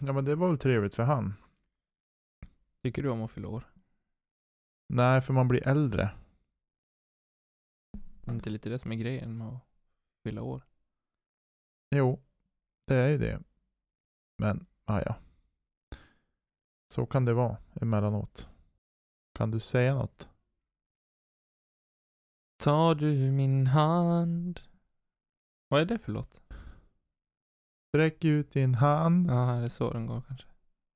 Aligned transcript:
Ja 0.00 0.12
men 0.12 0.24
det 0.24 0.34
var 0.34 0.48
väl 0.48 0.58
trevligt 0.58 0.94
för 0.94 1.02
han. 1.02 1.34
Tycker 2.82 3.02
du 3.02 3.08
om 3.08 3.22
att 3.22 3.30
fylla 3.30 3.48
år? 3.48 3.64
Nej, 4.88 5.20
för 5.20 5.32
man 5.32 5.48
blir 5.48 5.68
äldre. 5.68 6.10
Är 8.26 8.32
inte 8.32 8.50
lite 8.50 8.68
det 8.68 8.78
som 8.78 8.92
är 8.92 8.96
grejen 8.96 9.38
med 9.38 9.48
att 9.48 9.60
fylla 10.22 10.42
år? 10.42 10.62
Jo, 11.90 12.22
det 12.86 12.96
är 12.96 13.08
ju 13.08 13.18
det. 13.18 13.42
Men, 14.36 14.66
ah, 14.84 15.00
ja. 15.06 15.14
Så 16.88 17.06
kan 17.06 17.24
det 17.24 17.32
vara 17.34 17.56
emellanåt. 17.74 18.48
Kan 19.32 19.50
du 19.50 19.60
säga 19.60 19.94
något? 19.94 20.33
Tar 22.64 22.94
du 22.94 23.30
min 23.32 23.66
hand? 23.66 24.60
Vad 25.68 25.80
är 25.80 25.84
det 25.84 25.98
för 25.98 26.12
låt? 26.12 26.40
Sträck 27.88 28.24
ut 28.24 28.50
din 28.50 28.74
hand 28.74 29.30
Ja, 29.30 29.50
är 29.54 29.60
det 29.60 29.70
så 29.70 29.92
den 29.92 30.06
går 30.06 30.20
kanske? 30.28 30.46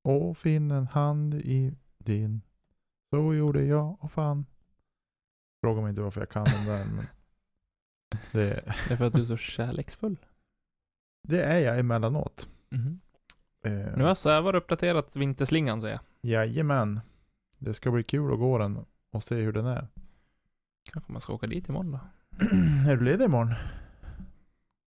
och 0.05 0.39
finn 0.39 0.71
en 0.71 0.87
hand 0.87 1.35
i 1.35 1.75
din. 1.99 2.41
Så 3.11 3.35
gjorde 3.35 3.65
jag 3.65 3.97
och 4.05 4.13
fan. 4.13 4.47
Fråga 5.63 5.81
mig 5.81 5.91
inte 5.91 6.03
varför 6.03 6.21
jag 6.21 6.29
kan 6.31 6.45
den 6.45 6.67
där 6.67 6.85
men 6.85 7.05
det, 8.33 8.65
Det 8.89 8.91
är 8.95 8.97
för 8.97 9.05
att 9.05 9.13
du 9.13 9.21
är 9.21 9.25
så 9.25 9.37
kärleksfull. 9.37 10.17
det 11.29 11.43
är 11.45 11.59
jag 11.59 11.79
emellanåt. 11.79 12.49
Mhm. 12.71 13.01
Eh, 13.65 13.97
Nu 13.97 14.05
har 14.05 14.15
Sävar 14.15 14.55
uppdaterat 14.55 15.17
vinterslingan 15.17 15.81
säger 15.81 15.95
jag. 15.95 16.31
Jajamän. 16.31 17.01
Det 17.59 17.75
ska 17.75 17.91
bli 17.91 18.03
kul 18.03 18.33
att 18.33 18.39
gå 18.39 18.59
den 18.59 18.85
och 19.13 19.23
se 19.23 19.35
hur 19.35 19.53
den 19.53 19.67
är. 19.67 19.89
Kanske 20.93 21.13
man 21.13 21.21
ska 21.21 21.33
åka 21.33 21.47
dit 21.47 21.69
imorgon 21.69 21.93
då? 21.93 22.01
är 22.91 22.97
du 22.97 23.05
ledig 23.05 23.25
imorgon? 23.25 23.55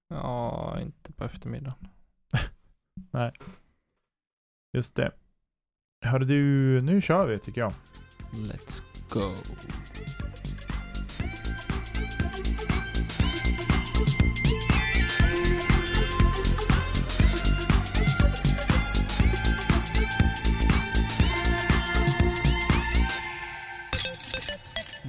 Ja, 0.08 0.80
inte 0.80 1.12
på 1.12 1.24
eftermiddagen. 1.24 1.88
Just 4.72 4.94
det. 4.94 5.12
Hörru 6.04 6.24
du, 6.24 6.82
nu 6.82 7.00
kör 7.00 7.26
vi 7.26 7.38
tycker 7.38 7.60
jag. 7.60 7.72
Let's 8.32 8.82
go. 9.10 9.30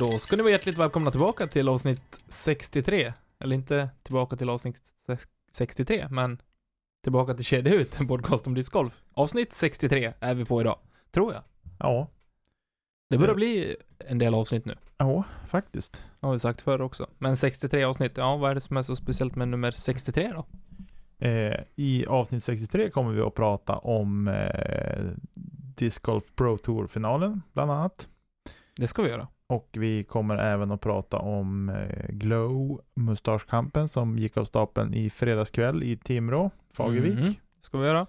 Då 0.01 0.17
ska 0.17 0.35
ni 0.35 0.41
vara 0.43 0.51
hjärtligt 0.51 0.77
välkomna 0.77 1.11
tillbaka 1.11 1.47
till 1.47 1.69
avsnitt 1.69 2.23
63. 2.27 3.13
Eller 3.39 3.55
inte 3.55 3.89
tillbaka 4.03 4.35
till 4.35 4.49
avsnitt 4.49 4.81
sex- 5.05 5.27
63, 5.51 6.07
men 6.11 6.41
tillbaka 7.03 7.33
till 7.33 7.45
Kedjeut, 7.45 7.99
en 7.99 8.07
podcast 8.07 8.47
om 8.47 8.53
discgolf. 8.53 9.01
Avsnitt 9.13 9.53
63 9.53 10.13
är 10.19 10.33
vi 10.33 10.45
på 10.45 10.61
idag, 10.61 10.79
tror 11.11 11.33
jag. 11.33 11.43
Ja. 11.79 12.07
Det 13.09 13.17
börjar 13.17 13.35
bli 13.35 13.75
en 13.99 14.17
del 14.17 14.33
avsnitt 14.33 14.65
nu. 14.65 14.77
Ja, 14.97 15.23
faktiskt. 15.47 16.03
Det 16.19 16.27
har 16.27 16.33
vi 16.33 16.39
sagt 16.39 16.61
förr 16.61 16.81
också. 16.81 17.07
Men 17.17 17.37
63 17.37 17.83
avsnitt, 17.83 18.17
ja 18.17 18.37
vad 18.37 18.51
är 18.51 18.55
det 18.55 18.61
som 18.61 18.77
är 18.77 18.81
så 18.81 18.95
speciellt 18.95 19.35
med 19.35 19.47
nummer 19.47 19.71
63 19.71 20.33
då? 20.33 20.45
Eh, 21.27 21.59
I 21.75 22.05
avsnitt 22.05 22.43
63 22.43 22.89
kommer 22.89 23.11
vi 23.11 23.21
att 23.21 23.35
prata 23.35 23.77
om 23.77 24.27
eh, 24.27 25.05
Disc 25.75 25.97
Golf 25.99 26.23
Pro 26.35 26.57
Tour-finalen, 26.57 27.41
bland 27.53 27.71
annat. 27.71 28.07
Det 28.75 28.87
ska 28.87 29.01
vi 29.01 29.09
göra. 29.09 29.27
Och 29.51 29.69
vi 29.71 30.03
kommer 30.03 30.37
även 30.37 30.71
att 30.71 30.81
prata 30.81 31.17
om 31.19 31.69
eh, 31.69 32.07
Glow, 32.09 32.81
mustaschkampen 32.95 33.89
som 33.89 34.17
gick 34.17 34.37
av 34.37 34.45
stapeln 34.45 34.93
i 34.93 35.09
fredagskväll 35.09 35.83
i 35.83 35.97
Timrå, 35.97 36.51
Fagervik. 36.73 37.13
Mhm. 37.19 37.25
Det 37.25 37.65
ska 37.65 37.77
vi 37.77 37.87
göra. 37.87 38.07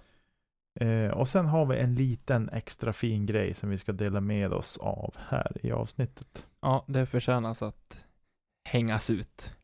Eh, 0.79 1.11
och 1.11 1.27
sen 1.27 1.45
har 1.45 1.65
vi 1.65 1.77
en 1.77 1.95
liten 1.95 2.49
extra 2.49 2.93
fin 2.93 3.25
grej 3.25 3.53
som 3.53 3.69
vi 3.69 3.77
ska 3.77 3.91
dela 3.91 4.21
med 4.21 4.53
oss 4.53 4.77
av 4.77 5.15
här 5.29 5.57
i 5.65 5.71
avsnittet. 5.71 6.47
Ja, 6.61 6.85
det 6.87 7.05
förtjänas 7.05 7.61
att 7.61 8.05
hängas 8.69 9.09
ut. 9.09 9.57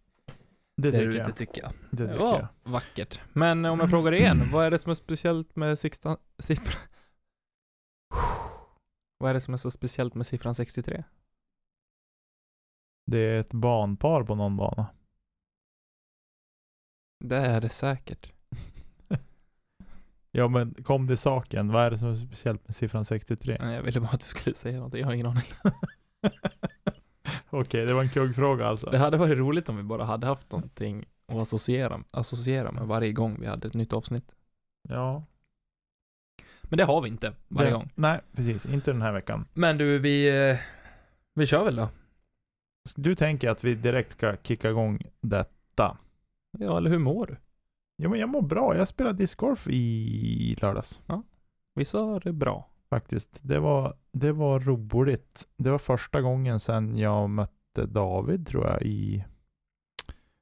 Det 0.81 0.91
där 0.91 0.99
tycker 0.99 1.17
jag. 1.17 1.35
tycker 1.35 1.61
jag. 1.61 1.71
Det 1.91 2.03
Det 2.03 2.09
tycker 2.09 2.19
var 2.23 2.39
jag. 2.39 2.71
vackert. 2.71 3.21
Men 3.33 3.65
om 3.65 3.79
jag 3.79 3.89
frågar 3.89 4.13
igen, 4.13 4.37
vad 4.51 4.65
är 4.65 4.71
det 4.71 4.79
som 4.79 4.89
är 4.89 4.93
speciellt 4.95 5.55
med 5.55 5.79
siffran? 5.79 6.17
Vad 9.21 9.29
är 9.29 9.33
det 9.33 9.41
som 9.41 9.53
är 9.53 9.57
så 9.57 9.71
speciellt 9.71 10.15
med 10.15 10.25
siffran 10.27 10.55
63? 10.55 11.03
Det 13.09 13.19
är 13.19 13.39
ett 13.39 13.53
barnpar 13.53 14.23
på 14.23 14.35
någon 14.35 14.57
bana. 14.57 14.87
Det 17.23 17.37
är 17.37 17.61
det 17.61 17.69
säkert. 17.69 18.31
Ja 20.31 20.47
men 20.47 20.73
kom 20.83 21.07
till 21.07 21.17
saken, 21.17 21.71
vad 21.71 21.83
är 21.83 21.91
det 21.91 21.97
som 21.97 22.07
är 22.07 22.15
speciellt 22.15 22.67
med 22.67 22.75
siffran 22.75 23.05
63? 23.05 23.57
Nej, 23.59 23.75
Jag 23.75 23.83
ville 23.83 23.99
bara 23.99 24.09
att 24.09 24.19
du 24.19 24.25
skulle 24.25 24.55
säga 24.55 24.79
något, 24.79 24.93
jag 24.93 25.05
har 25.05 25.13
ingen 25.13 25.27
aning. 25.27 25.43
Okej, 27.49 27.85
det 27.85 27.93
var 27.93 28.01
en 28.01 28.09
kuggfråga 28.09 28.65
alltså. 28.65 28.89
Det 28.89 28.97
hade 28.97 29.17
varit 29.17 29.37
roligt 29.37 29.69
om 29.69 29.77
vi 29.77 29.83
bara 29.83 30.03
hade 30.03 30.27
haft 30.27 30.51
någonting 30.51 31.05
att 31.27 31.35
associera, 31.35 32.03
associera 32.11 32.71
med 32.71 32.87
varje 32.87 33.11
gång 33.11 33.39
vi 33.39 33.47
hade 33.47 33.67
ett 33.67 33.73
nytt 33.73 33.93
avsnitt. 33.93 34.35
Ja. 34.89 35.23
Men 36.63 36.77
det 36.77 36.83
har 36.83 37.01
vi 37.01 37.07
inte 37.07 37.33
varje 37.47 37.69
det, 37.69 37.75
gång. 37.75 37.89
Nej, 37.95 38.21
precis. 38.35 38.65
Inte 38.65 38.91
den 38.91 39.01
här 39.01 39.13
veckan. 39.13 39.45
Men 39.53 39.77
du, 39.77 39.99
vi, 39.99 40.49
eh, 40.49 40.57
vi 41.33 41.45
kör 41.45 41.63
väl 41.63 41.75
då? 41.75 41.89
Du 42.97 43.15
tänker 43.15 43.49
att 43.49 43.63
vi 43.63 43.75
direkt 43.75 44.11
ska 44.11 44.37
kicka 44.43 44.69
igång 44.69 44.99
detta? 45.21 45.97
Ja, 46.57 46.77
eller 46.77 46.89
hur 46.89 46.99
mår 46.99 47.25
du? 47.25 47.37
Ja 47.95 48.09
men 48.09 48.19
jag 48.19 48.29
mår 48.29 48.41
bra. 48.41 48.75
Jag 48.77 48.87
spelade 48.87 49.17
discgolf 49.17 49.67
i 49.67 50.57
lördags. 50.61 51.01
Vissa 51.75 51.99
har 51.99 52.19
det 52.19 52.33
bra. 52.33 52.69
Faktiskt. 52.89 53.39
Det 53.43 53.59
var, 53.59 53.97
det 54.11 54.31
var 54.31 54.59
roligt. 54.59 55.47
Det 55.57 55.69
var 55.71 55.77
första 55.77 56.21
gången 56.21 56.59
sedan 56.59 56.97
jag 56.97 57.29
mötte 57.29 57.85
David 57.85 58.47
tror 58.47 58.67
jag 58.67 58.81
i 58.81 59.25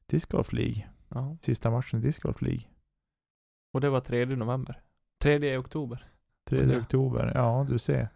Discgolf 0.05 0.53
League. 0.53 0.87
Ja. 1.09 1.37
Sista 1.41 1.71
matchen 1.71 1.99
i 1.99 2.03
Discgolf 2.03 2.41
League. 2.41 2.63
Och 3.73 3.81
det 3.81 3.89
var 3.89 3.99
3 3.99 4.25
november. 4.25 4.81
3 5.21 5.57
oktober. 5.57 6.07
3 6.49 6.61
Och 6.61 6.67
det- 6.67 6.79
oktober. 6.79 7.31
Ja, 7.35 7.65
du 7.69 7.79
ser. 7.79 8.09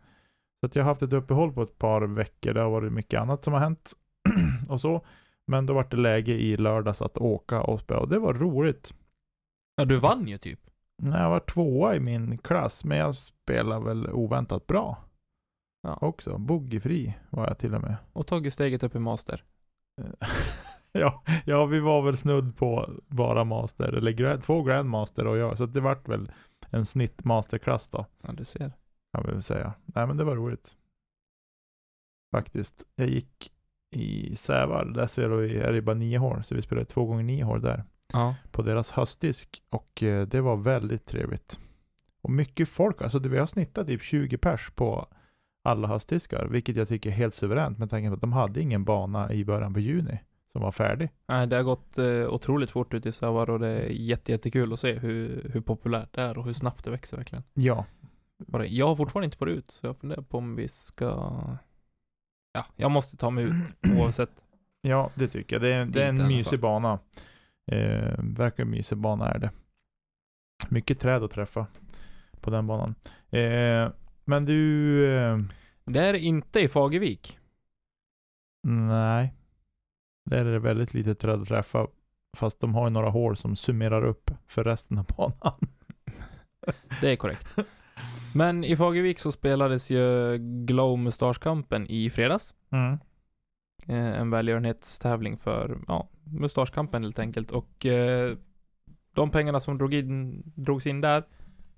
Så 0.60 0.66
att 0.66 0.76
jag 0.76 0.84
har 0.84 0.90
haft 0.90 1.02
ett 1.02 1.14
uppehåll 1.14 1.54
på 1.54 1.62
ett 1.62 1.78
par 1.78 2.02
veckor. 2.02 2.54
Det 2.54 2.62
har 2.62 2.70
varit 2.70 2.94
mycket 2.94 3.20
annat 3.22 3.44
som 3.44 3.54
har 3.54 3.60
hänt. 3.60 3.94
och 4.70 4.82
så. 4.82 5.06
Men 5.48 5.66
då 5.66 5.74
var 5.74 5.84
det 5.90 5.98
läge 5.98 6.32
i 6.34 6.58
lördags 6.58 7.02
att 7.02 7.18
åka 7.18 7.62
och 7.62 7.80
spela. 7.80 8.00
Och 8.00 8.10
det 8.10 8.20
var 8.20 8.34
roligt. 8.34 8.94
Ja, 9.76 9.86
du 9.86 9.98
vann 9.98 10.28
ju 10.28 10.38
typ. 10.38 10.60
Nej, 10.98 11.22
Jag 11.22 11.30
var 11.30 11.40
tvåa 11.40 11.96
i 11.96 12.00
min 12.00 12.38
klass. 12.38 12.86
Men 12.86 12.98
jag 12.98 13.16
spelade 13.16 13.86
väl 13.86 14.10
oväntat 14.10 14.68
bra. 14.68 14.98
Ja. 15.82 15.98
Också. 16.02 16.38
Boogiefri 16.38 17.18
var 17.30 17.48
jag 17.48 17.58
till 17.58 17.76
och 17.76 17.82
med. 17.82 17.96
Och 18.14 18.28
tagit 18.28 18.54
steget 18.54 18.84
upp 18.84 18.96
i 18.96 19.00
master. 19.00 19.44
ja, 20.92 21.24
ja, 21.46 21.66
vi 21.66 21.80
var 21.80 22.02
väl 22.02 22.18
snudd 22.18 22.58
på 22.58 22.90
bara 23.08 23.44
master. 23.44 23.94
Eller 23.94 24.12
gra- 24.12 24.40
två 24.42 24.64
grandmaster 24.64 25.28
och 25.28 25.38
jag. 25.38 25.58
Så 25.58 25.66
det 25.66 25.80
vart 25.82 26.08
väl 26.08 26.32
en 26.70 26.86
snitt 26.86 27.24
masterklass 27.26 27.88
då. 27.90 28.06
Ja, 28.22 28.32
du 28.32 28.46
ser. 28.46 28.72
kan 29.14 29.26
vi 29.26 29.32
väl 29.32 29.44
säga. 29.44 29.74
Nej 29.86 30.08
men 30.08 30.18
det 30.18 30.24
var 30.24 30.36
roligt. 30.36 30.78
Faktiskt. 32.36 32.84
Jag 32.96 33.08
gick 33.10 33.52
i 33.92 34.36
Sävar, 34.36 34.86
där 34.86 35.08
spelar 35.08 35.36
vi, 35.36 35.58
är 35.58 35.72
det 35.74 35.82
bara 35.82 35.96
nio 35.96 36.18
hål, 36.18 36.44
så 36.44 36.56
vi 36.56 36.62
spelade 36.62 36.86
två 36.86 37.06
gånger 37.06 37.24
nio 37.24 37.44
hål 37.44 37.62
där. 37.62 37.84
Ja. 38.14 38.36
På 38.52 38.62
deras 38.62 38.92
höstdisk. 38.92 39.62
Och 39.70 40.04
eh, 40.04 40.28
det 40.28 40.42
var 40.42 40.56
väldigt 40.58 41.06
trevligt. 41.06 41.60
Och 42.22 42.30
mycket 42.30 42.70
folk, 42.70 43.02
alltså 43.02 43.20
det, 43.20 43.30
vi 43.30 43.38
har 43.38 43.46
snittat 43.46 43.88
typ 43.88 44.04
20 44.04 44.38
pers 44.38 44.72
på 44.76 45.08
alla 45.64 45.88
höstdiskar. 45.88 46.46
Vilket 46.46 46.76
jag 46.76 46.88
tycker 46.88 47.10
är 47.10 47.14
helt 47.14 47.34
suveränt 47.36 47.78
med 47.78 47.90
tanke 47.90 48.10
på 48.10 48.14
att 48.16 48.22
de 48.22 48.34
hade 48.34 48.62
ingen 48.62 48.84
bana 48.84 49.34
i 49.34 49.46
början 49.46 49.74
på 49.74 49.80
juni. 49.80 50.20
som 50.52 50.62
var 50.62 50.72
färdig. 50.72 51.10
Nej, 51.28 51.48
det 51.48 51.56
har 51.56 51.64
gått 51.64 51.98
eh, 51.98 52.06
otroligt 52.34 52.72
fort 52.72 52.94
ut 52.94 53.06
i 53.06 53.12
Savar 53.12 53.50
och 53.50 53.60
det 53.60 53.68
är 53.68 53.90
jätte, 53.90 54.32
jättekul 54.32 54.74
att 54.74 54.80
se 54.80 54.94
hur, 54.94 55.50
hur 55.54 55.62
populärt 55.62 56.14
det 56.14 56.22
är 56.22 56.38
och 56.38 56.46
hur 56.46 56.54
snabbt 56.54 56.86
det 56.86 56.92
växer 56.92 57.18
verkligen. 57.18 57.44
Ja, 57.54 57.86
Jag 58.68 58.88
har 58.88 58.96
fortfarande 58.96 59.26
inte 59.26 59.38
varit 59.40 59.58
ut, 59.58 59.68
så 59.68 59.88
jag 59.88 59.98
funderar 59.98 60.22
på 60.22 60.38
om 60.38 60.56
vi 60.56 60.68
ska... 60.68 61.34
Ja, 62.54 62.66
jag 62.76 62.92
måste 62.92 63.18
ta 63.18 63.30
mig 63.30 63.44
ut 63.44 63.54
oavsett. 63.98 64.30
ja 64.82 65.12
det 65.16 65.28
tycker 65.28 65.56
jag. 65.56 65.62
Det 65.64 65.74
är, 65.74 65.86
det 65.86 66.04
är 66.04 66.10
en 66.10 66.28
mysig 66.28 66.60
bana. 66.60 67.00
Eh, 67.72 68.14
verkligen 68.20 68.70
mysig 68.72 68.98
bana 68.98 69.32
är 69.32 69.40
det. 69.40 69.52
Mycket 70.70 71.00
träd 71.00 71.24
att 71.24 71.32
träffa 71.32 71.68
på 72.42 72.50
den 72.50 72.68
banan. 72.68 72.96
Eh, 73.30 73.90
men 74.26 74.46
du, 74.46 75.06
eh, 75.16 75.38
Det 75.86 76.00
är 76.00 76.14
inte 76.14 76.60
i 76.60 76.68
Fagervik. 76.68 77.40
nej. 78.68 79.34
Där 80.30 80.46
är 80.46 80.52
det 80.52 80.60
väldigt 80.60 80.94
lite 80.94 81.16
träd 81.16 81.42
att 81.42 81.48
träffa. 81.48 81.88
Fast 82.38 82.60
de 82.60 82.76
har 82.76 82.88
ju 82.88 82.90
några 82.90 83.10
hål 83.10 83.38
som 83.38 83.56
summerar 83.56 84.04
upp 84.06 84.32
för 84.48 84.64
resten 84.64 84.98
av 84.98 85.06
banan. 85.06 85.60
Det 87.02 87.12
är 87.12 87.16
korrekt. 87.16 87.56
Men 88.36 88.64
i 88.64 88.76
Fagervik 88.76 89.20
så 89.20 89.32
spelades 89.32 89.92
ju 89.92 90.38
Glow 90.66 91.00
Mustaschkampen 91.00 91.88
i 91.88 92.10
fredags. 92.10 92.54
Mm. 92.72 92.98
Eh, 93.88 94.20
en 94.20 94.30
välgörenhetstävling 94.30 95.38
för, 95.38 95.80
ja, 95.88 96.10
Mustaschkampen 96.24 97.04
helt 97.04 97.20
enkelt. 97.20 97.52
Och 97.52 97.86
eh, 97.86 98.36
de 99.16 99.30
pengarna 99.30 99.60
som 99.60 99.78
drog 99.78 99.94
in, 99.94 100.44
drogs 100.56 100.88
in 100.88 101.02
där 101.02 101.24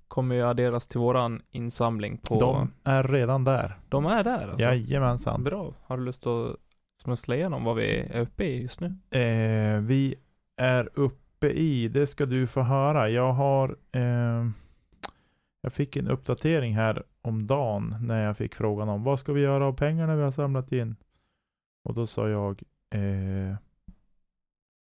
kommer 0.07 0.35
ju 0.35 0.41
adderas 0.41 0.87
till 0.87 0.99
våran 0.99 1.41
insamling 1.51 2.17
på... 2.17 2.35
De 2.35 2.71
är 2.83 3.03
redan 3.03 3.43
där. 3.43 3.79
de 3.89 4.05
är 4.05 4.23
där 4.23 4.47
alltså? 4.47 4.67
Jajamensan. 4.67 5.43
Bra. 5.43 5.73
Har 5.83 5.97
du 5.97 6.03
lust 6.03 6.27
att 6.27 6.55
smussla 7.03 7.35
igenom 7.35 7.63
vad 7.63 7.75
vi 7.75 7.99
är 7.99 8.21
uppe 8.21 8.43
i 8.43 8.61
just 8.61 8.79
nu? 8.79 8.87
Eh, 9.19 9.79
vi 9.79 10.15
är 10.57 10.89
uppe 10.93 11.47
i, 11.47 11.87
det 11.87 12.07
ska 12.07 12.25
du 12.25 12.47
få 12.47 12.61
höra. 12.61 13.09
Jag 13.09 13.33
har, 13.33 13.69
eh, 13.91 14.49
jag 15.63 15.73
fick 15.73 15.95
en 15.95 16.07
uppdatering 16.07 16.75
här 16.75 17.03
om 17.21 17.47
dagen 17.47 17.95
när 18.01 18.25
jag 18.25 18.37
fick 18.37 18.55
frågan 18.55 18.89
om 18.89 19.03
vad 19.03 19.19
ska 19.19 19.33
vi 19.33 19.41
göra 19.41 19.65
av 19.65 19.73
pengarna 19.73 20.15
vi 20.15 20.23
har 20.23 20.31
samlat 20.31 20.71
in? 20.71 20.95
Och 21.83 21.93
då 21.93 22.07
sa 22.07 22.29
jag, 22.29 22.63
eh, 22.95 23.55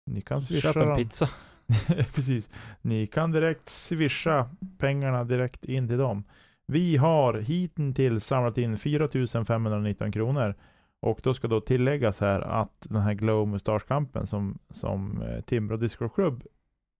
ni 0.07 0.21
kan 0.21 0.43
swisha 0.43 0.73
Köp 0.73 0.83
en 0.83 0.89
dem. 0.89 0.97
pizza. 0.97 1.29
Precis. 2.15 2.51
Ni 2.83 3.07
kan 3.07 3.33
direkt 3.33 3.69
swisha 3.69 4.51
pengarna 4.79 5.25
direkt 5.25 5.65
in 5.65 5.89
till 5.89 5.99
dem. 5.99 6.25
Vi 6.67 6.97
har 6.97 7.35
hittills 7.35 8.27
samlat 8.27 8.59
in 8.59 8.79
4519 8.79 10.13
kronor. 10.13 10.55
Och 11.01 11.21
då 11.23 11.35
ska 11.35 11.49
då 11.49 11.61
tilläggas 11.61 12.21
här 12.21 12.41
att 12.41 12.87
den 12.91 13.03
här 13.03 13.15
Glow 13.15 13.49
Mustaschkampen 13.49 14.27
som, 14.27 14.59
som 14.71 15.23
eh, 15.23 15.41
Timrå 15.41 15.77
Disco 15.77 16.09
Club 16.09 16.45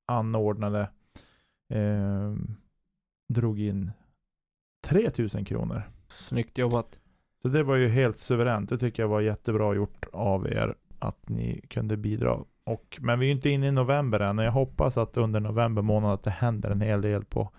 anordnade 0.07 0.81
eh, 1.73 2.35
drog 3.29 3.61
in 3.61 3.91
3000 4.87 5.45
kronor. 5.45 5.83
Snyggt 6.09 6.59
jobbat. 6.59 7.01
Så 7.43 7.49
det 7.49 7.63
var 7.63 7.77
ju 7.77 7.89
helt 7.89 8.19
suveränt. 8.19 8.69
Det 8.69 8.79
tycker 8.79 9.03
jag 9.03 9.09
var 9.09 9.21
jättebra 9.21 9.75
gjort 9.75 10.05
av 10.13 10.47
er 10.47 10.75
att 10.99 11.29
ni 11.29 11.61
kunde 11.69 11.97
bidra. 11.97 12.45
Och, 12.65 12.99
men 13.01 13.19
vi 13.19 13.27
är 13.27 13.29
ju 13.29 13.35
inte 13.35 13.51
inne 13.51 13.67
i 13.67 13.73
november 13.73 14.21
än 14.21 14.39
och 14.39 14.45
jag 14.45 14.53
hoppas 14.53 14.99
att 14.99 15.17
under 15.17 15.41
november 15.41 15.83
månad 15.83 16.13
att 16.13 16.23
det 16.23 16.31
händer 16.31 16.71
en 16.71 16.81
hel 16.81 17.03
del 17.03 17.25
på 17.25 17.51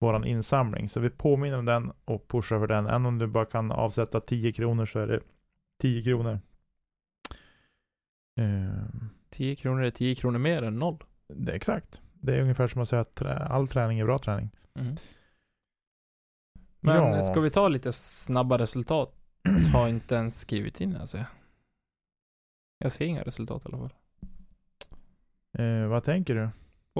våran 0.00 0.24
insamling. 0.24 0.88
Så 0.88 1.00
vi 1.00 1.10
påminner 1.10 1.58
om 1.58 1.64
den 1.64 1.92
och 2.04 2.28
pushar 2.28 2.58
för 2.58 2.66
den. 2.66 2.86
Även 2.86 3.06
om 3.06 3.18
du 3.18 3.26
bara 3.26 3.44
kan 3.44 3.72
avsätta 3.72 4.20
10 4.20 4.52
kronor 4.52 4.84
så 4.84 4.98
är 4.98 5.06
det 5.06 5.20
10 5.80 6.02
kronor. 6.02 6.40
Ehm, 8.36 9.10
10 9.30 9.56
kronor 9.56 9.82
är 9.82 9.90
10 9.90 10.14
kronor 10.14 10.38
mer 10.38 10.62
än 10.62 10.78
noll. 10.78 11.04
det 11.28 11.52
är 11.52 11.56
exakt. 11.56 12.02
Det 12.22 12.36
är 12.36 12.40
ungefär 12.42 12.66
som 12.66 12.82
att 12.82 12.88
säga 12.88 13.00
att 13.00 13.22
all 13.22 13.68
träning 13.68 13.98
är 13.98 14.04
bra 14.04 14.18
träning. 14.18 14.50
Mm. 14.74 14.96
Men 16.80 16.96
Ja. 16.96 17.22
ska 17.22 17.40
vi 17.40 17.50
ta 17.50 17.68
lite 17.68 17.92
snabba 17.92 18.58
resultat? 18.58 19.14
Har 19.72 19.88
inte 19.88 20.14
ens 20.14 20.40
skrivit 20.40 20.80
in 20.80 20.96
alltså. 20.96 21.18
jag. 22.78 22.92
Ser 22.92 23.04
inga 23.04 23.22
resultat 23.22 23.62
i 23.64 23.68
alla 23.68 23.78
fall. 23.78 23.92
Eh, 25.58 25.86
vad 25.86 26.04
tänker 26.04 26.34
du? 26.34 26.50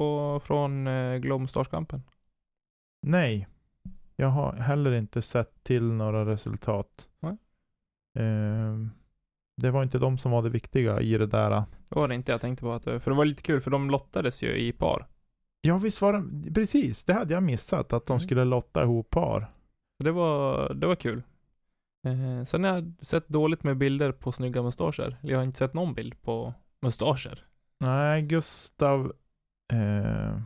Och 0.01 0.43
från 0.43 0.87
eh, 0.87 1.17
Glomstarskampen. 1.17 2.03
Nej. 3.07 3.47
Jag 4.15 4.27
har 4.27 4.53
heller 4.53 4.91
inte 4.91 5.21
sett 5.21 5.63
till 5.63 5.83
några 5.83 6.25
resultat. 6.25 7.09
Nej. 7.19 7.37
Ehm, 8.19 8.91
det 9.61 9.71
var 9.71 9.83
inte 9.83 9.97
de 9.99 10.17
som 10.17 10.31
var 10.31 10.41
det 10.41 10.49
viktiga 10.49 11.01
i 11.01 11.17
det 11.17 11.27
där. 11.27 11.49
Det 11.49 11.65
var 11.89 12.07
det 12.07 12.15
inte 12.15 12.31
jag 12.31 12.41
tänkte 12.41 12.63
på 12.63 12.73
att, 12.73 12.87
eh, 12.87 12.99
för 12.99 13.11
det 13.11 13.17
var 13.17 13.25
lite 13.25 13.41
kul 13.41 13.61
för 13.61 13.71
de 13.71 13.89
lottades 13.89 14.43
ju 14.43 14.55
i 14.57 14.71
par. 14.71 15.07
Ja 15.65 15.77
visst 15.77 16.01
var 16.01 16.13
det, 16.13 16.53
precis. 16.53 17.03
Det 17.03 17.13
hade 17.13 17.33
jag 17.33 17.43
missat. 17.43 17.93
Att 17.93 18.05
de 18.05 18.13
Mm. 18.13 18.19
skulle 18.19 18.43
lotta 18.43 18.83
ihop 18.83 19.09
par. 19.09 19.51
Det 19.99 20.11
var, 20.11 20.73
det 20.73 20.87
var 20.87 20.95
kul. 20.95 21.23
Eh, 22.05 22.45
sen 22.45 22.63
har 22.63 22.73
jag 22.73 22.93
sett 23.01 23.27
dåligt 23.27 23.63
med 23.63 23.77
bilder 23.77 24.11
på 24.11 24.31
snygga 24.31 24.61
mustascher. 24.63 25.17
Jag 25.21 25.37
har 25.37 25.43
inte 25.43 25.57
sett 25.57 25.73
någon 25.73 25.93
bild 25.93 26.21
på 26.21 26.53
mustascher. 26.81 27.45
Nej, 27.79 28.21
Gustav 28.21 29.13
eh, 29.73 30.37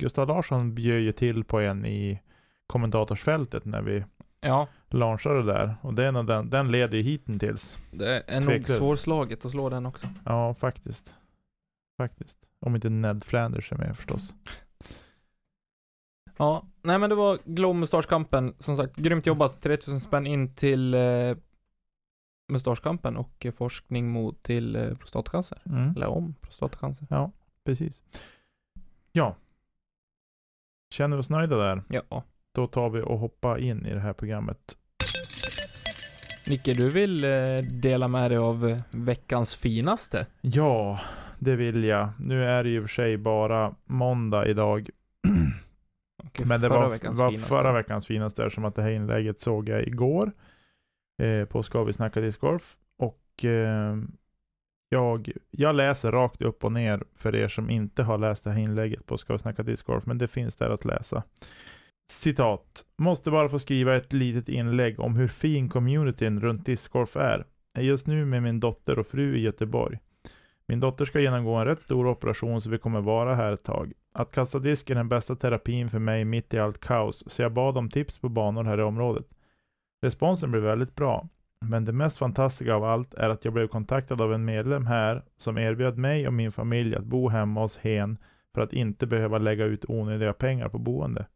Gustav 0.00 0.28
Larsson 0.28 0.74
bjöd 0.74 1.00
ju 1.00 1.12
till 1.12 1.44
på 1.44 1.60
en 1.60 1.86
i 1.86 2.20
kommentatorsfältet 2.66 3.64
när 3.64 3.82
vi 3.82 4.04
Ja, 4.40 4.68
launchade 4.88 5.42
där. 5.42 5.76
Och 5.82 5.94
det 5.94 6.04
är 6.06 6.12
nog 6.12 6.26
den, 6.26 6.50
den 6.50 6.70
leder 6.70 6.96
ju 6.98 7.02
hittills. 7.04 7.78
det 7.90 8.22
är 8.26 8.40
nog 8.40 8.66
svårslaget 8.68 9.44
att 9.44 9.50
slå 9.50 9.68
den 9.68 9.86
också. 9.86 10.06
Ja, 10.24 10.54
faktiskt. 10.54 11.16
Faktiskt. 11.98 12.38
Om 12.66 12.74
inte 12.74 12.88
Ned 12.88 13.24
Flanders 13.24 13.72
är 13.72 13.76
med 13.76 13.96
förstås. 13.96 14.34
Ja, 16.36 16.66
nej 16.82 16.98
men 16.98 17.10
det 17.10 17.16
var 17.16 17.38
Glow 17.44 17.76
Mustaschkampen. 17.76 18.54
Som 18.58 18.76
sagt, 18.76 18.96
grymt 18.96 19.26
jobbat. 19.26 19.62
3000 19.62 20.00
spänn 20.00 20.26
in 20.26 20.54
till 20.54 20.94
eh, 20.94 21.36
Mustaschkampen 22.48 23.16
och 23.16 23.46
eh, 23.46 23.52
forskning 23.52 24.10
mot 24.10 24.42
till 24.42 24.76
eh, 24.76 24.94
prostatacancer. 24.94 25.62
Mm. 25.66 25.90
Eller 25.96 26.06
om 26.06 26.34
prostatacancer. 26.40 27.06
Ja, 27.10 27.32
precis. 27.64 28.02
Ja. 29.12 29.36
Känner 30.94 31.16
vi 31.16 31.20
oss 31.20 31.30
nöjda 31.30 31.56
där? 31.56 31.82
Ja. 31.88 32.24
Då 32.52 32.66
tar 32.66 32.90
vi 32.90 33.02
och 33.02 33.18
hoppar 33.18 33.58
in 33.58 33.86
i 33.86 33.94
det 33.94 34.00
här 34.00 34.12
programmet. 34.12 34.76
Nicke, 36.46 36.74
du 36.74 36.90
vill 36.90 37.24
eh, 37.24 37.56
dela 37.72 38.08
med 38.08 38.30
dig 38.30 38.38
av 38.38 38.68
eh, 38.68 38.80
veckans 38.90 39.56
finaste? 39.56 40.26
Ja, 40.40 41.00
det 41.38 41.56
vill 41.56 41.84
jag. 41.84 42.08
Nu 42.18 42.44
är 42.44 42.64
det 42.64 42.70
ju 42.70 42.80
för 42.80 42.88
sig 42.88 43.16
bara 43.16 43.74
måndag 43.84 44.46
idag. 44.46 44.90
Och 46.24 46.40
Men 46.48 46.60
det 46.60 46.68
förra 46.68 46.80
var, 46.80 46.90
veckans 46.90 47.20
var 47.20 47.30
finaste. 47.30 47.48
förra 47.48 47.72
veckans 47.72 48.06
finaste 48.06 48.44
eftersom 48.44 48.64
att 48.64 48.74
det 48.74 48.82
här 48.82 48.90
inlägget 48.90 49.40
såg 49.40 49.68
jag 49.68 49.86
igår. 49.86 50.32
Eh, 51.22 51.44
på 51.44 51.62
Ska 51.62 51.84
vi 51.84 51.92
snacka 51.92 52.20
discgolf. 52.20 52.76
Och 52.98 53.44
eh, 53.44 53.96
jag, 54.88 55.32
jag 55.50 55.74
läser 55.74 56.12
rakt 56.12 56.42
upp 56.42 56.64
och 56.64 56.72
ner 56.72 57.04
för 57.14 57.34
er 57.34 57.48
som 57.48 57.70
inte 57.70 58.02
har 58.02 58.18
läst 58.18 58.44
det 58.44 58.50
här 58.50 58.60
inlägget 58.60 59.06
på 59.06 59.18
Ska 59.18 59.32
vi 59.32 59.38
snacka 59.38 59.62
discgolf. 59.62 60.06
Men 60.06 60.18
det 60.18 60.28
finns 60.28 60.54
där 60.54 60.70
att 60.70 60.84
läsa. 60.84 61.22
Citat. 62.12 62.84
Måste 62.98 63.30
bara 63.30 63.48
få 63.48 63.58
skriva 63.58 63.96
ett 63.96 64.12
litet 64.12 64.48
inlägg 64.48 65.00
om 65.00 65.16
hur 65.16 65.28
fin 65.28 65.68
communityn 65.68 66.40
runt 66.40 66.66
discgolf 66.66 67.16
är. 67.16 67.44
Jag 67.72 67.84
är 67.84 67.88
just 67.88 68.06
nu 68.06 68.24
med 68.24 68.42
min 68.42 68.60
dotter 68.60 68.98
och 68.98 69.06
fru 69.06 69.36
i 69.36 69.40
Göteborg. 69.40 69.98
Min 70.68 70.80
dotter 70.80 71.04
ska 71.04 71.20
genomgå 71.20 71.54
en 71.54 71.64
rätt 71.64 71.80
stor 71.80 72.06
operation 72.06 72.60
så 72.60 72.70
vi 72.70 72.78
kommer 72.78 73.00
vara 73.00 73.34
här 73.34 73.52
ett 73.52 73.64
tag. 73.64 73.92
Att 74.14 74.32
kasta 74.32 74.58
disk 74.58 74.90
är 74.90 74.94
den 74.94 75.08
bästa 75.08 75.36
terapin 75.36 75.88
för 75.88 75.98
mig 75.98 76.24
mitt 76.24 76.54
i 76.54 76.58
allt 76.58 76.80
kaos, 76.80 77.24
så 77.26 77.42
jag 77.42 77.52
bad 77.52 77.78
om 77.78 77.90
tips 77.90 78.18
på 78.18 78.28
banor 78.28 78.64
här 78.64 78.80
i 78.80 78.82
området. 78.82 79.26
Responsen 80.02 80.50
blev 80.50 80.62
väldigt 80.62 80.94
bra, 80.94 81.28
men 81.60 81.84
det 81.84 81.92
mest 81.92 82.18
fantastiska 82.18 82.74
av 82.74 82.84
allt 82.84 83.14
är 83.14 83.28
att 83.28 83.44
jag 83.44 83.54
blev 83.54 83.68
kontaktad 83.68 84.20
av 84.20 84.34
en 84.34 84.44
medlem 84.44 84.86
här 84.86 85.24
som 85.36 85.58
erbjöd 85.58 85.98
mig 85.98 86.26
och 86.26 86.32
min 86.32 86.52
familj 86.52 86.96
att 86.96 87.04
bo 87.04 87.28
hemma 87.28 87.60
hos 87.60 87.78
hen 87.78 88.18
för 88.54 88.62
att 88.62 88.72
inte 88.72 89.06
behöva 89.06 89.38
lägga 89.38 89.64
ut 89.64 89.84
onödiga 89.88 90.32
pengar 90.32 90.68
på 90.68 90.78
boende. 90.78 91.26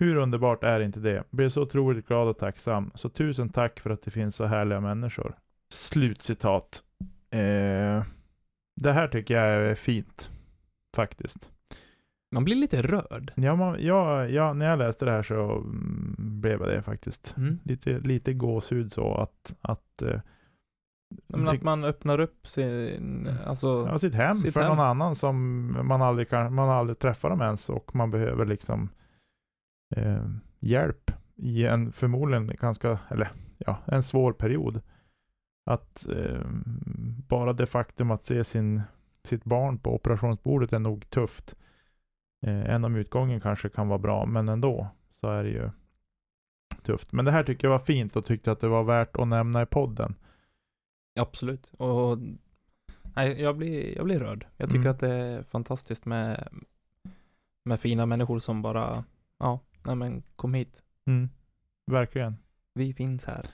Hur 0.00 0.16
underbart 0.16 0.64
är 0.64 0.80
inte 0.80 1.00
det? 1.00 1.24
Blev 1.30 1.48
så 1.48 1.62
otroligt 1.62 2.06
glad 2.06 2.28
och 2.28 2.38
tacksam, 2.38 2.90
så 2.94 3.08
tusen 3.08 3.48
tack 3.48 3.80
för 3.80 3.90
att 3.90 4.02
det 4.02 4.10
finns 4.10 4.36
så 4.36 4.44
härliga 4.44 4.80
människor. 4.80 5.34
Slutcitat. 5.70 6.82
Eh, 7.30 8.02
det 8.74 8.92
här 8.92 9.08
tycker 9.08 9.34
jag 9.34 9.70
är 9.70 9.74
fint, 9.74 10.30
faktiskt. 10.96 11.50
Man 12.34 12.44
blir 12.44 12.56
lite 12.56 12.82
rörd. 12.82 13.32
Ja, 13.34 13.56
man, 13.56 13.76
ja, 13.80 14.26
ja, 14.28 14.52
när 14.52 14.66
jag 14.66 14.78
läste 14.78 15.04
det 15.04 15.10
här 15.10 15.22
så 15.22 15.56
mm, 15.56 16.14
blev 16.18 16.60
jag 16.60 16.68
det 16.68 16.82
faktiskt. 16.82 17.34
Mm. 17.36 17.58
Lite, 17.64 17.98
lite 17.98 18.32
gåshud 18.32 18.92
så 18.92 19.14
att, 19.14 19.54
att, 19.60 20.02
eh, 20.02 20.20
Men 21.26 21.48
att 21.48 21.62
man 21.62 21.84
öppnar 21.84 22.20
upp 22.20 22.46
sin, 22.46 23.28
alltså, 23.46 23.88
ja, 23.90 23.98
sitt 23.98 24.14
hem 24.14 24.34
sitt 24.34 24.54
för 24.54 24.60
hem. 24.60 24.68
någon 24.68 24.86
annan 24.86 25.16
som 25.16 25.66
man 25.88 26.02
aldrig, 26.02 26.28
kan, 26.28 26.54
man 26.54 26.70
aldrig 26.70 26.98
träffar 26.98 27.30
dem 27.30 27.42
ens 27.42 27.68
och 27.68 27.94
man 27.94 28.10
behöver 28.10 28.44
liksom 28.46 28.88
eh, 29.96 30.26
hjälp 30.60 31.10
i 31.36 31.66
en 31.66 31.92
förmodligen 31.92 32.46
ganska, 32.46 32.98
eller 33.08 33.28
ja, 33.58 33.78
en 33.84 34.02
svår 34.02 34.32
period. 34.32 34.80
Att 35.64 36.06
eh, 36.08 36.40
bara 37.28 37.52
det 37.52 37.66
faktum 37.66 38.10
att 38.10 38.26
se 38.26 38.44
sin, 38.44 38.82
sitt 39.24 39.44
barn 39.44 39.78
på 39.78 39.94
operationsbordet 39.94 40.72
är 40.72 40.78
nog 40.78 41.10
tufft. 41.10 41.56
Eh, 42.46 42.60
även 42.60 42.84
om 42.84 42.96
utgången 42.96 43.40
kanske 43.40 43.68
kan 43.68 43.88
vara 43.88 43.98
bra, 43.98 44.26
men 44.26 44.48
ändå 44.48 44.88
så 45.20 45.30
är 45.30 45.44
det 45.44 45.50
ju 45.50 45.70
tufft. 46.82 47.12
Men 47.12 47.24
det 47.24 47.30
här 47.30 47.42
tycker 47.44 47.66
jag 47.68 47.72
var 47.72 47.78
fint 47.78 48.16
och 48.16 48.24
tyckte 48.26 48.52
att 48.52 48.60
det 48.60 48.68
var 48.68 48.84
värt 48.84 49.16
att 49.16 49.28
nämna 49.28 49.62
i 49.62 49.66
podden. 49.66 50.14
Absolut. 51.20 51.66
Och 51.76 52.18
nej, 53.16 53.42
jag 53.42 53.56
blir, 53.56 53.96
jag 53.96 54.04
blir 54.04 54.18
rörd. 54.18 54.46
Jag 54.56 54.68
tycker 54.68 54.80
Mm. 54.80 54.90
att 54.92 55.00
det 55.00 55.14
är 55.14 55.42
fantastiskt 55.42 56.04
med, 56.06 56.48
med 57.64 57.80
fina 57.80 58.06
människor 58.06 58.38
som 58.38 58.62
bara, 58.62 59.04
ja, 59.38 59.60
nej 59.86 59.96
men 59.96 60.22
kom 60.36 60.54
hit. 60.54 60.82
Mm. 61.06 61.28
Verkligen. 61.86 62.36
Vi 62.74 62.94
finns 62.94 63.24
här. 63.26 63.46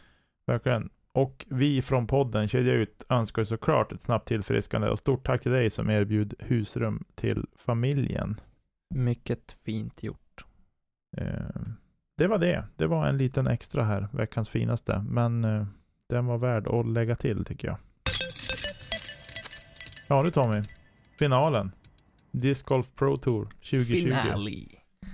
Verkligen. 0.46 0.90
Och 1.14 1.46
vi 1.48 1.82
från 1.82 2.06
podden 2.06 2.48
Kedja 2.48 2.72
Ut 2.72 3.04
önskar 3.08 3.44
såklart 3.44 3.92
ett 3.92 4.02
snabbt 4.02 4.28
tillfrisknande 4.28 4.90
och 4.90 4.98
stort 4.98 5.26
tack 5.26 5.42
till 5.42 5.52
dig 5.52 5.70
som 5.70 5.90
erbjud 5.90 6.34
husrum 6.38 7.04
till 7.14 7.46
familjen. 7.56 8.40
Mycket 8.94 9.52
fint 9.52 10.02
gjort. 10.02 10.44
Eh, 11.16 11.60
det 12.18 12.26
var 12.26 12.38
det. 12.38 12.64
Det 12.76 12.86
var 12.86 13.06
en 13.06 13.18
liten 13.18 13.46
extra 13.46 13.84
här, 13.84 14.08
veckans 14.12 14.48
finaste. 14.48 15.04
Men 15.08 15.44
eh, 15.44 15.66
den 16.08 16.26
var 16.26 16.38
värd 16.38 16.66
att 16.68 16.88
lägga 16.88 17.14
till 17.14 17.44
tycker 17.44 17.68
jag. 17.68 17.76
Ja 20.06 20.22
du 20.22 20.30
Tommy. 20.30 20.62
Finalen. 21.18 21.72
Disc 22.30 22.62
Golf 22.62 22.86
Pro 22.94 23.16
Tour 23.16 23.44
2020. 23.44 23.84
Finale. 23.84 24.66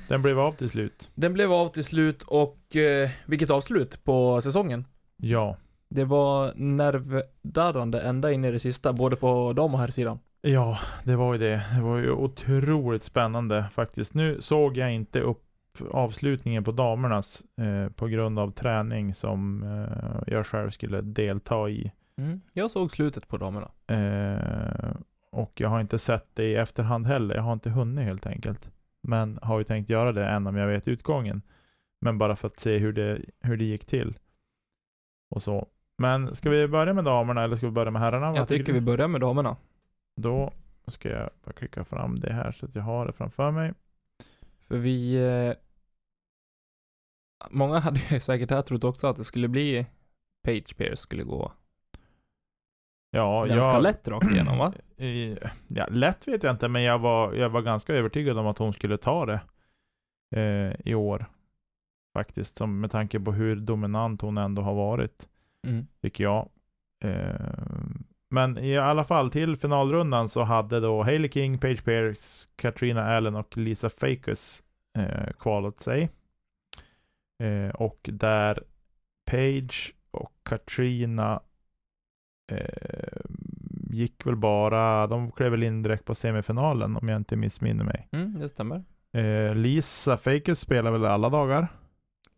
Den 0.09 0.23
blev 0.23 0.39
av 0.39 0.53
till 0.53 0.69
slut. 0.69 1.11
Den 1.15 1.33
blev 1.33 1.53
av 1.53 1.69
till 1.69 1.85
slut 1.85 2.23
och 2.23 2.77
eh, 2.77 3.11
vilket 3.27 3.51
avslut 3.51 4.05
på 4.05 4.41
säsongen. 4.41 4.85
Ja. 5.17 5.57
Det 5.89 6.05
var 6.05 6.53
nervdarrande 6.57 8.01
ända 8.01 8.33
in 8.33 8.45
i 8.45 8.51
det 8.51 8.59
sista, 8.59 8.93
både 8.93 9.17
på 9.17 9.53
dam 9.53 9.75
och 9.75 9.81
herrsidan. 9.81 10.19
Ja, 10.41 10.79
det 11.05 11.17
var 11.17 11.33
ju 11.33 11.39
det. 11.39 11.63
Det 11.77 11.83
var 11.83 11.99
ju 11.99 12.11
otroligt 12.11 13.03
spännande 13.03 13.67
faktiskt. 13.73 14.15
Nu 14.15 14.41
såg 14.41 14.77
jag 14.77 14.93
inte 14.93 15.21
upp 15.21 15.43
avslutningen 15.91 16.65
på 16.65 16.73
damernas 16.73 17.45
eh, 17.61 17.93
på 17.93 18.07
grund 18.07 18.39
av 18.39 18.51
träning 18.51 19.15
som 19.15 19.63
eh, 19.63 20.23
jag 20.35 20.47
själv 20.47 20.71
skulle 20.71 21.01
delta 21.01 21.69
i. 21.69 21.93
Mm. 22.19 22.41
Jag 22.53 22.71
såg 22.71 22.93
slutet 22.93 23.29
på 23.29 23.37
damerna. 23.37 23.71
Eh, 23.87 24.97
och 25.33 25.53
jag 25.61 25.69
har 25.69 25.81
inte 25.81 25.99
sett 25.99 26.35
det 26.35 26.45
i 26.45 26.55
efterhand 26.55 27.07
heller. 27.07 27.35
Jag 27.35 27.43
har 27.43 27.53
inte 27.53 27.71
hunnit 27.71 28.05
helt 28.05 28.27
enkelt. 28.27 28.71
Men 29.03 29.39
har 29.43 29.59
ju 29.59 29.65
tänkt 29.65 29.91
göra 29.91 30.13
det 30.13 30.27
än 30.27 30.47
om 30.47 30.57
jag 30.57 30.69
vet 30.69 30.89
utgången. 30.89 31.43
Men 32.01 32.19
bara 32.19 32.37
för 32.37 32.47
att 32.49 32.61
se 32.61 32.79
hur 32.79 32.93
det, 32.93 33.21
hur 33.41 33.57
det 33.57 33.65
gick 33.65 33.87
till. 33.87 34.19
Och 35.31 35.43
så. 35.43 35.69
Men 35.99 36.35
ska 36.35 36.51
vi 36.51 36.69
börja 36.69 36.93
med 36.93 37.05
damerna 37.05 37.45
eller 37.45 37.57
ska 37.57 37.67
vi 37.67 37.73
börja 37.73 37.91
med 37.91 38.03
herrarna? 38.03 38.31
Vad 38.31 38.39
Jag 38.39 38.49
tycker 38.49 38.73
vi 38.73 38.81
börjar 38.81 39.09
med 39.09 39.21
damerna. 39.21 39.57
Då 40.17 40.53
ska 40.87 41.09
jag 41.09 41.31
bara 41.45 41.53
klicka 41.53 41.85
fram 41.85 42.21
det 42.21 42.33
här 42.33 42.53
så 42.53 42.67
att 42.67 42.75
jag 42.75 42.83
har 42.83 43.07
det 43.07 43.13
framför 43.13 43.51
mig. 43.51 43.75
För 44.61 44.77
vi... 44.77 45.15
Eh, 45.15 45.55
många 47.51 47.79
hade 47.79 48.01
ju 48.11 48.21
säkert 48.21 48.51
här 48.51 48.63
trott 48.63 48.85
också 48.85 49.07
att 49.07 49.17
det 49.17 49.25
skulle 49.25 49.49
bli 49.49 49.87
Page 50.45 50.77
Pierce 50.77 50.97
skulle 50.97 51.23
gå 51.23 51.53
Ja, 53.17 53.45
ganska 53.45 53.73
jag, 53.73 53.83
lätt 53.83 54.09
rakt 54.09 54.31
igenom 54.31 54.59
va? 54.59 54.73
I, 54.97 55.39
ja, 55.69 55.87
lätt 55.91 56.29
vet 56.29 56.43
jag 56.43 56.55
inte, 56.55 56.69
men 56.69 56.83
jag 56.83 56.99
var, 56.99 57.33
jag 57.33 57.49
var 57.49 57.63
ganska 57.63 57.95
övertygad 57.95 58.39
om 58.39 58.47
att 58.47 58.59
hon 58.59 58.73
skulle 58.73 58.99
ta 58.99 59.27
det 59.27 59.41
eh, 60.37 60.91
i 60.91 60.95
år. 60.95 61.27
Faktiskt, 62.15 62.59
som 62.59 62.81
med 62.81 62.91
tanke 62.91 63.21
på 63.21 63.33
hur 63.33 63.57
dominant 63.57 64.21
hon 64.21 64.39
ändå 64.39 64.63
har 64.63 64.75
varit, 64.75 65.29
Mm. 65.67 65.87
tycker 66.03 66.25
jag. 66.25 66.49
Eh, 67.05 67.57
men 68.31 68.59
i 68.59 68.77
alla 68.77 69.05
fall 69.05 69.31
till 69.31 69.57
finalrundan 69.57 70.29
så 70.29 70.43
hade 70.43 70.81
då 70.81 71.03
Hailey 71.03 71.31
King, 71.31 71.59
Paige 71.59 71.85
Pierce, 71.85 72.49
Katrina 72.57 73.17
Allen 73.17 73.35
och 73.35 73.57
Lisa 73.57 73.91
Fakus 73.91 74.63
eh, 74.99 75.33
kvalat 75.39 75.81
sig. 75.81 76.11
Eh, 77.43 77.75
och 77.75 78.01
där 78.13 78.63
Page 79.31 79.95
och 80.11 80.33
Katrina 80.43 81.41
eh, 82.53 83.21
gick 83.91 84.27
väl 84.27 84.37
bara, 84.37 85.07
de 85.07 85.33
klev 85.33 85.51
väl 85.51 85.63
in 85.63 85.83
direkt 85.83 86.05
på 86.05 86.15
semifinalen 86.15 86.97
om 86.97 87.09
jag 87.09 87.17
inte 87.17 87.37
missminner 87.37 87.85
mig. 87.85 88.09
Mm, 88.13 88.39
det 88.39 88.49
stämmer. 88.49 88.85
Eh, 89.13 89.55
Lisa 89.55 90.17
Fakus 90.17 90.61
spelar 90.61 90.91
väl 90.91 91.05
alla 91.05 91.29
dagar? 91.29 91.69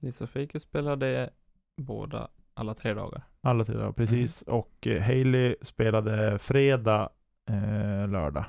Lisa 0.00 0.26
Faker 0.26 0.58
spelade 0.58 1.30
båda 1.76 2.28
alla 2.58 2.74
tre 2.74 2.94
dagar. 2.94 3.22
Alla 3.40 3.64
tre 3.64 3.76
dagar, 3.76 3.92
precis. 3.92 4.42
Och 4.42 4.86
eh, 4.86 5.02
Hailey 5.02 5.56
spelade 5.62 6.38
fredag, 6.38 7.08
eh, 7.50 8.08
lördag. 8.08 8.44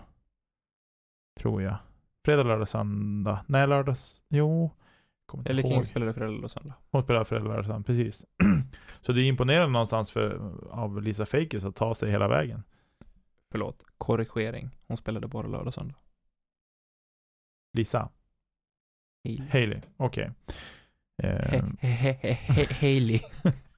Tror 1.39 1.61
jag. 1.61 1.77
Fredag, 2.25 2.43
lördag, 2.43 2.67
söndag. 2.67 3.45
Nej, 3.47 3.67
lördags... 3.67 4.21
Jo. 4.29 4.71
Eller 5.45 5.63
King 5.63 5.83
spelade 5.83 6.13
fredag 6.13 6.43
och 6.43 6.51
söndag. 6.51 6.73
Hon 6.91 7.03
spelade 7.03 7.25
fredag, 7.25 7.43
lördag, 7.43 7.65
söndag. 7.65 7.83
Precis. 7.83 8.25
Så 9.01 9.11
det 9.11 9.21
är 9.21 9.25
imponerande 9.25 9.71
någonstans 9.71 10.11
för, 10.11 10.53
av 10.71 11.01
Lisa 11.01 11.25
Fakus 11.25 11.63
att 11.63 11.75
ta 11.75 11.95
sig 11.95 12.11
hela 12.11 12.27
vägen. 12.27 12.63
Förlåt, 13.51 13.83
korrigering. 13.97 14.69
Hon 14.87 14.97
spelade 14.97 15.27
bara 15.27 15.47
lördag 15.47 15.67
och 15.67 15.73
söndag. 15.73 15.95
Lisa. 17.73 18.09
Hailey. 19.23 19.49
Hailey. 19.51 19.81
Okej. 19.97 20.31
Eh, 21.23 21.63
Hailey. 22.79 23.19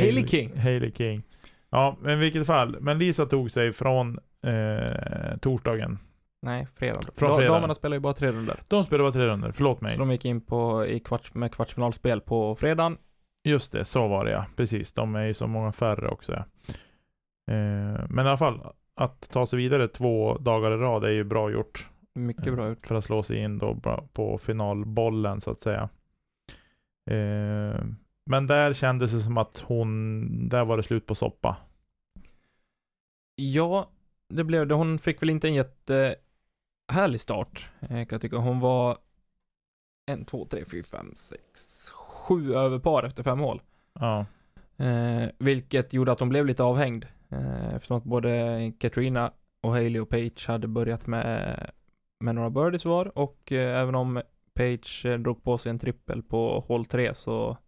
Hailey 0.00 0.26
King. 0.26 0.56
Hailey 0.58 0.92
King. 0.92 1.22
Ja, 1.70 1.96
men 2.00 2.12
i 2.12 2.16
vilket 2.20 2.46
fall. 2.46 2.76
Men 2.80 2.98
Lisa 2.98 3.26
tog 3.26 3.50
sig 3.50 3.72
från 3.72 4.18
eh, 4.42 5.36
torsdagen. 5.40 5.98
Nej, 6.42 6.66
fredag. 6.76 7.00
Från 7.16 7.30
Da- 7.30 7.36
fredag. 7.36 7.52
Damerna 7.54 7.74
spelar 7.74 7.96
ju 7.96 8.00
bara 8.00 8.12
tre 8.12 8.32
runder. 8.32 8.56
De 8.68 8.84
spelade 8.84 9.04
bara 9.04 9.12
tre 9.12 9.26
runder, 9.26 9.52
förlåt 9.52 9.80
mig. 9.80 9.92
Så 9.92 9.98
de 10.00 10.10
gick 10.10 10.24
in 10.24 10.40
på, 10.40 10.86
i 10.86 11.00
kvarts, 11.00 11.34
med 11.34 11.52
kvartsfinalspel 11.54 12.20
på 12.20 12.54
fredagen. 12.54 12.96
Just 13.44 13.72
det, 13.72 13.84
så 13.84 14.08
var 14.08 14.24
det 14.24 14.30
ja. 14.30 14.46
Precis, 14.56 14.92
de 14.92 15.14
är 15.14 15.24
ju 15.26 15.34
så 15.34 15.46
många 15.46 15.72
färre 15.72 16.08
också. 16.08 16.32
Eh, 16.32 16.44
men 18.08 18.18
i 18.18 18.28
alla 18.28 18.36
fall, 18.36 18.60
att 18.94 19.30
ta 19.30 19.46
sig 19.46 19.56
vidare 19.56 19.88
två 19.88 20.38
dagar 20.38 20.70
i 20.72 20.76
rad 20.76 21.04
är 21.04 21.10
ju 21.10 21.24
bra 21.24 21.50
gjort. 21.50 21.86
Mycket 22.14 22.54
bra 22.56 22.68
gjort. 22.68 22.86
För 22.86 22.94
att 22.94 23.04
slå 23.04 23.22
sig 23.22 23.38
in 23.38 23.58
då 23.58 23.80
på 24.12 24.38
finalbollen 24.38 25.40
så 25.40 25.50
att 25.50 25.60
säga. 25.60 25.88
Eh, 27.10 27.80
men 28.28 28.46
där 28.46 28.72
kändes 28.72 29.12
det 29.12 29.20
som 29.20 29.38
att 29.38 29.60
hon, 29.60 30.48
där 30.48 30.64
var 30.64 30.76
det 30.76 30.82
slut 30.82 31.06
på 31.06 31.14
soppa. 31.14 31.56
Ja, 33.34 33.90
det 34.28 34.44
blev 34.44 34.66
det. 34.66 34.74
Hon 34.74 34.98
fick 34.98 35.22
väl 35.22 35.30
inte 35.30 35.48
en 35.48 35.54
jättehärlig 35.54 37.20
start, 37.20 37.70
eh, 37.80 37.88
kan 37.88 38.06
jag 38.10 38.20
tycka. 38.20 38.36
Hon 38.36 38.60
var 38.60 38.98
en, 40.06 40.24
två, 40.24 40.44
tre, 40.44 40.64
fyra, 40.64 40.84
fem, 40.84 41.12
sex, 41.16 41.90
sju 41.90 42.54
över 42.54 42.78
par 42.78 43.02
efter 43.02 43.22
fem 43.22 43.38
hål. 43.38 43.62
Ja, 43.92 44.26
Eh, 44.78 45.28
vilket 45.38 45.92
gjorde 45.92 46.12
att 46.12 46.18
de 46.18 46.28
blev 46.28 46.46
lite 46.46 46.62
avhängd. 46.62 47.06
Eh, 47.28 47.74
eftersom 47.74 47.96
att 47.96 48.04
både 48.04 48.72
Katrina 48.78 49.32
och 49.60 49.72
Hailey 49.72 50.00
och 50.00 50.08
Page 50.08 50.48
hade 50.48 50.68
börjat 50.68 51.06
med, 51.06 51.70
med 52.20 52.34
några 52.34 52.50
birdies 52.50 52.84
var 52.84 53.18
och 53.18 53.52
eh, 53.52 53.80
även 53.80 53.94
om 53.94 54.22
Page 54.54 55.06
eh, 55.06 55.18
drog 55.18 55.42
på 55.42 55.58
sig 55.58 55.70
en 55.70 55.78
trippel 55.78 56.22
på 56.22 56.60
hål 56.60 56.84
3 56.84 57.14
så 57.14 57.58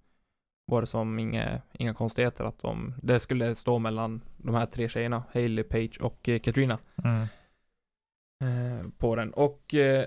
var 0.70 0.80
det 0.80 0.86
som 0.86 1.18
inga, 1.18 1.60
inga 1.72 1.94
konstigheter 1.94 2.44
att 2.44 2.58
de, 2.58 2.94
det 3.02 3.20
skulle 3.20 3.54
stå 3.54 3.78
mellan 3.78 4.20
de 4.36 4.54
här 4.54 4.66
tre 4.66 4.88
tjejerna, 4.88 5.22
Hailey, 5.32 5.64
Page 5.64 5.98
och 6.00 6.28
eh, 6.28 6.38
Katrina 6.38 6.78
mm. 7.04 7.22
eh, 8.44 8.90
på 8.98 9.16
den. 9.16 9.32
Och 9.32 9.74
eh, 9.74 10.06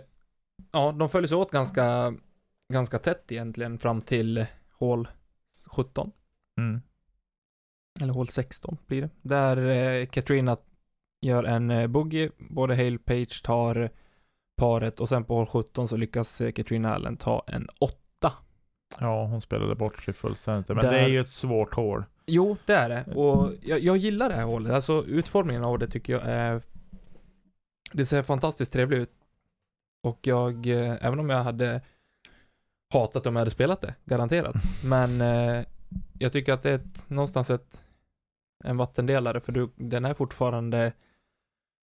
ja, 0.72 0.92
de 0.92 1.10
följdes 1.10 1.32
åt 1.32 1.52
ganska, 1.52 2.14
ganska 2.74 3.00
tätt 3.00 3.32
egentligen 3.32 3.80
fram 3.80 4.02
till 4.02 4.46
hål 4.72 5.08
17. 5.76 6.12
Mm. 6.60 6.82
Eller 8.02 8.14
hål 8.14 8.28
16 8.28 8.78
blir 8.88 9.02
det. 9.02 9.10
Där 9.22 10.06
Katrina 10.06 10.58
gör 11.22 11.44
en 11.44 11.92
boogie, 11.92 12.32
både 12.38 12.76
Hale 12.76 12.98
Page 12.98 13.44
tar 13.44 13.90
paret 14.58 15.00
och 15.00 15.10
sen 15.10 15.24
på 15.24 15.36
hål 15.36 15.46
17 15.46 15.88
så 15.88 15.98
lyckas 15.98 16.42
Katrina 16.56 16.96
Allen 16.96 17.18
ta 17.18 17.44
en 17.48 17.68
8. 17.80 17.98
Ja, 19.00 19.26
hon 19.26 19.42
spelade 19.42 19.76
bort 19.76 20.04
sig 20.04 20.14
fullständigt. 20.14 20.68
Men 20.68 20.78
Där- 20.78 20.92
det 20.92 21.00
är 21.00 21.08
ju 21.08 21.22
ett 21.22 21.30
svårt 21.30 21.74
hål. 21.74 22.06
Jo, 22.26 22.58
det 22.66 22.74
är 22.74 22.90
det. 22.90 23.16
Och 23.16 23.52
jag, 23.62 23.80
jag 23.80 23.98
gillar 23.98 24.30
det 24.30 24.36
här 24.36 24.44
hålet. 24.46 24.74
Alltså 24.74 25.06
utformningen 25.06 25.64
av 25.64 25.80
det 25.80 25.88
tycker 25.88 26.14
jag 26.14 26.22
är... 26.26 26.62
Det 27.92 28.06
ser 28.06 28.24
fantastiskt 28.24 28.74
trevligt 28.74 29.00
ut. 29.00 29.12
Och 30.04 30.20
jag, 30.28 30.68
eh, 30.68 31.06
även 31.06 31.20
om 31.20 31.30
jag 31.30 31.44
hade 31.44 31.82
hatat 32.94 33.26
om 33.26 33.36
jag 33.36 33.42
hade 33.42 33.52
spelat 33.52 33.82
det, 33.82 33.96
garanterat. 34.06 34.56
Men 34.86 35.22
eh, 35.22 35.66
jag 36.20 36.32
tycker 36.32 36.54
att 36.54 36.62
det 36.64 36.70
är 36.70 36.76
ett, 36.76 37.10
någonstans 37.10 37.50
ett, 37.52 37.84
en 38.64 38.78
vattendelare, 38.78 39.40
för 39.40 39.52
du, 39.52 39.70
den 39.76 40.06
är 40.06 40.14
fortfarande, 40.14 40.94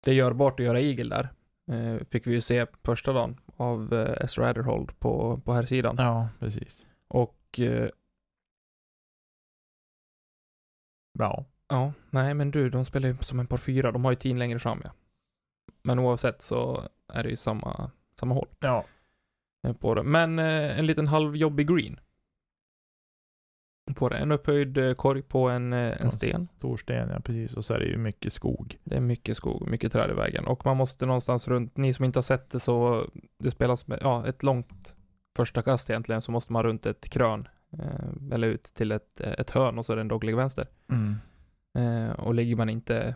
det 0.03 0.11
är 0.11 0.15
görbart 0.15 0.59
att 0.59 0.65
göra 0.65 0.79
igel 0.79 1.09
där. 1.09 1.29
Eh, 1.71 2.03
fick 2.09 2.27
vi 2.27 2.31
ju 2.31 2.41
se 2.41 2.65
första 2.85 3.13
dagen 3.13 3.37
av 3.57 3.93
eh, 3.93 4.17
S. 4.21 4.37
Ratherhold 4.37 4.99
på, 4.99 5.41
på 5.45 5.53
här 5.53 5.63
sidan. 5.65 5.95
Ja, 5.99 6.29
precis. 6.39 6.85
Och 7.07 7.59
eh, 7.59 7.89
Ja. 11.19 11.45
Ja, 11.67 11.93
nej 12.09 12.33
men 12.33 12.51
du, 12.51 12.69
de 12.69 12.85
spelar 12.85 13.09
ju 13.09 13.17
som 13.17 13.39
en 13.39 13.47
par 13.47 13.57
fyra. 13.57 13.91
De 13.91 14.05
har 14.05 14.11
ju 14.11 14.15
tiden 14.15 14.39
längre 14.39 14.59
fram 14.59 14.81
ja. 14.83 14.91
Men 15.83 15.99
oavsett 15.99 16.41
så 16.41 16.83
är 17.07 17.23
det 17.23 17.29
ju 17.29 17.35
samma, 17.35 17.91
samma 18.11 18.33
håll 18.35 18.47
Ja. 18.59 18.85
eh, 19.67 19.73
på 19.73 19.95
det. 19.95 20.03
Men 20.03 20.39
eh, 20.39 20.79
en 20.79 20.85
liten 20.85 21.07
halvjobbig 21.07 21.67
green. 21.67 21.99
På 23.95 24.09
det. 24.09 24.17
En 24.17 24.31
upphöjd 24.31 24.97
korg 24.97 25.21
på 25.21 25.49
en, 25.49 25.73
en 25.73 26.11
sten. 26.11 26.47
Stor 26.57 26.77
sten, 26.77 27.09
ja 27.09 27.19
precis. 27.19 27.53
Och 27.53 27.65
så 27.65 27.73
är 27.73 27.79
det 27.79 27.85
ju 27.85 27.97
mycket 27.97 28.33
skog. 28.33 28.79
Det 28.83 28.95
är 28.95 29.01
mycket 29.01 29.37
skog, 29.37 29.69
mycket 29.69 29.91
träd 29.91 30.09
i 30.11 30.13
vägen. 30.13 30.47
Och 30.47 30.65
man 30.65 30.77
måste 30.77 31.05
någonstans 31.05 31.47
runt, 31.47 31.77
ni 31.77 31.93
som 31.93 32.05
inte 32.05 32.17
har 32.19 32.23
sett 32.23 32.49
det 32.49 32.59
så, 32.59 33.07
det 33.37 33.51
spelas 33.51 33.87
med, 33.87 33.99
ja, 34.01 34.27
ett 34.27 34.43
långt 34.43 34.94
första 35.35 35.61
kast 35.61 35.89
egentligen, 35.89 36.21
så 36.21 36.31
måste 36.31 36.53
man 36.53 36.63
runt 36.63 36.85
ett 36.85 37.09
krön. 37.09 37.47
Eh, 37.79 38.31
eller 38.31 38.47
ut 38.47 38.63
till 38.63 38.91
ett, 38.91 39.21
ett 39.21 39.51
hörn 39.51 39.77
och 39.77 39.85
så 39.85 39.91
är 39.91 39.95
det 39.95 40.01
en 40.01 40.07
dogleg 40.07 40.35
vänster. 40.35 40.67
Mm. 40.89 41.15
Eh, 41.77 42.11
och 42.11 42.33
ligger 42.33 42.55
man 42.55 42.69
inte 42.69 43.15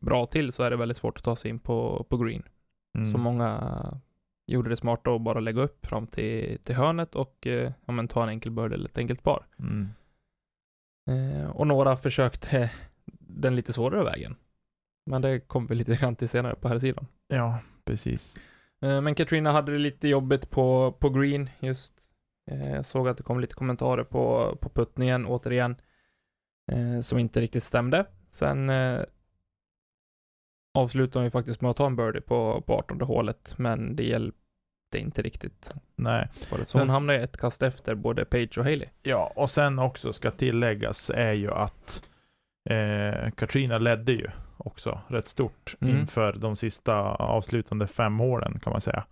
bra 0.00 0.26
till 0.26 0.52
så 0.52 0.62
är 0.62 0.70
det 0.70 0.76
väldigt 0.76 0.96
svårt 0.96 1.18
att 1.18 1.24
ta 1.24 1.36
sig 1.36 1.50
in 1.50 1.58
på, 1.58 2.06
på 2.08 2.16
green. 2.16 2.42
Mm. 2.98 3.12
Så 3.12 3.18
många 3.18 4.00
gjorde 4.46 4.70
det 4.70 4.76
smarta 4.76 5.10
att 5.10 5.22
bara 5.22 5.40
lägga 5.40 5.62
upp 5.62 5.86
fram 5.86 6.06
till, 6.06 6.58
till 6.62 6.74
hörnet 6.74 7.14
och 7.14 7.46
eh, 7.46 7.72
ja, 7.86 7.92
men 7.92 8.08
ta 8.08 8.22
en 8.22 8.28
enkel 8.28 8.52
bird 8.52 8.72
eller 8.72 8.88
ett 8.88 8.98
enkelt 8.98 9.22
par. 9.22 9.46
Mm. 9.58 9.88
Eh, 11.10 11.50
och 11.50 11.66
några 11.66 11.96
försökte 11.96 12.70
den 13.20 13.56
lite 13.56 13.72
svårare 13.72 14.04
vägen. 14.04 14.36
Men 15.06 15.22
det 15.22 15.40
kommer 15.40 15.68
vi 15.68 15.74
lite 15.74 15.96
grann 15.96 16.16
till 16.16 16.28
senare 16.28 16.54
på 16.54 16.68
här 16.68 16.78
sidan. 16.78 17.06
Ja, 17.28 17.58
precis. 17.84 18.36
Eh, 18.82 19.00
men 19.00 19.14
Katrina 19.14 19.52
hade 19.52 19.72
det 19.72 19.78
lite 19.78 20.08
jobbigt 20.08 20.50
på, 20.50 20.92
på 20.92 21.10
green 21.10 21.50
just. 21.60 21.94
Eh, 22.50 22.70
jag 22.74 22.86
såg 22.86 23.08
att 23.08 23.16
det 23.16 23.22
kom 23.22 23.40
lite 23.40 23.54
kommentarer 23.54 24.04
på, 24.04 24.56
på 24.60 24.68
puttningen 24.68 25.26
återigen. 25.26 25.76
Eh, 26.72 27.00
som 27.00 27.18
inte 27.18 27.40
riktigt 27.40 27.62
stämde. 27.62 28.06
Sen 28.30 28.70
avslutade 30.74 31.18
hon 31.18 31.24
ju 31.24 31.30
faktiskt 31.30 31.60
med 31.60 31.70
att 31.70 31.76
ta 31.76 31.86
en 31.86 31.96
birdie 31.96 32.20
på, 32.20 32.62
på 32.66 32.74
18 32.74 33.00
hålet. 33.00 33.54
Men 33.58 33.96
det 33.96 34.02
hjälpte 34.02 34.98
inte 34.98 35.22
riktigt. 35.22 35.74
Nej. 35.96 36.28
Så 36.64 36.78
hon 36.78 36.90
hamnade 36.90 37.18
ett 37.18 37.36
kast 37.36 37.62
efter 37.62 37.94
både 37.94 38.24
Page 38.24 38.58
och 38.58 38.64
Haley. 38.64 38.88
Ja, 39.02 39.32
och 39.36 39.50
sen 39.50 39.78
också 39.78 40.12
ska 40.12 40.30
tilläggas 40.30 41.10
är 41.10 41.32
ju 41.32 41.50
att 41.50 42.08
eh, 42.70 43.30
Katrina 43.30 43.78
ledde 43.78 44.12
ju 44.12 44.30
också 44.58 45.00
rätt 45.08 45.26
stort 45.26 45.76
Mm. 45.80 45.96
inför 45.98 46.32
de 46.32 46.56
sista 46.56 46.94
avslutande 47.14 47.86
fem 47.86 48.18
hålen 48.18 48.58
kan 48.58 48.70
man 48.70 48.80
säga. 48.80 49.04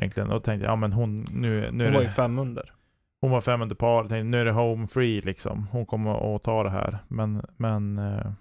Egentligen. 0.00 0.30
Och 0.30 0.44
tänkte 0.44 0.64
jag, 0.64 0.72
ja 0.72 0.76
men 0.76 0.92
hon, 0.92 1.24
nu, 1.32 1.70
nu 1.72 1.84
är 1.84 1.88
Hon 1.88 1.94
var 1.94 2.00
ju 2.00 2.06
det, 2.06 2.12
fem 2.12 2.38
under. 2.38 2.72
hon 3.20 3.30
var 3.30 3.40
fem 3.40 3.62
under 3.62 3.74
par, 3.76 4.00
tänkte 4.00 4.22
nu 4.24 4.40
är 4.40 4.44
det 4.44 4.52
home 4.52 4.86
free 4.86 5.20
liksom. 5.20 5.66
Hon 5.72 5.86
kommer 5.86 6.36
att 6.36 6.42
ta 6.42 6.62
det 6.62 6.70
här. 6.70 6.98
Men, 7.08 7.46
men 7.56 7.98
eh, 7.98 8.32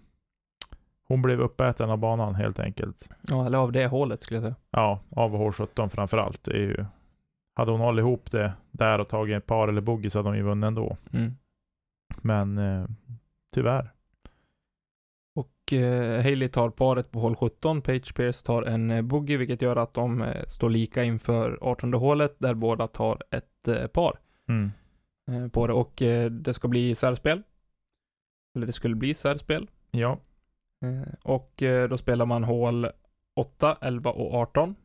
hon 1.07 1.21
blev 1.21 1.39
uppäten 1.41 1.89
av 1.89 1.97
banan 1.97 2.35
helt 2.35 2.59
enkelt. 2.59 3.09
Ja, 3.21 3.45
eller 3.45 3.57
av 3.57 3.71
det 3.71 3.87
hålet 3.87 4.21
skulle 4.21 4.37
jag 4.37 4.43
säga. 4.43 4.55
Ja, 4.71 4.99
av 5.09 5.31
H17 5.35 5.89
framförallt. 5.89 6.43
Det 6.43 6.51
är 6.51 6.57
ju, 6.61 6.85
hade 7.55 7.71
hon 7.71 7.79
hållit 7.81 8.01
ihop 8.03 8.31
det 8.31 8.53
där 8.71 8.99
och 8.99 9.09
tagit 9.09 9.37
ett 9.37 9.45
par 9.45 9.67
eller 9.67 9.81
bogey 9.81 10.09
så 10.09 10.19
hade 10.19 10.29
hon 10.29 10.37
ju 10.37 10.43
vunnit 10.43 10.67
ändå. 10.67 10.97
Mm. 11.13 11.35
Men 12.21 12.57
eh, 12.57 12.85
tyvärr. 13.55 13.91
Och 15.65 15.73
eh, 15.73 16.23
Haley 16.23 16.47
tar 16.47 16.69
paret 16.69 17.11
på 17.11 17.19
hål 17.19 17.35
17, 17.35 17.81
Page 17.81 18.15
Pierce 18.15 18.45
tar 18.45 18.63
en 18.63 18.91
eh, 18.91 19.01
bogey, 19.01 19.37
vilket 19.37 19.61
gör 19.61 19.75
att 19.75 19.93
de 19.93 20.21
eh, 20.21 20.45
står 20.47 20.69
lika 20.69 21.03
inför 21.03 21.57
18 21.61 21.93
hålet, 21.93 22.35
där 22.37 22.53
båda 22.53 22.87
tar 22.87 23.23
ett 23.31 23.93
par 23.93 24.19
Mm. 24.49 25.49
på 25.49 25.67
det. 25.67 25.73
Och 25.73 25.93
det 26.31 26.53
ska 26.53 26.67
bli 26.67 26.95
särspel. 26.95 27.41
Eller 28.55 28.65
det 28.65 28.73
skulle 28.73 28.95
bli 28.95 29.13
särspel. 29.13 29.69
Ja, 29.91 30.19
och 31.23 31.63
då 31.89 31.97
spelar 31.97 32.25
man 32.25 32.43
hål 32.43 32.87
8, 33.35 33.77
11 33.81 34.11
och 34.11 34.33
18. 34.33 34.75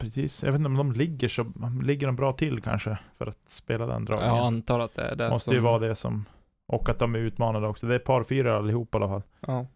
precis. 0.00 0.42
Jag 0.42 0.52
vet 0.52 0.58
inte 0.58 0.66
om 0.68 0.76
de 0.76 0.92
ligger 0.92 1.28
så, 1.28 1.52
ligger 1.82 2.06
de 2.06 2.16
bra 2.16 2.32
till 2.32 2.62
kanske 2.62 2.98
för 3.18 3.26
att 3.26 3.38
spela 3.46 3.86
den 3.86 4.04
dragningen? 4.04 4.36
Jag 4.36 4.46
antar 4.46 4.80
att 4.80 4.94
det 4.94 5.02
är 5.02 5.16
det 5.16 5.28
Måste 5.30 5.44
som... 5.44 5.54
ju 5.54 5.60
vara 5.60 5.78
det 5.78 5.94
som, 5.94 6.24
och 6.68 6.88
att 6.88 6.98
de 6.98 7.14
är 7.14 7.18
utmanade 7.18 7.66
också. 7.66 7.86
Det 7.86 7.94
är 7.94 7.98
par 7.98 8.22
fyra 8.24 8.56
allihop 8.56 8.94
i 8.94 8.96
alla 8.98 9.08
fall. 9.08 9.22
Ja. 9.40 9.66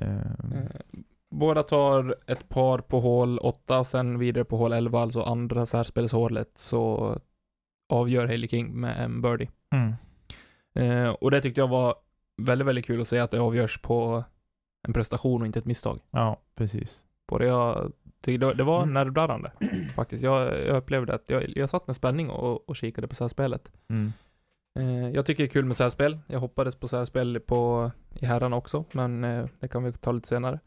Eh, 0.00 0.16
Eh, 0.54 1.00
Båda 1.30 1.62
tar 1.62 2.16
ett 2.26 2.48
par 2.48 2.78
på 2.78 3.00
hål 3.00 3.38
8, 3.38 3.84
sen 3.84 4.18
vidare 4.18 4.44
på 4.44 4.56
hål 4.56 4.72
11, 4.72 5.00
alltså 5.00 5.22
andra 5.22 5.66
särspelshålet, 5.66 6.50
så 6.58 7.16
avgör 7.88 8.26
Haley 8.26 8.48
King 8.48 8.80
med 8.80 9.04
en 9.04 9.22
birdie. 9.22 9.50
mm. 9.74 9.94
Eh, 10.74 11.08
och 11.10 11.30
det 11.30 11.40
tyckte 11.40 11.60
jag 11.60 11.68
var 11.68 11.94
väldigt, 12.42 12.66
väldigt 12.68 12.86
kul 12.86 13.00
att 13.00 13.08
se 13.08 13.18
att 13.18 13.30
det 13.30 13.40
avgörs 13.40 13.78
på 13.82 14.24
en 14.88 14.92
prestation 14.92 15.40
och 15.40 15.46
inte 15.46 15.58
ett 15.58 15.64
misstag. 15.64 15.98
Ja, 16.10 16.40
precis. 16.54 17.02
På 17.26 17.38
det, 17.38 17.46
jag 17.46 17.92
tyckte 18.22 18.46
det, 18.46 18.54
det 18.54 18.64
var 18.64 18.82
Mm. 18.82 18.94
nervdarrande 18.94 19.52
faktiskt. 19.94 20.22
Jag, 20.22 20.66
jag 20.66 20.76
upplevde 20.76 21.14
att 21.14 21.30
jag, 21.30 21.56
jag 21.56 21.70
satt 21.70 21.86
med 21.86 21.96
spänning 21.96 22.30
och, 22.30 22.68
och 22.68 22.76
kikade 22.76 23.08
på 23.08 23.14
särspelet. 23.14 23.72
Mm. 23.88 24.12
Eh, 24.78 25.08
jag 25.08 25.26
tycker 25.26 25.42
det 25.42 25.48
är 25.48 25.52
kul 25.52 25.64
med 25.64 25.76
särspel. 25.76 26.18
Jag 26.26 26.40
hoppades 26.40 26.76
på 26.76 26.88
särspel 26.88 27.40
på, 27.40 27.90
i 28.14 28.26
herrarna 28.26 28.56
också, 28.56 28.84
men 28.92 29.24
eh, 29.24 29.46
det 29.60 29.68
kan 29.68 29.84
vi 29.84 29.92
ta 29.92 30.12
lite 30.12 30.28
senare. 30.28 30.60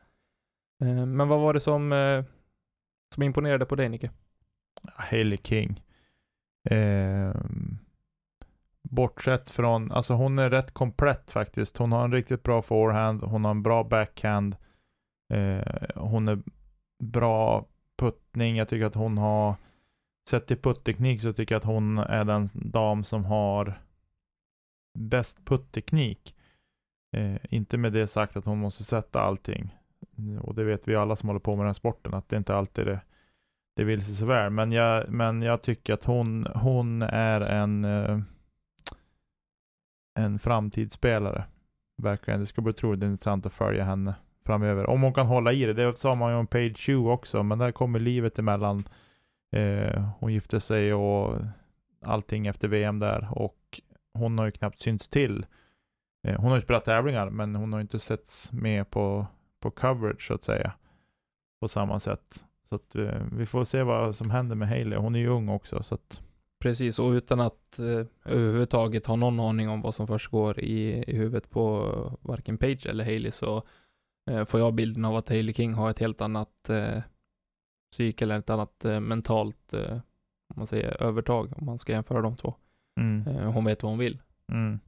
Eh, 0.84 1.06
men 1.06 1.28
vad 1.28 1.40
var 1.40 1.54
det 1.54 1.60
som, 1.60 2.24
som 3.14 3.24
imponerade 3.24 3.66
på 3.66 3.76
dig, 3.76 3.90
Nicke? 3.90 4.12
Hailey 4.96 5.38
King. 5.38 5.82
Eh, 6.70 7.34
bortsett 8.90 9.50
från, 9.50 9.92
alltså 9.92 10.14
hon 10.14 10.40
är 10.40 10.50
rätt 10.50 10.72
komplett 10.72 11.32
faktiskt. 11.32 11.78
Hon 11.78 11.92
har 11.92 12.04
en 12.04 12.12
riktigt 12.12 12.44
bra 12.44 12.62
forehand, 12.62 13.24
hon 13.24 13.46
har 13.46 13.52
en 13.52 13.64
bra 13.64 13.84
backhand. 13.84 14.56
Eh, 15.34 15.64
hon 15.96 16.28
är 16.28 16.40
bra 17.04 17.66
puttning. 17.98 18.56
Jag 18.56 18.70
tycker 18.70 18.86
att 18.86 18.96
hon 18.96 19.18
har, 19.18 19.56
sett 20.30 20.48
till 20.48 20.58
puttteknik 20.58 21.22
så 21.22 21.34
tycker 21.34 21.56
jag 21.56 21.60
att 21.60 21.66
hon 21.66 21.98
är 21.98 22.24
den 22.24 22.50
dam 22.54 23.04
som 23.04 23.26
har 23.26 23.82
bäst 24.94 25.46
putteknik. 25.46 26.36
Eh, 27.18 27.38
inte 27.50 27.78
med 27.78 27.94
det 27.94 28.08
sagt 28.08 28.38
att 28.38 28.46
hon 28.46 28.58
måste 28.58 28.84
sätta 28.84 29.22
allting. 29.22 29.78
Och 30.42 30.56
det 30.56 30.64
vet 30.64 30.88
vi 30.88 30.96
alla 30.96 31.16
som 31.16 31.30
håller 31.30 31.40
på 31.40 31.56
med 31.56 31.64
den 31.64 31.70
här 31.70 31.74
sporten, 31.74 32.14
att 32.14 32.30
det 32.30 32.38
inte 32.38 32.56
alltid 32.56 32.88
är 32.88 32.92
det 32.92 33.02
det 33.76 33.84
vill 33.84 34.06
sig 34.06 34.16
så 34.16 34.26
väl. 34.26 34.50
Men 34.50 34.72
jag, 34.72 35.10
men 35.10 35.42
jag 35.42 35.62
tycker 35.62 35.94
att 35.94 36.04
hon, 36.04 36.48
hon 36.56 37.02
är 37.02 37.42
en, 37.42 37.86
eh, 37.86 38.20
en 40.20 40.40
framtidsspelare. 40.40 41.44
Verkligen. 41.98 42.40
Det 42.40 42.46
ska 42.46 42.62
bli 42.62 42.70
otroligt 42.70 43.04
intressant 43.04 43.46
att 43.46 43.54
följa 43.54 43.84
henne 43.84 44.16
framöver. 44.46 44.90
Om 44.90 45.02
hon 45.02 45.14
kan 45.14 45.28
hålla 45.28 45.54
i 45.54 45.66
det. 45.66 45.74
Det 45.74 45.94
sa 45.94 46.16
man 46.16 46.32
ju 46.32 46.38
om 46.38 46.48
Page 46.48 46.78
Shoe 46.78 47.12
också, 47.12 47.44
men 47.44 47.60
där 47.60 47.72
kommer 47.72 48.00
livet 48.00 48.40
emellan. 48.40 48.84
Eh, 49.52 50.08
hon 50.20 50.34
gifte 50.34 50.60
sig 50.60 50.94
och 50.94 51.38
allting 52.02 52.48
efter 52.48 52.68
VM 52.68 53.00
där 53.00 53.28
och 53.32 53.82
hon 54.14 54.38
har 54.38 54.46
ju 54.46 54.52
knappt 54.52 54.82
synts 54.82 55.08
till. 55.08 55.46
Eh, 56.28 56.42
hon 56.42 56.50
har 56.50 56.58
ju 56.58 56.62
spelat 56.62 56.86
tävlingar, 56.86 57.30
men 57.30 57.56
hon 57.56 57.74
har 57.74 57.80
ju 57.80 57.82
inte 57.82 58.00
setts 58.00 58.52
med 58.52 58.90
på, 58.90 59.28
på 59.60 59.72
coverage 59.72 60.28
så 60.28 60.34
att 60.34 60.44
säga. 60.44 60.74
På 61.62 61.68
samma 61.68 62.00
sätt. 62.00 62.46
Så 62.70 62.76
att 62.76 62.96
eh, 62.96 63.26
vi 63.32 63.46
får 63.46 63.64
se 63.64 63.84
vad 63.84 64.16
som 64.16 64.30
händer 64.30 64.56
med 64.56 64.68
Hailey. 64.68 65.00
Hon 65.00 65.16
är 65.16 65.20
ju 65.20 65.28
ung 65.28 65.50
också 65.50 65.84
så 65.84 65.96
att 65.96 66.22
Precis, 66.62 67.00
och 67.00 67.12
utan 67.12 67.40
att 67.40 67.80
eh, 67.80 68.06
överhuvudtaget 68.26 69.06
ha 69.06 69.16
någon 69.16 69.40
aning 69.40 69.70
om 69.70 69.82
vad 69.82 69.96
som 69.96 70.08
försiggår 70.08 70.60
i, 70.60 71.04
i 71.08 71.18
huvudet 71.18 71.50
på 71.50 72.20
varken 72.22 72.58
Page 72.58 72.86
eller 72.86 73.04
Haley 73.04 73.32
så 73.32 73.64
eh, 74.32 74.44
får 74.44 74.60
jag 74.60 74.74
bilden 74.74 75.06
av 75.06 75.16
att 75.16 75.30
Haley 75.30 75.54
King 75.54 75.74
har 75.74 75.90
ett 75.90 76.00
helt 76.00 76.22
annat 76.22 76.70
eh, 76.70 77.02
psyke 77.92 78.26
eller 78.26 78.38
ett 78.38 78.50
annat 78.50 78.86
eh, 78.86 79.00
mentalt, 79.00 79.74
eh, 79.74 79.94
om 80.50 80.56
man 80.56 80.68
säger 80.68 81.04
övertag, 81.04 81.54
om 81.58 81.66
man 81.66 81.78
ska 81.78 81.92
jämföra 81.92 82.22
de 82.22 82.36
två 82.36 82.56
mm, 83.00 83.28
Eh, 83.28 83.52
hon 83.52 83.66
vet 83.66 83.84
vad 83.84 83.92
hon 83.92 84.00
vill. 84.00 84.22
mm, 84.52 84.80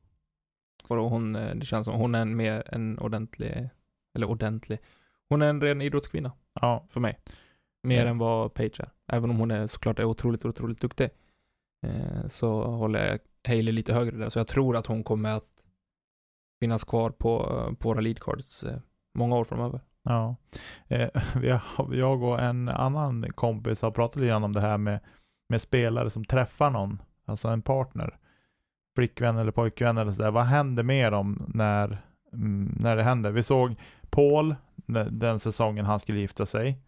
Och 0.87 0.95
hon, 0.97 1.35
eh, 1.35 1.55
det 1.55 1.65
känns 1.65 1.85
som 1.85 1.95
hon 1.95 2.15
är 2.15 2.21
en 2.21 2.35
mer 2.35 2.63
en 2.73 2.99
ordentlig, 2.99 3.69
eller 4.15 4.29
ordentlig, 4.29 4.79
hon 5.29 5.41
är 5.41 5.47
en 5.47 5.61
ren 5.61 5.81
idrottskvinna 5.81 6.31
ja, 6.61 6.85
för 6.89 6.99
mig. 7.01 7.19
Mer 7.87 8.03
Ja. 8.05 8.09
än 8.11 8.17
vad 8.17 8.53
Page 8.53 8.79
är. 8.79 8.89
Även 9.11 9.29
om 9.29 9.37
hon 9.37 9.51
är 9.51 9.67
såklart 9.67 9.99
är 9.99 10.03
otroligt, 10.05 10.45
otroligt 10.45 10.81
duktig. 10.81 11.09
Eh, 11.85 12.27
så 12.27 12.63
håller 12.63 13.07
jag 13.07 13.19
Hailey 13.47 13.71
lite 13.73 13.93
högre 13.93 14.17
där. 14.17 14.29
Så 14.29 14.39
jag 14.39 14.47
tror 14.47 14.75
att 14.77 14.87
hon 14.87 15.03
kommer 15.03 15.29
att 15.29 15.65
finnas 16.61 16.83
kvar 16.83 17.09
på, 17.09 17.39
på 17.79 17.89
våra 17.89 17.99
leadcards 18.01 18.65
många 19.17 19.35
år 19.35 19.43
framöver. 19.43 19.81
ja. 20.03 20.35
Jag 21.91 22.23
och 22.23 22.39
en 22.41 22.69
annan 22.69 23.25
kompis 23.35 23.81
har 23.81 23.91
pratat 23.91 24.15
lite 24.15 24.27
grann 24.27 24.43
om 24.43 24.53
det 24.53 24.61
här 24.61 24.77
med, 24.77 24.99
med 25.49 25.61
spelare 25.61 26.09
som 26.09 26.25
träffar 26.25 26.69
någon, 26.69 27.01
alltså 27.25 27.47
en 27.47 27.61
partner, 27.61 28.17
flickvän 28.95 29.37
eller 29.37 29.51
pojkvän 29.51 29.97
eller 29.97 30.11
sådär. 30.11 30.31
Vad 30.31 30.45
händer 30.45 30.83
med 30.83 31.11
dem 31.11 31.45
när, 31.53 32.01
mm, 32.33 32.75
när 32.79 32.95
det 32.95 33.03
händer? 33.03 33.31
Vi 33.31 33.43
såg 33.43 33.75
Paul, 34.09 34.55
den- 35.09 35.39
säsongen 35.39 35.85
han 35.85 35.99
skulle 35.99 36.19
gifta 36.19 36.45
sig. 36.45 36.79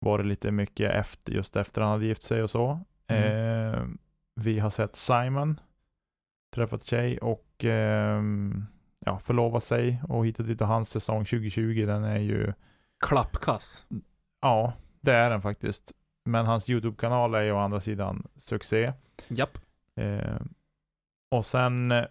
Var 0.00 0.18
det 0.18 0.24
lite 0.24 0.50
mycket 0.50 0.90
efter, 0.90 1.32
just 1.32 1.56
efter 1.56 1.82
han 1.82 1.90
hade 1.90 2.06
gift 2.06 2.22
sig 2.22 2.42
och 2.42 2.50
så. 2.50 2.80
Mm. 3.06 3.74
Eh, 3.74 3.80
vi 4.34 4.58
har 4.58 4.70
sett 4.70 4.96
Simon, 4.96 5.60
träffat 6.54 6.84
tjej 6.84 7.18
och 7.18 7.64
ehm, 7.64 8.64
ja, 9.06 9.18
förlova 9.18 9.60
sig 9.60 10.02
och 10.08 10.26
hit 10.26 10.38
och 10.40 10.44
dit 10.46 10.60
och 10.60 10.66
hans 10.68 10.90
säsong 10.90 11.24
2020 11.24 11.84
den 11.86 12.04
är 12.04 12.18
ju 12.18 12.52
Klappkass. 13.06 13.86
Ja, 14.40 14.72
det 15.00 15.12
är 15.12 15.30
den 15.30 15.42
faktiskt. 15.42 15.92
Men 16.24 16.46
hans 16.46 16.70
YouTube-kanal 16.70 17.34
är 17.34 17.42
ju 17.42 17.52
å 17.52 17.58
andra 17.58 17.80
sidan 17.80 18.26
succé. 18.36 18.92
Japp. 19.28 19.58
Eh, 19.96 20.36
och 21.30 21.46
sen, 21.46 21.92
eh, 21.92 22.04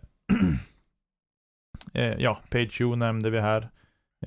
eh, 1.93 2.13
ja, 2.17 2.39
Page 2.49 2.81
Yu 2.81 2.95
nämnde 2.95 3.29
vi 3.29 3.39
här. 3.39 3.69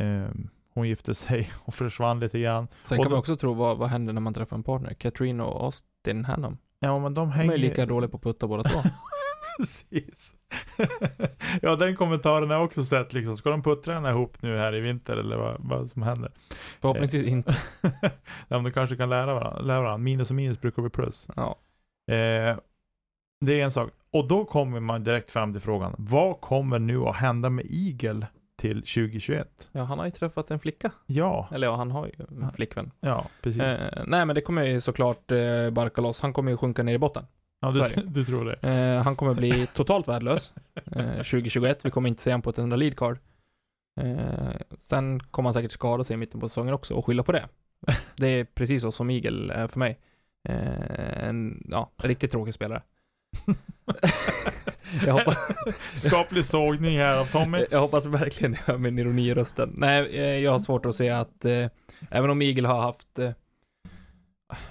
Eh, 0.01 0.29
hon 0.75 0.89
gifte 0.89 1.15
sig 1.15 1.51
och 1.65 1.75
försvann 1.75 2.21
lite 2.21 2.39
grann. 2.41 2.69
Sen 2.83 2.99
Och 2.99 3.05
kan 3.05 3.11
man 3.11 3.17
då- 3.17 3.21
också 3.21 3.37
tro, 3.37 3.53
vad, 3.53 3.79
vad 3.79 3.89
händer 3.89 4.13
när 4.13 4.21
man 4.21 4.35
träffar 4.35 4.57
en 4.57 4.63
partner? 4.63 4.95
Katrin 4.95 5.41
och 5.41 5.65
Austin 5.65 6.25
Hannum. 6.25 6.59
Ja, 6.81 6.99
men 6.99 7.15
de 7.15 7.29
De 7.29 7.33
hänger 7.33 7.53
är 7.53 7.57
ju 7.57 7.63
lika 7.63 7.87
dåliga 7.87 8.09
på 8.11 8.17
att 8.17 8.23
putta 8.23 8.47
båda 8.47 8.63
två. 8.63 8.79
Precis. 9.59 10.37
ja, 11.63 11.77
den 11.77 11.97
kommentaren 11.97 12.51
har 12.51 12.57
jag 12.57 12.65
också 12.65 12.85
sett 12.85 13.13
liksom. 13.13 13.37
Ska 13.37 13.51
de 13.51 13.63
puttra 13.63 14.11
ihop 14.11 14.43
nu 14.43 14.59
här 14.59 14.75
i 14.75 14.81
vinter 14.81 15.17
eller 15.17 15.37
vad, 15.37 15.57
vad 15.59 15.91
som 15.91 16.03
händer? 16.03 16.33
Förhoppningsvis 16.81 17.23
inte. 17.25 17.57
ja, 18.01 18.11
men 18.49 18.65
de 18.65 18.73
kanske 18.73 18.97
kan 18.97 19.11
lära 19.11 19.35
varandra. 19.35 19.61
Lära 19.63 19.81
varandra. 19.81 19.99
Minus 19.99 20.31
och 20.31 20.37
minus 20.37 20.61
brukar 20.61 20.83
bli 20.83 20.91
plus. 20.91 21.29
Ja. 21.37 21.57
Eh, 22.15 22.57
det 23.41 23.61
är 23.61 23.65
en 23.65 23.71
sak. 23.71 23.91
Och 24.11 24.29
då 24.29 24.45
kommer 24.45 24.81
man 24.81 25.05
direkt 25.05 25.31
fram 25.31 25.53
till 25.53 25.63
frågan. 25.63 25.95
Vad 25.99 26.41
kommer 26.41 26.79
nu 26.79 26.99
att 27.05 27.17
hända 27.17 27.51
med 27.51 27.67
Eagle 27.71 28.27
till 28.57 28.77
2021? 28.77 29.69
ja, 29.73 29.83
han 29.83 29.99
har 29.99 30.05
ju 30.07 30.11
träffat 30.11 30.51
en 30.51 30.59
flicka. 30.59 30.91
Ja, 31.07 31.49
Eller 31.53 31.67
ja, 31.67 31.75
han 31.77 31.91
har 31.91 32.07
ju 32.07 32.13
en 32.43 32.51
flickvän. 32.51 32.91
ja 33.01 33.27
precis. 33.43 33.63
Eh, 33.63 34.05
nej, 34.07 34.27
men 34.27 34.35
det 34.35 34.41
kommer 34.41 34.63
ju 34.65 34.81
såklart 34.81 35.33
eh, 35.33 35.71
barka 35.71 36.01
loss. 36.03 36.23
Han 36.23 36.33
kommer 36.33 36.51
ju 36.51 36.57
sjunka 36.57 36.83
ner 36.83 36.95
i 36.95 36.99
botten. 36.99 37.27
ja, 37.61 37.71
du, 37.71 38.03
du 38.07 38.25
tror 38.25 38.45
det? 38.45 38.69
Eh, 38.71 39.03
han 39.05 39.17
kommer 39.17 39.35
bli 39.35 39.67
totalt 39.75 40.09
värdelös. 40.09 40.53
Eh, 40.93 41.13
2021, 41.17 41.85
vi 41.85 41.91
kommer 41.91 42.09
inte 42.09 42.23
se 42.23 42.31
honom 42.31 42.43
på 42.43 42.51
ett 42.51 42.59
enda 42.59 42.77
leadcard. 42.77 43.19
Eh, 44.01 44.51
sen 44.83 45.21
kommer 45.21 45.47
han 45.47 45.55
säkert 45.55 45.73
skada 45.73 46.05
sig 46.05 46.15
i 46.15 46.17
mitten 46.17 46.41
på 46.41 46.49
säsongen 46.49 46.75
också 46.75 46.95
och 46.95 47.07
skylla 47.07 47.23
på 47.23 47.33
det. 47.33 47.49
Det 48.17 48.27
är 48.29 48.45
precis 48.45 48.83
så 48.83 48.93
som 48.93 49.11
Eagle 49.11 49.55
är 49.55 49.67
för 49.67 49.79
mig. 49.79 49.99
Eh, 50.49 51.29
en, 51.29 51.67
ja, 51.71 51.91
riktigt 51.97 52.31
tråkig 52.31 52.55
spelare. 52.55 52.83
Jag, 55.07 55.13
hoppas, 55.13 55.37
Skaplig 55.95 56.45
sågning 56.45 56.99
här 56.99 57.21
av 57.21 57.25
Tommy. 57.25 57.65
jag 57.71 57.81
hoppas 57.81 58.07
verkligen 58.07 58.53
jag 58.53 58.73
hör 58.73 58.79
min 58.79 58.99
ironi 58.99 59.29
i 59.29 59.35
rösten. 59.35 59.75
Nej, 59.77 60.17
eh, 60.17 60.39
jag 60.39 60.53
har 60.53 60.59
svårt 60.59 60.87
att 60.87 60.95
se 60.95 61.11
att, 61.11 61.45
eh, 61.45 61.67
även 62.11 62.31
om 62.31 62.43
Eagle 62.43 62.69
har 62.69 62.81
haft, 62.81 63.19
eh, 63.19 63.31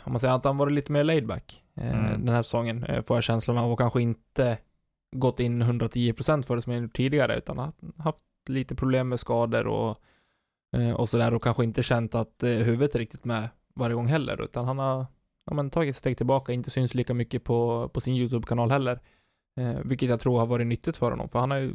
om 0.03 0.11
man 0.11 0.19
säger 0.19 0.33
att 0.35 0.45
han 0.45 0.57
varit 0.57 0.73
lite 0.73 0.91
mer 0.91 1.03
laid 1.03 1.27
back 1.27 1.63
eh, 1.77 1.99
Mm. 2.05 2.25
den 2.25 2.35
här 2.35 2.41
säsongen, 2.41 2.83
eh, 2.83 3.03
får 3.03 3.17
jag 3.17 3.23
känslan 3.23 3.57
av, 3.57 3.71
och 3.71 3.79
kanske 3.79 4.01
inte 4.01 4.57
gått 5.15 5.39
in 5.39 5.61
110% 5.61 6.45
för 6.45 6.55
det 6.55 6.61
som 6.61 6.73
jag 6.73 6.81
gjort 6.81 6.95
tidigare, 6.95 7.37
utan 7.37 7.57
har 7.57 7.71
haft 7.97 8.19
lite 8.49 8.75
problem 8.75 9.09
med 9.09 9.19
skador 9.19 9.67
och, 9.67 9.97
eh, 10.77 10.91
och 10.91 11.09
sådär, 11.09 11.33
och 11.33 11.43
kanske 11.43 11.63
inte 11.63 11.83
känt 11.83 12.15
att 12.15 12.33
huvudet 12.41 12.95
är 12.95 12.99
riktigt 12.99 13.25
med 13.25 13.49
varje 13.75 13.95
gång 13.95 14.07
heller, 14.07 14.41
utan 14.41 14.65
han 14.65 14.79
har 14.79 15.05
ja, 15.45 15.53
men, 15.53 15.69
tagit 15.69 15.89
ett 15.89 15.95
steg 15.95 16.17
tillbaka, 16.17 16.51
inte 16.53 16.69
syns 16.69 16.93
lika 16.95 17.13
mycket 17.13 17.43
på, 17.43 17.89
på 17.93 18.01
sin 18.01 18.15
YouTube-kanal 18.15 18.71
heller. 18.71 18.99
Eh, 19.59 19.75
vilket 19.83 20.09
jag 20.09 20.19
tror 20.19 20.39
har 20.39 20.45
varit 20.45 20.67
nyttigt 20.67 20.97
för 20.97 21.11
honom, 21.11 21.29
för 21.29 21.39
han 21.39 21.51
är 21.51 21.57
ju, 21.57 21.73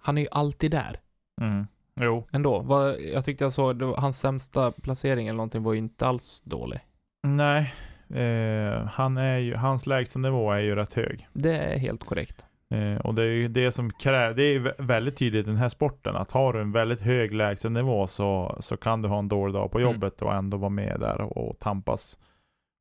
han 0.00 0.18
är 0.18 0.22
ju 0.22 0.28
alltid 0.30 0.70
där 0.70 0.96
Mm. 1.40 1.66
Jo. 2.00 2.26
ändå. 2.32 2.58
Vad, 2.60 3.00
jag 3.00 3.24
tyckte 3.24 3.44
jag 3.44 3.52
såg, 3.52 3.82
hans 3.82 4.18
sämsta 4.20 4.72
placering 4.72 5.26
eller 5.28 5.36
någonting 5.36 5.62
var 5.62 5.72
ju 5.72 5.78
inte 5.78 6.06
alls 6.06 6.40
dålig. 6.44 6.80
Nej. 7.22 7.72
Eh, 8.10 8.84
han 8.86 9.16
är 9.16 9.38
ju, 9.38 9.54
hans 9.54 9.86
lägsta 9.86 10.18
nivå 10.18 10.52
är 10.52 10.58
ju 10.60 10.74
rätt 10.74 10.94
hög. 10.94 11.28
Det 11.32 11.56
är 11.56 11.78
helt 11.78 12.04
korrekt. 12.04 12.44
Eh, 12.74 13.00
och 13.00 13.14
det 13.14 13.22
är 13.22 13.26
ju 13.26 13.48
det 13.48 13.72
som 13.72 13.90
krävs, 13.92 14.36
det 14.36 14.42
är 14.42 14.52
ju 14.52 14.62
vä- 14.68 14.74
väldigt 14.86 15.16
tydligt 15.16 15.46
i 15.46 15.50
den 15.50 15.56
här 15.58 15.68
sporten, 15.68 16.16
att 16.16 16.32
har 16.32 16.52
du 16.52 16.60
en 16.60 16.72
väldigt 16.72 17.00
hög 17.00 17.34
lägstanivå 17.34 18.06
så, 18.06 18.56
så 18.60 18.76
kan 18.76 19.02
du 19.02 19.08
ha 19.08 19.18
en 19.18 19.28
dålig 19.28 19.54
dag 19.54 19.70
på 19.70 19.78
Mm. 19.78 19.92
jobbet 19.92 20.22
och 20.22 20.34
ändå 20.34 20.56
vara 20.56 20.68
med 20.70 21.00
där 21.00 21.20
och, 21.20 21.48
och 21.48 21.58
tampas 21.58 22.18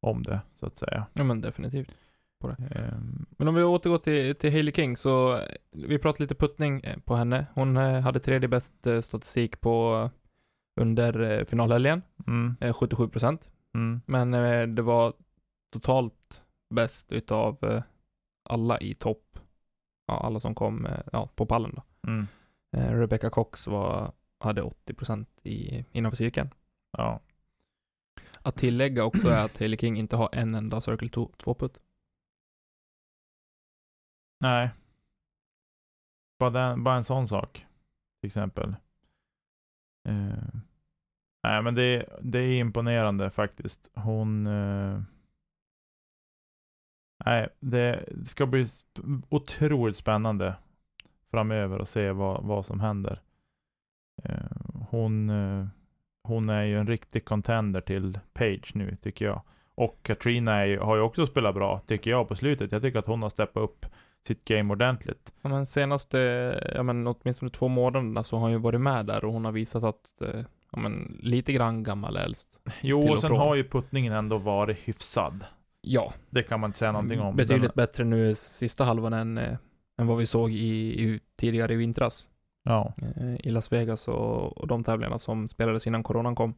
om 0.02 0.24
det, 0.24 0.42
så 0.56 0.66
att 0.66 0.78
säga. 0.78 1.06
Ja 1.14 1.24
men 1.24 1.42
definitivt. 1.42 1.92
Ehm, 2.72 3.26
Men 3.30 3.48
om 3.48 3.56
vi 3.56 3.64
återgår 3.64 3.98
till, 3.98 4.36
till 4.36 4.52
Hailey 4.52 4.74
King 4.74 4.98
så, 4.98 5.42
vi 5.72 6.00
pratade 6.00 6.24
lite 6.24 6.36
puttning 6.36 6.82
eh, 6.84 6.98
på 7.00 7.16
henne. 7.16 7.46
Hon 7.54 7.78
eh, 7.78 8.02
hade 8.02 8.20
tredje 8.20 8.48
bäst 8.50 8.88
eh, 8.88 9.02
statistik 9.02 9.62
på 9.62 10.10
under 10.82 11.44
finalhelgen, 11.46 12.02
mm, 12.28 12.56
eh, 12.62 12.74
77%. 12.74 13.50
mm, 13.76 14.02
Men 14.06 14.32
det 14.76 14.82
var 14.82 15.14
totalt 15.74 16.44
bäst 16.76 17.12
utav 17.12 17.82
alla 18.50 18.80
i 18.80 18.94
topp, 18.94 19.40
ja 20.08 20.18
alla 20.20 20.40
som 20.40 20.56
kom 20.56 20.88
ja, 21.12 21.30
på 21.36 21.46
pallen 21.46 21.72
då. 21.76 21.84
mm, 22.12 22.28
Rebecca 22.72 23.30
Cox 23.30 23.68
var, 23.68 24.12
hade 24.40 24.62
80% 24.62 25.26
i, 25.44 25.86
innanför 25.92 26.18
cirkeln. 26.18 26.50
ja. 26.98 27.20
Att 28.48 28.56
tillägga 28.56 29.04
också 29.04 29.28
är 29.28 29.46
att 29.46 29.58
Hailey 29.60 29.78
King 29.78 29.98
inte 29.98 30.16
har 30.16 30.30
en 30.32 30.56
enda 30.56 30.82
Circle 30.82 31.08
2-putt. 31.08 31.80
Nej. 34.40 34.70
Bara, 36.40 36.50
den, 36.50 36.84
bara 36.84 36.96
en 36.96 37.04
sån 37.04 37.28
sak. 37.28 37.66
Till 38.22 38.28
exempel. 38.28 38.76
Uh, 40.10 40.56
nej 41.44 41.62
men 41.62 41.76
det, 41.76 42.20
det 42.22 42.40
är 42.40 42.60
imponerande 42.60 43.30
faktiskt. 43.30 43.92
Hon... 43.94 44.48
Uh, 44.48 45.02
nej, 47.26 47.50
det, 47.60 48.10
det 48.12 48.26
ska 48.26 48.46
bli 48.46 48.64
sp- 48.64 49.24
otroligt 49.30 49.98
spännande 49.98 50.56
framöver 51.32 51.80
och 51.80 51.88
se 51.88 52.12
vad, 52.12 52.44
vad 52.44 52.66
som 52.66 52.80
händer. 52.80 53.22
Uh, 54.30 54.86
hon, 54.90 55.30
hon 56.28 56.50
är 56.50 56.64
ju 56.64 56.80
en 56.80 56.88
riktig 56.88 57.26
contender 57.26 57.82
till 57.82 58.20
Page 58.34 58.72
nu 58.74 58.98
tycker 59.04 59.26
jag. 59.26 59.42
Och 59.76 60.00
Katrina 60.04 60.68
ju- 60.68 60.80
har 60.80 60.96
ju 60.96 61.02
också 61.02 61.26
spelat 61.26 61.56
bra, 61.56 61.82
tycker 61.88 62.12
jag, 62.12 62.28
på 62.28 62.36
slutet. 62.36 62.72
Jag 62.72 62.82
tycker 62.82 63.00
att 63.00 63.08
hon 63.08 63.22
har 63.24 63.30
steppat 63.30 63.64
upp 63.64 63.86
sitt 64.28 64.46
game 64.46 64.74
ordentligt. 64.74 65.34
Ja, 65.42 65.50
men 65.50 65.66
senaste, 65.66 66.18
ja 66.76 66.84
men 66.84 67.08
åtminstone 67.08 67.52
två 67.52 67.68
månaderna 67.68 68.24
så 68.24 68.36
har 68.36 68.42
hon 68.42 68.52
ju 68.52 68.58
varit 68.58 68.82
med 68.82 69.06
där 69.06 69.26
och 69.26 69.34
hon 69.34 69.46
har 69.46 69.52
visat 69.52 69.84
att, 69.84 70.22
eh, 70.22 70.42
ja 70.72 70.80
men 70.80 71.20
lite 71.24 71.54
grann 71.54 71.84
gammal 71.84 72.18
äldst. 72.18 72.60
Jo, 72.82 73.00
och 73.00 73.10
och 73.10 73.20
sen 73.20 73.28
från. 73.28 73.40
har 73.40 73.56
ju 73.56 73.64
puttningen 73.64 74.14
ändå 74.14 74.38
varit 74.38 74.78
hyfsad. 74.84 75.44
Ja, 75.82 76.14
Det 76.30 76.44
kan 76.44 76.60
man 76.60 76.68
inte 76.70 76.78
säga 76.80 76.92
någonting 76.92 77.20
om. 77.20 77.36
betydligt 77.36 77.64
utan- 77.64 77.74
bättre 77.76 78.04
nu 78.04 78.34
sista 78.34 78.84
halvan 78.84 79.14
än, 79.14 79.38
eh, 79.38 79.58
än 80.00 80.08
vad 80.08 80.18
vi 80.18 80.26
såg 80.26 80.52
i, 80.52 81.04
i 81.04 81.20
tidigare 81.36 81.74
i 81.74 81.76
vintras. 81.76 82.28
Ja. 82.68 82.94
Eh, 83.16 83.36
I 83.44 83.50
Las 83.50 83.72
Vegas 83.74 84.08
och, 84.08 84.58
och 84.58 84.68
de 84.68 84.84
tävlingarna 84.84 85.18
som 85.18 85.48
spelades 85.48 85.88
innan 85.88 86.04
coronan 86.04 86.36
kom. 86.36 86.54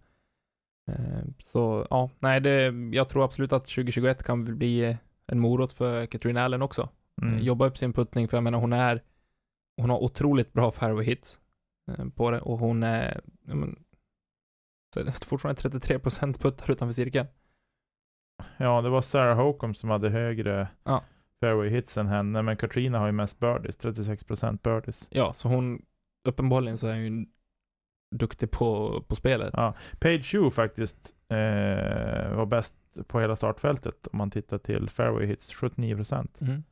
Eh, 0.91 1.23
så 1.39 1.87
ja, 1.89 2.09
nej 2.19 2.41
det, 2.41 2.73
jag 2.91 3.09
tror 3.09 3.23
absolut 3.23 3.53
att 3.53 3.65
2021 3.65 4.23
kan 4.23 4.45
bli 4.45 4.83
eh, 4.83 4.95
en 5.27 5.39
morot 5.39 5.73
för 5.73 6.05
Katrin 6.05 6.37
Allen 6.37 6.61
också. 6.61 6.89
Mm. 7.21 7.39
jobba 7.39 7.65
upp 7.67 7.77
sin 7.77 7.93
puttning, 7.93 8.27
för 8.27 8.37
jag 8.37 8.43
menar 8.43 8.59
hon 8.59 8.73
är, 8.73 9.03
hon 9.77 9.89
har 9.89 10.03
otroligt 10.03 10.53
bra 10.53 10.71
fairway 10.71 11.05
hits 11.05 11.39
eh, 11.91 12.05
på 12.15 12.31
det 12.31 12.41
och 12.41 12.59
hon 12.59 12.83
är, 12.83 13.21
ja, 13.47 13.55
men, 13.55 13.79
fortfarande 15.29 15.61
33% 15.61 16.39
puttar 16.41 16.71
utanför 16.71 16.93
cirkeln. 16.93 17.27
Ja, 18.57 18.81
det 18.81 18.89
var 18.89 19.01
Sarah 19.01 19.37
Hokum 19.37 19.75
som 19.75 19.89
hade 19.89 20.09
högre 20.09 20.67
Ja. 20.83 21.03
fairway 21.39 21.69
hits 21.69 21.97
än 21.97 22.07
henne, 22.07 22.41
men 22.41 22.57
Katrina 22.57 22.99
har 22.99 23.05
ju 23.05 23.11
mest 23.11 23.39
birdies, 23.39 23.79
36% 23.79 24.59
birdies. 24.63 25.07
Ja, 25.11 25.33
så 25.33 25.47
hon, 25.49 25.81
uppenbarligen 26.27 26.77
så 26.77 26.87
är 26.87 26.93
hon 26.93 27.03
ju 27.03 27.25
duktig 28.15 28.51
på, 28.51 29.01
på 29.07 29.15
spelet. 29.15 29.49
Ja. 29.53 29.73
Page 29.99 30.35
Yu 30.35 30.49
faktiskt 30.51 31.13
eh, 31.29 32.35
var 32.35 32.45
bäst 32.45 32.75
på 33.07 33.19
hela 33.19 33.35
startfältet 33.35 34.07
om 34.11 34.17
man 34.17 34.31
tittar 34.31 34.57
till 34.57 34.89
fairway 34.89 35.25
hits, 35.25 35.53
79%. 35.55 36.27
Mhm. 36.39 36.63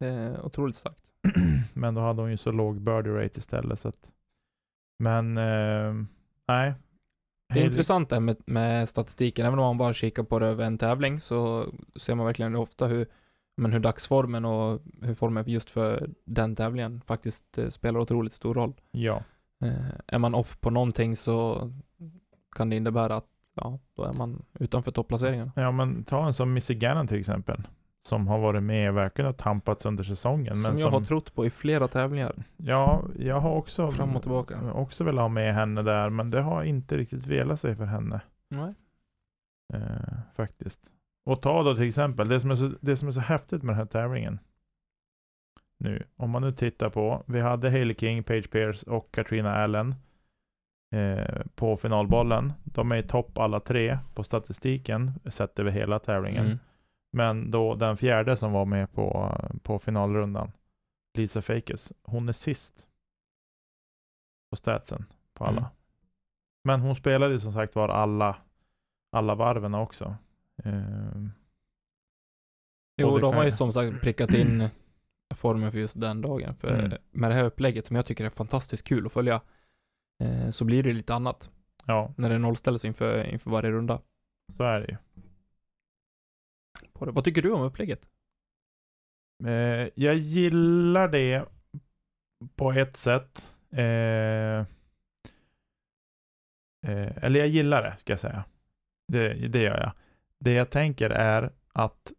Det 0.00 0.06
är 0.06 0.44
otroligt 0.44 0.76
starkt. 0.76 1.02
men 1.74 1.94
då 1.94 2.00
hade 2.00 2.22
hon 2.22 2.30
ju 2.30 2.36
så 2.36 2.52
låg 2.52 2.80
birdie 2.80 3.10
rate 3.24 3.38
istället 3.38 3.80
så 3.80 3.88
att 3.88 4.10
Men, 4.98 5.36
eh, 5.38 5.94
nej. 6.48 6.74
Det 7.48 7.60
är 7.60 7.62
Hailey- 7.64 7.66
intressant 7.66 8.08
det 8.08 8.16
här 8.16 8.20
med, 8.20 8.36
med 8.46 8.88
statistiken, 8.88 9.46
även 9.46 9.58
om 9.58 9.64
man 9.64 9.78
bara 9.78 9.92
kikar 9.92 10.22
på 10.22 10.38
det 10.38 10.46
över 10.46 10.64
en 10.64 10.78
tävling 10.78 11.20
så 11.20 11.72
ser 11.96 12.14
man 12.14 12.26
verkligen 12.26 12.56
ofta 12.56 12.86
hur, 12.86 13.06
men 13.56 13.72
hur 13.72 13.80
dagsformen 13.80 14.44
och 14.44 14.82
hur 15.02 15.14
formen 15.14 15.44
just 15.46 15.70
för 15.70 16.10
den 16.24 16.56
tävlingen 16.56 17.00
faktiskt 17.00 17.58
eh, 17.58 17.68
spelar 17.68 18.00
otroligt 18.00 18.32
stor 18.32 18.54
roll. 18.54 18.74
Ja. 18.90 19.22
Eh, 19.64 19.90
är 20.06 20.18
man 20.18 20.34
off 20.34 20.60
på 20.60 20.70
någonting 20.70 21.16
så 21.16 21.70
kan 22.56 22.70
det 22.70 22.76
innebära 22.76 23.16
att 23.16 23.28
ja, 23.54 23.78
då 23.96 24.04
är 24.04 24.12
man 24.12 24.44
utanför 24.60 24.92
topplaceringen. 24.92 25.50
Ja 25.56 25.70
men 25.70 26.04
ta 26.04 26.26
en 26.26 26.34
som 26.34 26.52
Missy 26.52 26.74
Gannon 26.74 27.06
till 27.06 27.20
exempel. 27.20 27.68
Som 28.02 28.28
har 28.28 28.38
varit 28.38 28.62
med 28.62 28.94
verkligen 28.94 29.30
och 29.30 29.36
tampats 29.36 29.86
under 29.86 30.04
säsongen. 30.04 30.56
Som 30.56 30.72
men 30.72 30.80
jag 30.80 30.90
som, 30.90 31.00
har 31.00 31.06
trott 31.06 31.34
på 31.34 31.46
i 31.46 31.50
flera 31.50 31.88
tävlingar. 31.88 32.44
Ja, 32.56 33.04
jag 33.18 33.40
har 33.40 33.50
också 33.50 33.90
Fram 33.90 34.16
och 34.16 34.22
tillbaka. 34.22 34.72
Också 34.72 35.04
velat 35.04 35.22
ha 35.22 35.28
med 35.28 35.54
henne 35.54 35.82
där, 35.82 36.10
men 36.10 36.30
det 36.30 36.40
har 36.40 36.62
inte 36.62 36.96
riktigt 36.96 37.26
velat 37.26 37.60
sig 37.60 37.76
för 37.76 37.84
henne. 37.84 38.20
Nej. 38.48 38.74
Eh, 39.74 40.18
faktiskt. 40.36 40.80
Och 41.26 41.42
ta 41.42 41.62
då 41.62 41.74
till 41.74 41.88
exempel, 41.88 42.28
det 42.28 42.40
som, 42.40 42.50
är 42.50 42.56
så, 42.56 42.72
det 42.80 42.96
som 42.96 43.08
är 43.08 43.12
så 43.12 43.20
häftigt 43.20 43.62
med 43.62 43.72
den 43.72 43.78
här 43.78 43.86
tävlingen. 43.86 44.38
nu. 45.78 46.04
Om 46.16 46.30
man 46.30 46.42
nu 46.42 46.52
tittar 46.52 46.90
på, 46.90 47.22
vi 47.26 47.40
hade 47.40 47.70
Hailey 47.70 47.96
King, 47.96 48.22
Paige 48.22 48.50
Pierce 48.50 48.90
och 48.90 49.12
Katrina 49.12 49.54
Allen 49.54 49.94
eh, 50.94 51.46
på 51.54 51.76
finalbollen. 51.76 52.52
De 52.64 52.92
är 52.92 52.96
i 52.96 53.02
topp 53.02 53.38
alla 53.38 53.60
tre 53.60 53.98
på 54.14 54.24
statistiken 54.24 55.12
sett 55.24 55.58
över 55.58 55.70
hela 55.70 55.98
tävlingen. 55.98 56.46
Mm. 56.46 56.58
Men 57.12 57.50
då 57.50 57.74
den 57.74 57.96
fjärde 57.96 58.36
som 58.36 58.52
var 58.52 58.64
med 58.64 58.92
på, 58.92 59.32
på 59.62 59.78
finalrundan, 59.78 60.52
Lisa 61.18 61.42
Fakes, 61.42 61.92
hon 62.02 62.28
är 62.28 62.32
sist 62.32 62.86
på 64.50 64.56
statsen 64.56 65.04
på 65.34 65.44
alla. 65.44 65.58
Mm. 65.58 65.70
Men 66.64 66.80
hon 66.80 66.96
spelade 66.96 67.40
som 67.40 67.52
sagt 67.52 67.76
var 67.76 67.88
alla, 67.88 68.36
alla 69.12 69.34
varven 69.34 69.74
också. 69.74 70.16
Ehm, 70.64 71.30
Jo, 73.02 73.18
de 73.18 73.20
kan 73.30 73.34
har 73.34 73.42
ju 73.44 73.48
jag- 73.50 73.58
som 73.58 73.72
sagt 73.72 74.00
prickat 74.02 74.34
in 74.34 74.68
formen 75.34 75.72
för 75.72 75.78
just 75.78 76.00
den 76.00 76.20
dagen. 76.20 76.54
För 76.54 76.78
Mm. 76.84 76.98
med 77.10 77.30
det 77.30 77.34
här 77.34 77.44
upplägget 77.44 77.86
som 77.86 77.96
jag 77.96 78.06
tycker 78.06 78.24
är 78.24 78.30
fantastiskt 78.30 78.86
kul 78.88 79.06
att 79.06 79.12
följa, 79.12 79.40
eh, 80.22 80.50
så 80.50 80.64
blir 80.64 80.82
det 80.82 80.92
lite 80.92 81.14
annat 81.14 81.50
ja, 81.86 82.14
när 82.16 82.30
det 82.30 82.38
nollställs 82.38 82.84
inför, 82.84 83.24
inför 83.24 83.50
varje 83.50 83.70
runda. 83.70 84.02
så 84.56 84.62
är 84.64 84.80
det 84.80 84.86
ju. 84.86 84.96
Vad 86.92 87.24
tycker 87.24 87.42
du 87.42 87.52
om 87.52 87.62
upplägget? 87.62 88.08
Eh, 89.44 89.88
jag 89.94 90.14
gillar 90.14 91.08
det 91.08 91.48
på 92.56 92.72
ett 92.72 92.96
sätt. 92.96 93.56
Eh, 93.70 94.58
eh, 96.86 97.24
eller 97.24 97.40
jag 97.40 97.48
gillar 97.48 97.82
det, 97.82 97.96
ska 97.98 98.12
jag 98.12 98.20
säga. 98.20 98.44
Det, 99.12 99.48
det 99.48 99.62
gör 99.62 99.80
jag. 99.80 99.92
Det 100.40 100.52
jag 100.52 100.70
tänker 100.70 101.10
är 101.10 101.52
att 101.72 102.12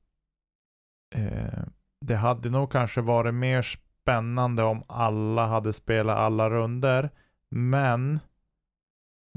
eh, 1.15 1.63
det 2.05 2.15
hade 2.15 2.49
nog 2.49 2.71
kanske 2.71 3.01
varit 3.01 3.33
mer 3.33 3.61
spännande 3.61 4.63
om 4.63 4.83
alla 4.87 5.47
hade 5.47 5.73
spelat 5.73 6.17
alla 6.17 6.49
runder 6.49 7.09
men 7.51 8.19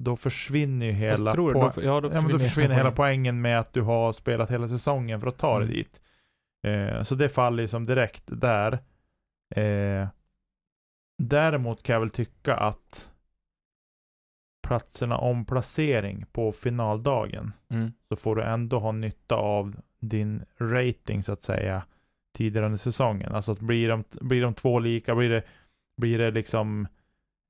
då 0.03 0.16
försvinner 0.16 0.87
ju 0.87 0.93
hela, 0.93 1.31
tror, 1.33 1.55
po- 1.55 1.73
då, 1.75 1.83
ja, 1.83 2.01
då 2.01 2.09
ja, 2.09 2.21
men 2.21 2.31
då 2.31 2.38
försvinner 2.38 2.75
hela 2.75 2.93
poängen. 2.93 3.40
med 3.40 3.61
att 3.61 3.73
du 3.73 3.81
har 3.83 4.12
spelat 4.12 4.51
hela 4.51 4.69
säsongen 4.69 5.21
för 5.21 5.29
att 5.29 5.38
ta 5.38 5.59
dig 5.59 5.64
Mm. 5.69 5.75
dit. 5.77 6.03
Eh, 6.66 7.03
så 7.03 7.14
det 7.14 7.29
faller 7.29 7.62
ju 7.62 7.69
som 7.69 7.85
direkt 7.87 8.25
där. 8.27 8.73
Eh, 9.57 10.09
däremot 11.23 11.83
kan 11.83 11.95
jag 11.95 12.01
väl 12.01 12.11
tycka 12.11 12.57
att 12.57 13.11
platserna 14.70 15.18
om 15.18 15.44
placering 15.44 16.24
på 16.33 16.52
finaldagen 16.52 17.52
Mm. 17.70 17.92
så 18.09 18.16
får 18.16 18.37
du 18.37 18.42
ändå 18.42 18.78
ha 18.78 18.92
nytta 18.92 19.35
av 19.35 19.76
din 20.00 20.44
rating 20.59 21.22
så 21.22 21.33
att 21.33 21.42
säga 21.42 21.83
tidigare 22.37 22.66
under 22.66 22.78
säsongen. 22.78 23.35
Alltså 23.35 23.52
att 23.52 23.61
blir 23.61 23.88
de, 23.88 24.04
blir 24.20 24.42
de 24.42 24.54
två 24.54 24.78
lika, 24.78 25.14
blir 25.14 25.28
det, 25.30 25.42
blir 25.96 26.18
det 26.18 26.30
liksom 26.30 26.88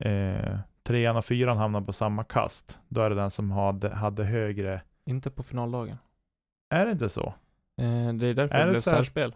eh, 0.03 0.57
trean 0.83 1.17
och 1.17 1.25
fyran 1.25 1.57
hamnar 1.57 1.81
på 1.81 1.93
samma 1.93 2.23
kast, 2.23 2.79
då 2.87 3.01
är 3.01 3.09
det 3.09 3.15
den 3.15 3.31
som 3.31 3.51
hade, 3.51 3.89
hade 3.89 4.23
högre. 4.23 4.81
Inte 5.05 5.31
på 5.31 5.43
finaldagen. 5.43 5.97
Är 6.69 6.85
det 6.85 6.91
inte 6.91 7.09
så? 7.09 7.33
Eh, 7.81 8.13
det 8.13 8.27
är 8.27 8.33
därför 8.33 8.55
Är 8.55 8.65
det 8.65 8.71
blev 8.71 8.81
särspel. 8.81 9.35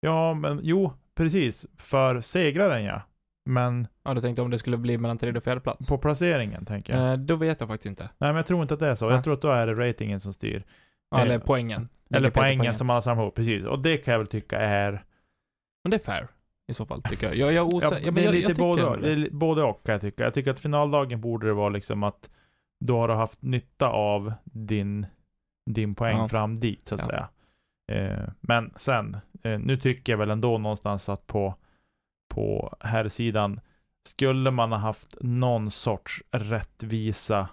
Ja, 0.00 0.34
men 0.34 0.60
jo, 0.62 0.92
precis. 1.14 1.66
För 1.76 2.20
segraren 2.20 2.84
ja. 2.84 3.02
Men 3.48 3.86
Ja, 4.02 4.14
du 4.14 4.20
tänkte 4.20 4.42
om 4.42 4.50
det 4.50 4.58
skulle 4.58 4.76
bli 4.76 4.98
mellan 4.98 5.18
tredje 5.18 5.38
och 5.38 5.44
fjärde 5.44 5.60
plats. 5.60 5.88
på 5.88 5.98
placeringen 5.98 6.64
tänker 6.64 6.96
jag. 6.96 7.10
Eh, 7.12 7.16
då 7.18 7.36
vet 7.36 7.60
jag 7.60 7.68
faktiskt 7.68 7.86
inte. 7.86 8.02
Nej, 8.02 8.10
men 8.30 8.36
jag 8.36 8.46
tror 8.46 8.62
inte 8.62 8.74
att 8.74 8.80
det 8.80 8.88
är 8.88 8.94
så. 8.94 9.06
Nej. 9.06 9.14
Jag 9.14 9.24
tror 9.24 9.34
att 9.34 9.42
då 9.42 9.50
är 9.50 9.66
det 9.66 9.74
ratingen 9.88 10.20
som 10.20 10.32
styr. 10.32 10.64
Ja, 11.10 11.16
Eh, 11.16 11.22
eller 11.22 11.38
poängen. 11.38 11.88
Eller 12.10 12.20
Ligger 12.20 12.30
på 12.30 12.40
poängen 12.40 12.74
som 12.74 12.90
alla 12.90 13.00
samlar 13.00 13.24
ihop, 13.24 13.34
precis. 13.34 13.64
Och 13.64 13.78
det 13.82 13.96
kan 13.96 14.12
jag 14.12 14.18
väl 14.18 14.26
tycka 14.28 14.58
är... 14.58 15.04
Men 15.84 15.90
det 15.90 15.96
är 15.96 16.12
fair. 16.12 16.28
I 16.68 16.74
så 16.74 16.86
fall, 16.86 17.02
tycker 17.02 17.26
jag. 17.26 17.36
Jag, 17.36 17.52
jag 17.52 17.74
är 17.74 17.82
Ja, 17.82 18.00
men 18.04 18.14
det 18.14 18.20
är 18.20 18.24
jag, 18.24 18.32
lite 18.34 18.42
jag 18.42 18.48
tycker 18.56 18.62
både, 18.62 18.82
ändå 18.82 18.96
det 18.96 19.12
är 19.12 19.16
li- 19.16 19.30
både 19.30 19.62
och 19.62 19.82
kan 19.86 19.92
jag 19.92 20.00
tycka. 20.00 20.24
Jag 20.24 20.34
tycker 20.34 20.50
att 20.50 20.60
finaldagen 20.60 21.20
borde 21.20 21.46
det 21.46 21.52
vara 21.52 21.68
liksom 21.68 22.02
att 22.02 22.30
du 22.80 22.92
har 22.92 23.08
haft 23.08 23.42
nytta 23.42 23.88
av 23.88 24.32
din, 24.44 25.06
din 25.70 25.94
poäng 25.94 26.16
Ja. 26.18 26.28
fram 26.28 26.54
dit 26.54 26.88
så 26.88 26.94
att 26.94 27.00
Ja. 27.00 27.06
säga. 27.06 27.28
Eh, 27.92 28.28
men 28.40 28.72
sen, 28.76 29.16
eh, 29.42 29.58
nu 29.58 29.76
tycker 29.76 30.12
jag 30.12 30.18
väl 30.18 30.30
ändå 30.30 30.58
någonstans 30.58 31.08
att 31.08 31.26
på, 31.26 31.54
på 32.38 32.76
här 32.80 33.08
sidan 33.08 33.60
skulle 34.06 34.50
man 34.50 34.72
ha 34.72 34.78
haft 34.78 35.16
någon 35.20 35.70
sorts 35.70 36.22
rättvisa, 36.30 37.48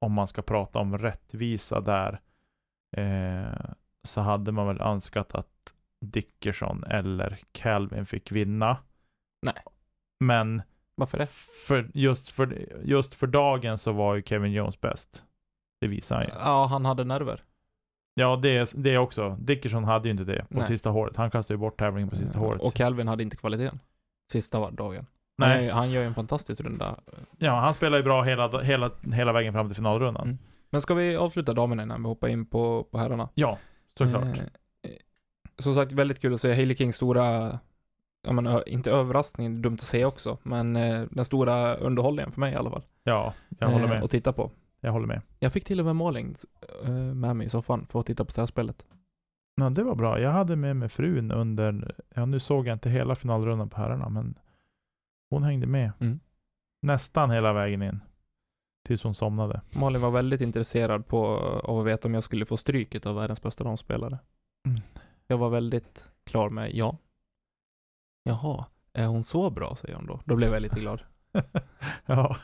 om 0.00 0.12
man 0.12 0.26
ska 0.26 0.42
prata 0.42 0.78
om 0.78 0.98
rättvisa 0.98 1.80
där, 1.80 2.20
eh, 2.96 3.70
så 4.04 4.20
hade 4.20 4.52
man 4.52 4.66
väl 4.66 4.80
önskat 4.80 5.34
att 5.34 5.74
Dickerson 6.00 6.84
eller 6.84 7.38
Calvin 7.52 8.06
fick 8.06 8.32
vinna. 8.32 8.76
Nej. 9.42 9.62
Men 10.20 10.62
Varför 10.94 11.18
det? 11.18 11.26
för, 11.66 11.90
just, 11.94 12.30
för, 12.30 12.68
just 12.84 13.14
för 13.14 13.26
dagen 13.26 13.78
så 13.78 13.92
var 13.92 14.14
ju 14.14 14.22
Kevin 14.22 14.52
Jones 14.52 14.80
bäst. 14.80 15.24
Det 15.80 15.88
visar 15.88 16.16
han 16.16 16.24
ju. 16.24 16.30
Ja, 16.38 16.66
han 16.66 16.84
hade 16.84 17.04
nerver. 17.04 17.40
Ja, 18.14 18.36
det 18.36 18.56
är, 18.56 18.68
det 18.74 18.98
också. 18.98 19.36
Dickerson 19.40 19.84
hade 19.84 20.08
ju 20.08 20.10
inte 20.10 20.24
det 20.24 20.46
på 20.48 20.58
Nej. 20.58 20.68
sista 20.68 20.90
håret. 20.90 21.16
Han 21.16 21.30
kastade 21.30 21.54
ju 21.54 21.58
bort 21.58 21.78
tävlingen 21.78 22.10
på 22.10 22.16
sista 22.16 22.38
håret. 22.38 22.62
Och 22.62 22.74
Calvin 22.74 23.08
hade 23.08 23.22
inte 23.22 23.36
kvaliteten. 23.36 23.80
Sista 24.32 24.70
dagen. 24.70 25.06
Nej, 25.38 25.68
Han, 25.68 25.78
han 25.78 25.90
gör 25.90 26.00
ju 26.02 26.06
en 26.06 26.14
fantastisk 26.14 26.60
runda. 26.60 27.00
ja, 27.38 27.60
han 27.60 27.74
spelar 27.74 27.96
ju 27.98 28.02
bra 28.04 28.22
hela, 28.22 28.60
hela, 28.62 28.90
hela 29.12 29.32
vägen 29.32 29.52
fram 29.52 29.66
till 29.68 29.76
finalrundan. 29.76 30.24
Mm. 30.26 30.38
Men 30.70 30.80
ska 30.80 30.94
vi 30.94 31.16
avsluta 31.16 31.52
damerna 31.54 31.82
innan 31.82 32.02
vi 32.02 32.08
hoppar 32.08 32.28
in 32.28 32.46
på, 32.46 32.84
på 32.90 32.98
herrarna? 32.98 33.28
Ja, 33.34 33.58
såklart. 33.98 34.24
Eh, 34.24 34.30
eh, 34.82 34.90
som 35.58 35.74
sagt, 35.74 35.92
väldigt 35.92 36.20
kul 36.20 36.34
att 36.34 36.40
se 36.40 36.54
Hailey 36.54 36.76
Kings 36.76 36.96
stora, 36.96 37.58
ja 38.26 38.32
men 38.32 38.46
ö- 38.46 38.62
inte 38.66 38.90
överraskning, 38.90 39.62
dumt 39.62 39.74
att 39.74 39.80
säga 39.80 40.06
också, 40.08 40.38
men 40.42 40.76
eh, 40.76 41.04
den 41.10 41.24
stora 41.24 41.74
underhållningen 41.76 42.32
för 42.32 42.40
mig 42.40 42.52
i 42.52 42.56
alla 42.56 42.70
fall. 42.70 42.82
Ja, 43.04 43.34
jag 43.58 43.68
håller 43.68 43.84
Eh, 43.84 43.90
med. 43.90 44.04
Att 44.04 44.10
titta 44.10 44.32
på. 44.32 44.50
Jag 44.80 44.92
håller 44.92 45.06
med. 45.06 45.20
Jag 45.38 45.52
fick 45.52 45.64
till 45.64 45.80
och 45.80 45.86
med 45.86 45.96
Malin 45.96 46.34
eh, 46.84 46.90
med 46.92 47.36
mig 47.36 47.46
i 47.46 47.48
soffan 47.48 47.86
för 47.86 48.00
att 48.00 48.06
titta 48.06 48.24
på 48.24 48.32
särspelet. 48.32 48.86
Ja, 49.60 49.70
det 49.70 49.82
var 49.82 49.94
bra. 49.94 50.20
Jag 50.20 50.30
hade 50.30 50.56
med 50.56 50.76
mig 50.76 50.88
frun 50.88 51.32
under, 51.32 51.94
ja 52.14 52.26
nu 52.26 52.40
såg 52.40 52.66
jag 52.66 52.74
inte 52.74 52.90
hela 52.90 53.14
finalrundan 53.14 53.68
på 53.68 53.76
herrarna, 53.76 54.08
men 54.08 54.38
hon 55.30 55.42
hängde 55.42 55.66
med. 55.66 55.92
Mm. 56.00 56.20
Nästan 56.82 57.30
hela 57.30 57.52
vägen 57.52 57.82
in. 57.82 58.00
Tills 58.84 59.02
hon 59.02 59.14
somnade. 59.14 59.60
Malin 59.70 60.00
var 60.00 60.10
väldigt 60.10 60.40
intresserad 60.40 61.06
på, 61.06 61.26
av 61.64 61.80
att 61.80 61.86
veta 61.86 62.08
om 62.08 62.14
jag 62.14 62.24
skulle 62.24 62.46
få 62.46 62.56
stryket 62.56 63.06
av 63.06 63.16
världens 63.16 63.42
bästa 63.42 63.64
damspelare. 63.64 64.18
Mm. 64.66 64.80
Jag 65.26 65.38
var 65.38 65.50
väldigt 65.50 66.10
klar 66.24 66.50
med 66.50 66.74
ja. 66.74 66.96
Jaha, 68.24 68.66
är 68.92 69.06
hon 69.06 69.24
så 69.24 69.50
bra, 69.50 69.76
säger 69.76 69.94
hon 69.94 70.06
då. 70.06 70.20
Då 70.24 70.36
blev 70.36 70.52
jag 70.52 70.62
lite 70.62 70.80
glad. 70.80 71.02
ja, 72.06 72.36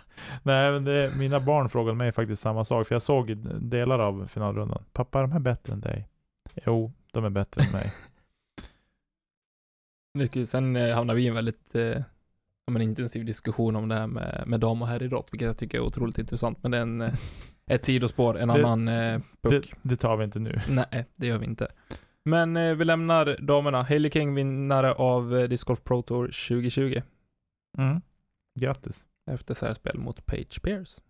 nej 0.42 0.72
men 0.72 0.84
det, 0.84 1.12
mina 1.18 1.40
barn 1.40 1.68
frågade 1.68 1.96
mig 1.96 2.12
faktiskt 2.12 2.42
samma 2.42 2.64
sak, 2.64 2.86
för 2.86 2.94
jag 2.94 3.02
såg 3.02 3.36
delar 3.60 3.98
av 3.98 4.26
finalrundan. 4.26 4.84
Pappa, 4.92 5.18
är 5.18 5.22
de 5.22 5.32
här 5.32 5.40
bättre 5.40 5.72
än 5.72 5.80
dig? 5.80 6.08
Jo, 6.54 6.92
de 7.12 7.24
är 7.24 7.30
bättre 7.30 7.62
än 7.64 7.72
mig. 7.72 7.92
Det 10.34 10.46
Sen 10.46 10.76
eh, 10.76 10.94
hamnade 10.94 11.16
vi 11.16 11.22
i 11.24 11.28
en 11.28 11.34
väldigt 11.34 11.74
eh, 11.74 12.02
men 12.70 12.82
intensiv 12.82 13.24
diskussion 13.24 13.76
om 13.76 13.88
det 13.88 13.94
här 13.94 14.06
med, 14.06 14.44
med 14.46 14.60
dam 14.60 14.82
och 14.82 14.88
herridrott, 14.88 15.32
vilket 15.32 15.46
jag 15.46 15.58
tycker 15.58 15.78
är 15.78 15.82
otroligt 15.82 16.18
intressant. 16.18 16.62
Men 16.62 16.70
det 16.70 16.76
är 16.78 16.82
en, 16.82 17.00
eh, 17.00 17.14
ett 17.66 17.84
sidospår, 17.84 18.38
en 18.38 18.48
Det- 18.48 18.54
annan 18.54 18.88
eh, 18.88 19.20
det, 19.40 19.48
puck. 19.50 19.74
det 19.82 19.96
tar 19.96 20.16
vi 20.16 20.24
inte 20.24 20.38
nu. 20.38 20.60
Nej, 20.68 21.06
det 21.16 21.26
gör 21.26 21.38
vi 21.38 21.46
inte. 21.46 21.68
Men 22.24 22.56
eh, 22.56 22.74
vi 22.74 22.84
lämnar 22.84 23.36
damerna. 23.40 23.82
Hailey 23.82 24.10
King 24.10 24.34
vinnare 24.34 24.94
av 24.94 25.36
eh, 25.36 25.48
Disc 25.48 25.64
Golf 25.64 25.84
Pro 25.84 26.02
Tour 26.02 26.24
2020 26.48 27.02
Mm. 27.78 28.00
Grattis. 28.60 29.04
efter 29.30 29.54
särspel 29.54 29.98
mot 29.98 30.26
Paige 30.26 30.62
Pierce. 30.62 31.00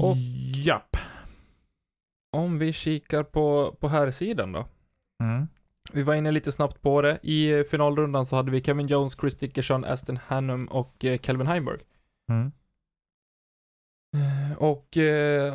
Och- 0.00 0.16
Japp. 0.56 0.96
Om 2.34 2.58
vi 2.58 2.72
kikar 2.72 3.22
på, 3.22 3.76
på 3.80 3.88
här 3.88 4.10
sidan 4.10 4.52
då. 4.52 4.66
Mm. 5.22 5.46
Vi 5.92 6.02
var 6.02 6.14
inne 6.14 6.30
lite 6.30 6.52
snabbt 6.52 6.82
på 6.82 7.02
det. 7.02 7.18
I 7.22 7.52
eh, 7.52 7.62
finalrundan 7.62 8.26
så 8.26 8.36
hade 8.36 8.50
vi 8.50 8.62
Kevin 8.62 8.86
Jones, 8.86 9.16
Chris 9.20 9.36
Dickerson, 9.36 9.84
Aston 9.84 10.16
Hannum 10.16 10.66
och 10.66 11.04
eh, 11.04 11.16
Calvin 11.18 11.46
Heimberg. 11.46 11.78
Mm. 12.30 12.52
Eh, 14.16 14.58
Och 14.58 14.96
eh, 14.96 15.54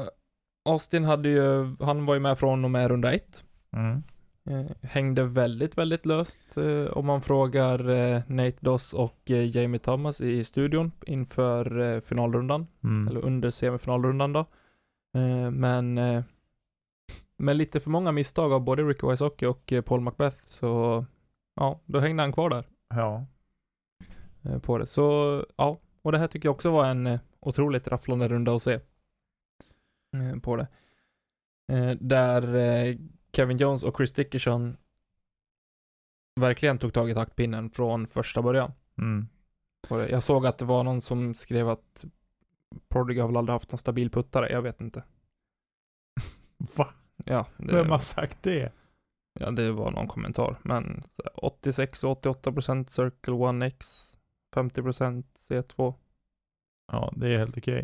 Austin 0.70 1.04
hade 1.04 1.30
ju, 1.30 1.76
han 1.80 2.06
var 2.06 2.14
ju 2.14 2.20
med 2.20 2.38
från 2.38 2.66
och 2.66 2.72
med 2.72 2.88
runda 2.88 3.12
ett. 3.14 3.44
Mm. 3.74 4.04
Eh, 4.50 4.72
hängde 4.82 5.24
väldigt, 5.24 5.78
väldigt 5.78 6.06
löst 6.06 6.58
eh, 6.58 6.86
om 6.98 7.06
man 7.06 7.22
frågar 7.22 7.90
eh, 7.90 8.22
Nate 8.28 8.58
Doss 8.60 8.94
och 8.94 9.20
Jamie 9.26 9.80
Thomas 9.80 10.22
i 10.22 10.44
studion 10.44 10.92
inför 11.06 12.00
finalrundan, 12.00 12.68
Mm. 12.84 13.08
eller 13.08 13.22
under 13.26 13.50
semifinalrundan 13.50 14.34
då. 14.34 14.40
Eh, 15.16 15.52
men 17.40 17.46
med 17.46 17.56
lite 17.58 17.80
för 17.80 17.90
många 17.90 18.12
misstag 18.12 18.54
av 18.54 18.62
både 18.62 18.84
Ricky 18.84 19.08
Wysocki 19.08 19.46
och 19.46 19.74
eh, 19.74 19.82
Paul 19.82 20.02
Macbeth 20.02 20.38
så 20.48 21.06
ja, 21.56 21.80
då 21.86 22.00
hängde 22.00 22.24
han 22.24 22.32
kvar 22.34 22.50
där 22.50 22.68
Ja. 22.90 23.26
eh, 24.42 24.60
på 24.60 24.78
det. 24.78 24.86
Så 24.86 25.46
ja, 25.56 25.80
och 26.02 26.12
det 26.12 26.18
här 26.18 26.28
tycker 26.28 26.48
jag 26.48 26.56
också 26.56 26.72
var 26.72 26.86
en 26.86 27.08
eh, 27.08 27.20
otroligt 27.40 27.88
rafflande 27.88 28.28
runda 28.28 28.56
att 28.56 28.62
se 28.62 28.80
på 30.42 30.56
det. 30.56 30.68
Där 32.00 32.98
Kevin 33.34 33.58
Jones 33.58 33.84
och 33.84 33.98
Chris 33.98 34.14
Dickerson 34.14 34.78
verkligen 36.36 36.78
tog 36.78 36.94
tag 36.94 37.10
i 37.10 37.14
taktpinnen 37.14 37.70
från 37.70 38.08
första 38.08 38.42
början. 38.42 38.72
Mm. 38.98 39.28
Jag 39.90 40.24
såg 40.24 40.46
att 40.46 40.58
det 40.58 40.66
var 40.66 40.84
någon 40.84 41.02
som 41.02 41.34
skrev 41.34 41.70
att 41.70 42.06
Prodigy 42.88 43.20
har 43.20 43.28
väl 43.28 43.38
aldrig 43.38 43.54
haft 43.54 43.72
en 43.72 43.78
stabil 43.78 44.10
puttare, 44.12 44.52
jag 44.52 44.62
vet 44.62 44.82
inte. 44.82 45.04
Va? 46.78 46.94
Ja, 47.26 47.46
det, 47.58 47.74
Vem 47.76 47.90
har 47.90 48.00
sagt 48.00 48.38
det? 48.44 48.72
ja, 49.40 49.52
det 49.52 49.72
var 49.72 49.92
någon 49.92 50.08
kommentar. 50.08 50.56
Men 50.62 51.04
så 51.16 51.22
här, 51.26 51.46
86 51.46 52.04
och 52.04 52.26
88% 52.26 52.88
Circle 52.90 53.34
1X, 53.34 54.06
50% 54.56 55.24
C2. 55.50 55.94
Ja, 56.92 57.14
det 57.16 57.34
är 57.34 57.38
helt 57.38 57.58
okej. 57.58 57.84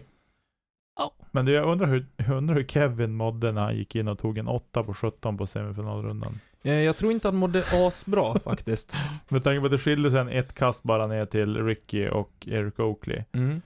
Ja. 0.97 1.13
Men 1.31 1.45
du, 1.45 1.51
jag 1.51 1.71
undrar 1.71 1.87
hur, 1.87 2.05
jag 2.17 2.29
undrar 2.37 2.55
hur 2.55 2.65
Kevin 2.67 3.13
mådde 3.15 3.51
när 3.51 3.61
han 3.61 3.75
gick 3.75 3.95
in 3.95 4.07
och 4.07 4.19
tog 4.19 4.37
en 4.37 4.47
8 4.47 4.83
på 4.83 4.93
17 4.93 5.37
på 5.37 5.47
semifinalrundan. 5.47 6.39
Eh, 6.63 6.73
Jag 6.73 6.97
tror 6.97 7.11
inte 7.11 7.27
han 7.27 7.35
mådde 7.35 7.63
asbra 7.73 8.39
faktiskt. 8.43 8.95
Med 9.29 9.43
tanke 9.43 9.59
på 9.59 9.65
att 9.65 9.71
det 9.71 9.77
skilde 9.77 10.11
sen 10.11 10.29
ett 10.29 10.53
kast 10.53 10.83
bara 10.83 11.07
ner 11.07 11.25
till 11.25 11.65
Ricky 11.65 12.07
och 12.07 12.47
Eric 12.47 12.79
Oakley. 12.79 13.23
Mm. 13.31 13.61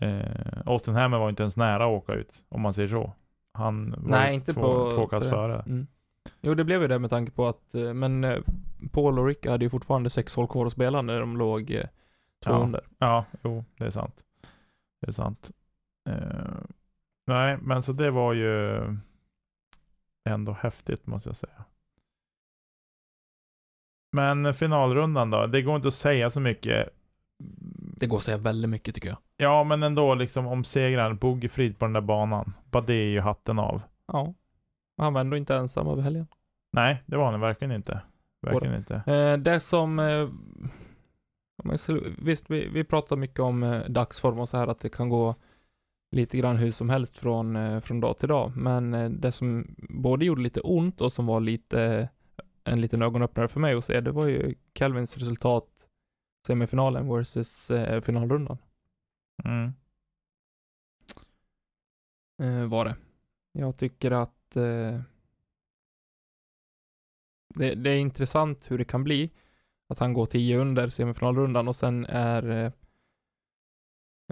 Eh, 0.00 0.62
Austin 0.66 0.94
Hammer 0.94 1.18
var 1.18 1.28
inte 1.28 1.42
ens 1.42 1.56
nära 1.56 1.84
att 1.84 1.90
åka 2.02 2.12
ut, 2.12 2.42
om 2.48 2.60
man 2.60 2.74
säger 2.74 2.88
så. 2.88 3.12
Han 3.54 3.90
var 3.90 4.10
Nej, 4.10 4.34
inte 4.34 4.52
två, 4.52 4.60
på... 4.60 4.90
två 4.90 5.06
kast 5.06 5.30
före. 5.30 5.60
Mm. 5.66 5.86
Jo, 6.40 6.54
det 6.54 6.64
blev 6.64 6.82
ju 6.82 6.88
det 6.88 6.98
med 6.98 7.10
tanke 7.10 7.32
på 7.32 7.46
att, 7.48 7.74
eh, 7.74 7.94
men 7.94 8.24
eh, 8.24 8.38
Paul 8.92 9.18
och 9.18 9.26
Rick 9.26 9.46
hade 9.46 9.64
ju 9.64 9.68
fortfarande 9.70 10.10
sex 10.10 10.36
hål 10.36 10.48
kvar 10.48 10.66
att 10.66 10.72
spela 10.72 11.02
när 11.02 11.20
de 11.20 11.36
låg 11.36 11.70
eh, 11.70 11.80
två 12.44 12.52
Ja. 12.52 12.58
under. 12.62 12.80
Ja, 12.98 13.24
jo, 13.42 13.64
det 13.76 13.84
är 13.84 13.90
sant. 13.90 14.24
Det 15.00 15.08
är 15.08 15.12
sant. 15.12 15.50
Eh, 16.08 16.54
nej, 17.26 17.58
men 17.62 17.82
så 17.82 17.92
det 17.92 18.10
var 18.10 18.32
ju 18.32 18.80
ändå 20.28 20.52
häftigt 20.60 21.06
måste 21.06 21.28
jag 21.28 21.36
säga. 21.36 21.64
Men 24.12 24.54
finalrundan 24.54 25.30
då? 25.30 25.46
Det 25.46 25.62
går 25.62 25.76
inte 25.76 25.88
att 25.88 25.94
säga 25.94 26.30
så 26.30 26.40
mycket. 26.40 26.88
Det 28.00 28.06
går 28.06 28.16
att 28.16 28.22
säga 28.22 28.38
väldigt 28.38 28.70
mycket 28.70 28.94
tycker 28.94 29.08
jag. 29.08 29.18
Ja, 29.36 29.64
men 29.64 29.82
ändå 29.82 30.14
liksom 30.14 30.46
om 30.46 30.64
segraren 30.64 31.16
Bogeyfrid 31.16 31.78
på 31.78 31.84
den 31.84 31.92
där 31.92 32.00
banan. 32.00 32.52
Bara 32.70 32.82
det 32.82 32.94
är 32.94 33.08
ju 33.08 33.20
hatten 33.20 33.58
av. 33.58 33.82
Ja. 34.12 34.34
Han 34.96 35.12
var 35.12 35.20
ändå 35.20 35.36
inte 35.36 35.56
ensam 35.56 35.88
över 35.88 36.02
helgen. 36.02 36.26
Nej, 36.72 37.02
det 37.06 37.16
var 37.16 37.30
han 37.30 37.40
verkligen 37.40 37.72
inte. 37.72 38.00
Verkligen 38.42 38.74
inte. 38.74 38.94
Eh, 39.06 39.36
det 39.36 39.60
som... 39.60 39.98
Eh, 39.98 40.28
visst, 42.18 42.50
vi, 42.50 42.68
vi 42.68 42.84
pratar 42.84 43.16
mycket 43.16 43.40
om 43.40 43.62
eh, 43.62 43.80
dagsform 43.88 44.38
och 44.38 44.48
så 44.48 44.56
här 44.56 44.66
att 44.66 44.80
det 44.80 44.88
kan 44.88 45.08
gå 45.08 45.34
lite 46.10 46.38
grann 46.38 46.56
hur 46.56 46.70
som 46.70 46.90
helst 46.90 47.18
från, 47.18 47.56
eh, 47.56 47.80
från 47.80 48.00
dag 48.00 48.18
till 48.18 48.28
dag. 48.28 48.52
Men 48.56 48.94
eh, 48.94 49.10
det 49.10 49.32
som 49.32 49.74
både 49.88 50.24
gjorde 50.24 50.42
lite 50.42 50.60
ont 50.60 51.00
och 51.00 51.12
som 51.12 51.26
var 51.26 51.40
lite 51.40 52.08
en 52.64 52.80
liten 52.80 53.02
ögonöppnare 53.02 53.48
för 53.48 53.60
mig 53.60 53.74
att 53.74 53.84
se, 53.84 54.00
det 54.00 54.12
var 54.12 54.26
ju 54.26 54.54
Calvins 54.72 55.16
resultat 55.16 55.64
semifinalen 56.46 57.08
versus 57.08 57.70
eh, 57.70 58.00
finalrundan. 58.00 58.58
Mm. 59.44 59.72
eh, 62.38 62.68
var 62.68 62.84
det. 62.84 62.96
Jag 63.52 63.76
tycker 63.76 64.10
att 64.10 64.56
eh, 64.56 65.00
det, 67.54 67.74
det 67.74 67.90
är 67.90 67.96
intressant 67.96 68.70
hur 68.70 68.78
det 68.78 68.84
kan 68.84 69.04
bli 69.04 69.30
att 69.88 69.98
han 69.98 70.12
går 70.12 70.26
10 70.26 70.58
under 70.58 70.88
semifinalrundan 70.88 71.68
och 71.68 71.76
sen 71.76 72.06
är 72.06 72.50
eh, 72.50 72.72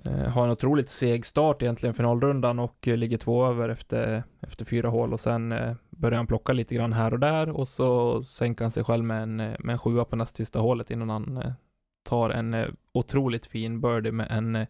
eh, 0.05 0.29
har 0.29 0.44
en 0.44 0.51
otroligt 0.51 0.88
seg 0.88 1.25
start 1.25 1.62
egentligen 1.62 1.94
finalrundan 1.94 2.59
och 2.59 2.88
eh, 2.88 2.96
ligger 2.96 3.18
två 3.18 3.46
över 3.46 3.68
efter, 3.68 4.22
efter 4.40 4.64
fyra 4.64 4.88
hål 4.88 5.12
och 5.12 5.20
sen 5.20 5.55
börjar 5.90 6.16
han 6.16 6.27
plocka 6.27 6.53
lite 6.53 6.75
grann 6.75 6.92
här 6.92 7.12
och 7.12 7.20
där 7.20 7.51
och 7.51 7.68
så 7.68 8.22
sänker 8.22 8.64
han 8.64 8.72
sig 8.72 8.85
själv 8.85 9.05
med 9.05 9.22
en, 9.22 9.37
med 9.37 9.70
en 9.70 9.79
sjua 9.79 10.05
på 10.05 10.16
näst 10.16 10.37
sista 10.37 10.61
hålet 10.61 10.90
innan 10.90 11.11
han 11.11 11.55
tar 12.02 12.30
en 12.30 12.54
eh, 12.54 12.68
otroligt 12.92 13.46
fin 13.46 13.80
birdie 13.80 14.12
med 14.12 14.26
en 14.30 14.56
eh, 14.56 14.66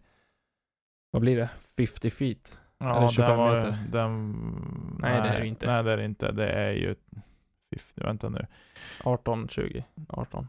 vad 1.11 1.23
blir 1.23 1.37
det? 1.37 1.49
50 1.77 2.11
feet. 2.11 2.61
Ja, 2.79 2.97
Eller 2.97 3.09
25 3.09 3.29
den 3.31 3.39
var, 3.39 3.57
meter. 3.57 3.79
Den, 3.91 4.97
Nej, 5.01 5.23
det 5.23 5.29
är 5.29 5.41
det 5.41 5.47
inte. 5.47 5.67
Nej, 5.67 5.83
det 5.83 5.93
är 5.93 5.97
det 5.97 6.05
inte. 6.05 6.33
Det 6.33 6.49
är 6.49 6.73
ju... 6.73 6.95
Fiff, 7.71 7.93
vänta 7.95 8.29
nu. 8.29 8.47
18, 9.05 9.49
20, 9.49 9.85
18. 10.09 10.49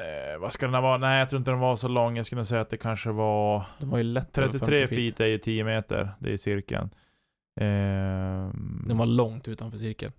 Eh, 0.00 0.38
vad 0.40 0.52
ska 0.52 0.68
den 0.68 0.82
vara? 0.82 0.98
Nej, 0.98 1.18
jag 1.18 1.30
tror 1.30 1.38
inte 1.38 1.50
den 1.50 1.60
var 1.60 1.76
så 1.76 1.88
lång. 1.88 2.16
Jag 2.16 2.26
skulle 2.26 2.44
säga 2.44 2.60
att 2.60 2.70
det 2.70 2.76
kanske 2.76 3.10
var... 3.10 3.66
Det 3.78 3.86
var 3.86 3.98
ju 3.98 4.04
lätt 4.04 4.38
över 4.38 4.48
33 4.48 4.78
50 4.78 4.94
feet 4.94 5.20
är 5.20 5.26
ju 5.26 5.38
10 5.38 5.64
meter. 5.64 6.10
Det 6.18 6.32
är 6.32 6.36
cirkeln. 6.36 6.90
Ehm, 7.60 8.84
Den 8.86 8.98
var 8.98 9.06
långt 9.06 9.48
utanför 9.48 9.78
cirkeln. 9.78 10.12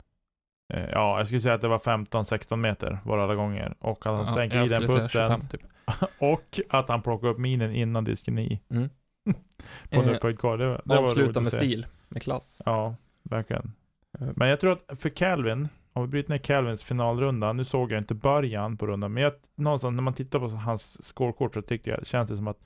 Eh, 0.73 0.89
ja, 0.91 1.17
jag 1.17 1.27
skulle 1.27 1.39
säga 1.41 1.55
att 1.55 1.61
det 1.61 1.67
var 1.67 1.77
15-16 1.79 2.55
meter 2.55 2.99
var 3.05 3.17
alla 3.17 3.35
gånger. 3.35 3.75
Och 3.79 4.05
att 4.05 4.17
han 4.17 4.25
Ja, 4.25 4.31
stänker 4.33 4.57
jag 4.57 4.65
i 4.65 4.69
den 4.69 4.81
putten. 4.87 5.09
25 5.09 5.47
typ. 5.51 5.61
Och 6.19 6.59
att 6.69 6.89
han 6.89 7.01
plockar 7.01 7.27
upp 7.27 7.37
minen 7.37 7.71
innan 7.75 8.03
disken 8.03 8.39
i. 8.39 8.61
Mm. 8.69 8.89
På 9.91 10.01
Eh, 10.01 10.09
ett 10.09 10.39
kvar. 10.39 10.57
Det, 10.57 10.67
var- 10.67 10.81
det 10.85 10.95
var 10.95 11.01
roligt 11.01 11.07
Avsluta 11.09 11.39
att 11.39 11.43
med 11.43 11.53
stil, 11.53 11.85
med 12.09 12.21
klass. 12.21 12.61
Ja, 12.65 12.95
verkligen. 13.23 13.73
Eh, 14.19 14.27
Men 14.35 14.49
jag 14.49 14.59
tror 14.59 14.71
att 14.87 15.01
för 15.01 15.09
Calvin, 15.09 15.69
om 15.93 16.01
vi 16.01 16.07
bryter 16.07 16.29
ner 16.29 16.37
Calvins 16.37 16.83
finalrunda, 16.83 17.53
nu 17.53 17.65
såg 17.65 17.91
jag 17.91 17.97
inte 17.97 18.13
början 18.13 18.77
på 18.77 18.87
rundan, 18.87 19.13
men 19.13 19.23
jag, 19.23 19.33
någonstans 19.55 19.95
när 19.95 20.03
man 20.03 20.13
tittar 20.13 20.39
på 20.39 20.47
hans 20.47 21.03
scorekort 21.07 21.53
så 21.53 21.61
tyckte 21.61 21.89
jag, 21.89 22.05
känns 22.07 22.29
det 22.29 22.35
som 22.37 22.47
att 22.47 22.57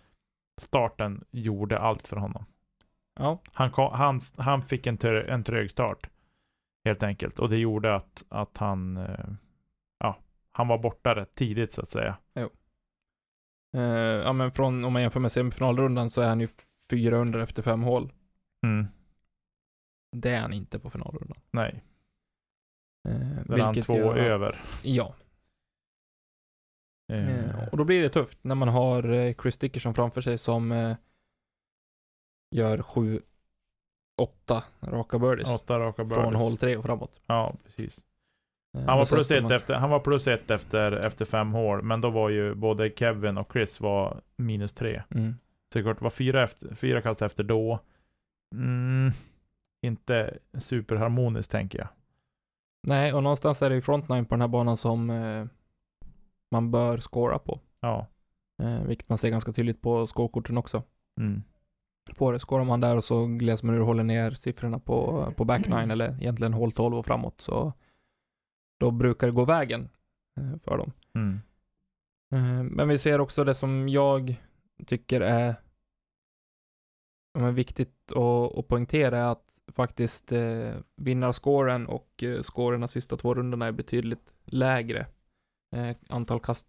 starten 0.62 1.24
gjorde 1.32 1.80
allt 1.80 2.08
för 2.08 2.16
honom. 2.18 2.46
Ja, 3.20 3.40
Han, 3.54 3.72
kom, 3.72 3.94
han, 3.94 4.20
han 4.38 4.62
fick 4.62 4.88
en, 4.88 4.98
trö, 4.98 5.24
en 5.34 5.44
trög 5.44 5.72
start, 5.72 6.10
helt 6.86 7.04
enkelt. 7.04 7.40
Och 7.40 7.50
det 7.50 7.58
gjorde 7.58 7.96
att, 7.96 8.26
att 8.30 8.58
han, 8.58 8.98
eh, 8.98 9.30
ja, 10.00 10.20
han 10.52 10.68
var 10.68 10.78
borta 10.78 11.16
rätt 11.16 11.36
tidigt 11.36 11.74
så 11.74 11.82
att 11.82 11.90
säga. 11.90 12.18
eh, 13.74 13.82
ja 14.26 14.34
men 14.34 14.52
från, 14.52 14.86
om 14.86 14.94
man 14.94 15.02
jämför 15.02 15.20
med 15.20 15.32
semifinalrundan 15.32 16.10
så 16.10 16.22
är 16.22 16.28
han 16.28 16.42
ju 16.42 16.48
fyra 16.90 17.18
under 17.18 17.40
efter 17.40 17.64
fem 17.64 17.84
hål. 17.84 18.14
Mm. 18.66 18.88
Det 20.12 20.30
är 20.30 20.42
han 20.42 20.54
inte 20.54 20.80
på 20.80 20.90
finalrundan. 20.90 21.38
Nej, 21.52 21.84
Eh, 23.08 23.20
den 23.46 23.60
är 23.60 23.64
han 23.64 23.76
två 23.76 23.96
gör 23.98 24.18
över. 24.18 24.62
Ja, 24.84 25.16
Eh, 27.12 27.40
eh, 27.40 27.70
och 27.70 27.78
då 27.78 27.84
blir 27.84 28.02
det 28.02 28.10
tufft 28.10 28.44
när 28.44 28.56
man 28.56 28.68
har 28.68 29.34
Chris 29.34 29.58
Dickerson 29.58 29.94
framför 29.94 30.22
sig 30.22 30.38
som 30.38 30.72
eh, 30.72 30.98
gör 32.52 32.82
sju, 32.82 33.22
åtta 34.16 34.64
raka 34.82 35.20
birdies 35.20 35.56
åtta 35.56 35.80
raka 35.80 36.06
från 36.06 36.24
birdies. 36.24 36.42
hål 36.42 36.58
tre 36.58 36.78
och 36.78 36.86
framåt. 36.86 37.22
Ja, 37.26 37.54
precis. 37.66 38.04
Eh, 38.78 38.86
Han 38.86 38.98
var 38.98 39.06
plus 39.06 39.32
ett, 39.32 39.52
efter, 39.52 39.74
han 39.74 39.90
var 39.90 40.00
plus 40.00 40.28
ett 40.28 40.52
efter, 40.52 40.92
efter 40.92 41.26
fem 41.26 41.52
hål, 41.54 41.82
men 41.82 42.02
då 42.02 42.10
var 42.10 42.30
ju 42.30 42.56
både 42.56 42.90
Kevin 42.96 43.38
och 43.38 43.54
Chris 43.54 43.82
var 43.82 44.22
minus 44.38 44.74
tre. 44.74 45.04
Mm. 45.10 45.36
Så 45.74 45.80
det 45.80 45.84
klart, 45.84 46.02
var 46.02 46.10
fyra, 46.10 46.44
efter, 46.44 46.76
fyra 46.76 47.02
kast 47.02 47.22
efter 47.22 47.44
då. 47.44 47.80
Mm, 48.56 49.12
inte 49.82 50.38
superharmoniskt 50.60 51.52
tänker 51.52 51.80
jag. 51.80 51.88
Nej, 52.88 53.14
och 53.14 53.24
någonstans 53.24 53.62
är 53.62 53.70
det 53.70 53.76
ju 53.76 53.82
frontline 53.82 54.26
på 54.26 54.36
den 54.36 54.42
här 54.42 54.48
banan 54.48 54.78
som 54.78 55.10
eh, 55.10 55.46
man 56.52 56.72
bör 56.72 56.98
scora 56.98 57.40
på. 57.40 57.60
Ja. 57.80 58.08
Eh, 58.64 58.84
vilket 58.84 59.10
man 59.10 59.18
ser 59.18 59.30
ganska 59.30 59.52
tydligt 59.52 59.82
på 59.82 60.08
scorekorten 60.08 60.58
också. 60.58 60.84
Mm. 61.20 61.44
På 62.18 62.32
det. 62.32 62.40
Scorar 62.40 62.64
man 62.64 62.82
där 62.82 62.96
och 62.96 63.04
så 63.04 63.26
glesar 63.26 63.68
man 63.68 63.76
ur 63.76 63.80
håller 63.82 64.04
ner 64.04 64.32
siffrorna 64.32 64.80
på, 64.80 65.28
på 65.38 65.46
back 65.46 65.68
nine 65.68 65.92
eller 65.92 66.18
egentligen 66.22 66.54
hål 66.54 66.72
12 66.72 66.96
och 66.98 67.06
framåt 67.06 67.42
så 67.42 67.74
då 68.80 68.92
brukar 68.92 69.28
det 69.28 69.34
gå 69.34 69.46
vägen 69.46 69.90
eh, 70.38 70.60
för 70.60 70.78
dem. 70.78 70.92
Mm. 71.16 71.40
Eh, 72.34 72.64
Men 72.64 72.88
vi 72.88 72.98
ser 72.98 73.22
också 73.22 73.44
det 73.44 73.54
som 73.54 73.90
jag 73.90 74.36
tycker 74.86 75.22
är 75.22 75.56
men 77.38 77.56
viktigt 77.56 78.12
att, 78.12 78.58
att 78.58 78.68
poängtera 78.68 79.18
är 79.18 79.32
att 79.32 79.60
faktiskt 79.68 80.32
eh, 80.32 80.74
vinnarscoren 80.96 81.88
och 81.88 82.24
eh, 82.24 82.42
scoren 82.42 82.82
de 82.82 82.88
sista 82.88 83.18
två 83.18 83.34
rundorna 83.34 83.66
är 83.68 83.72
betydligt 83.72 84.34
lägre 84.46 85.08
eh, 85.76 85.96
antal 86.10 86.40
kast 86.40 86.68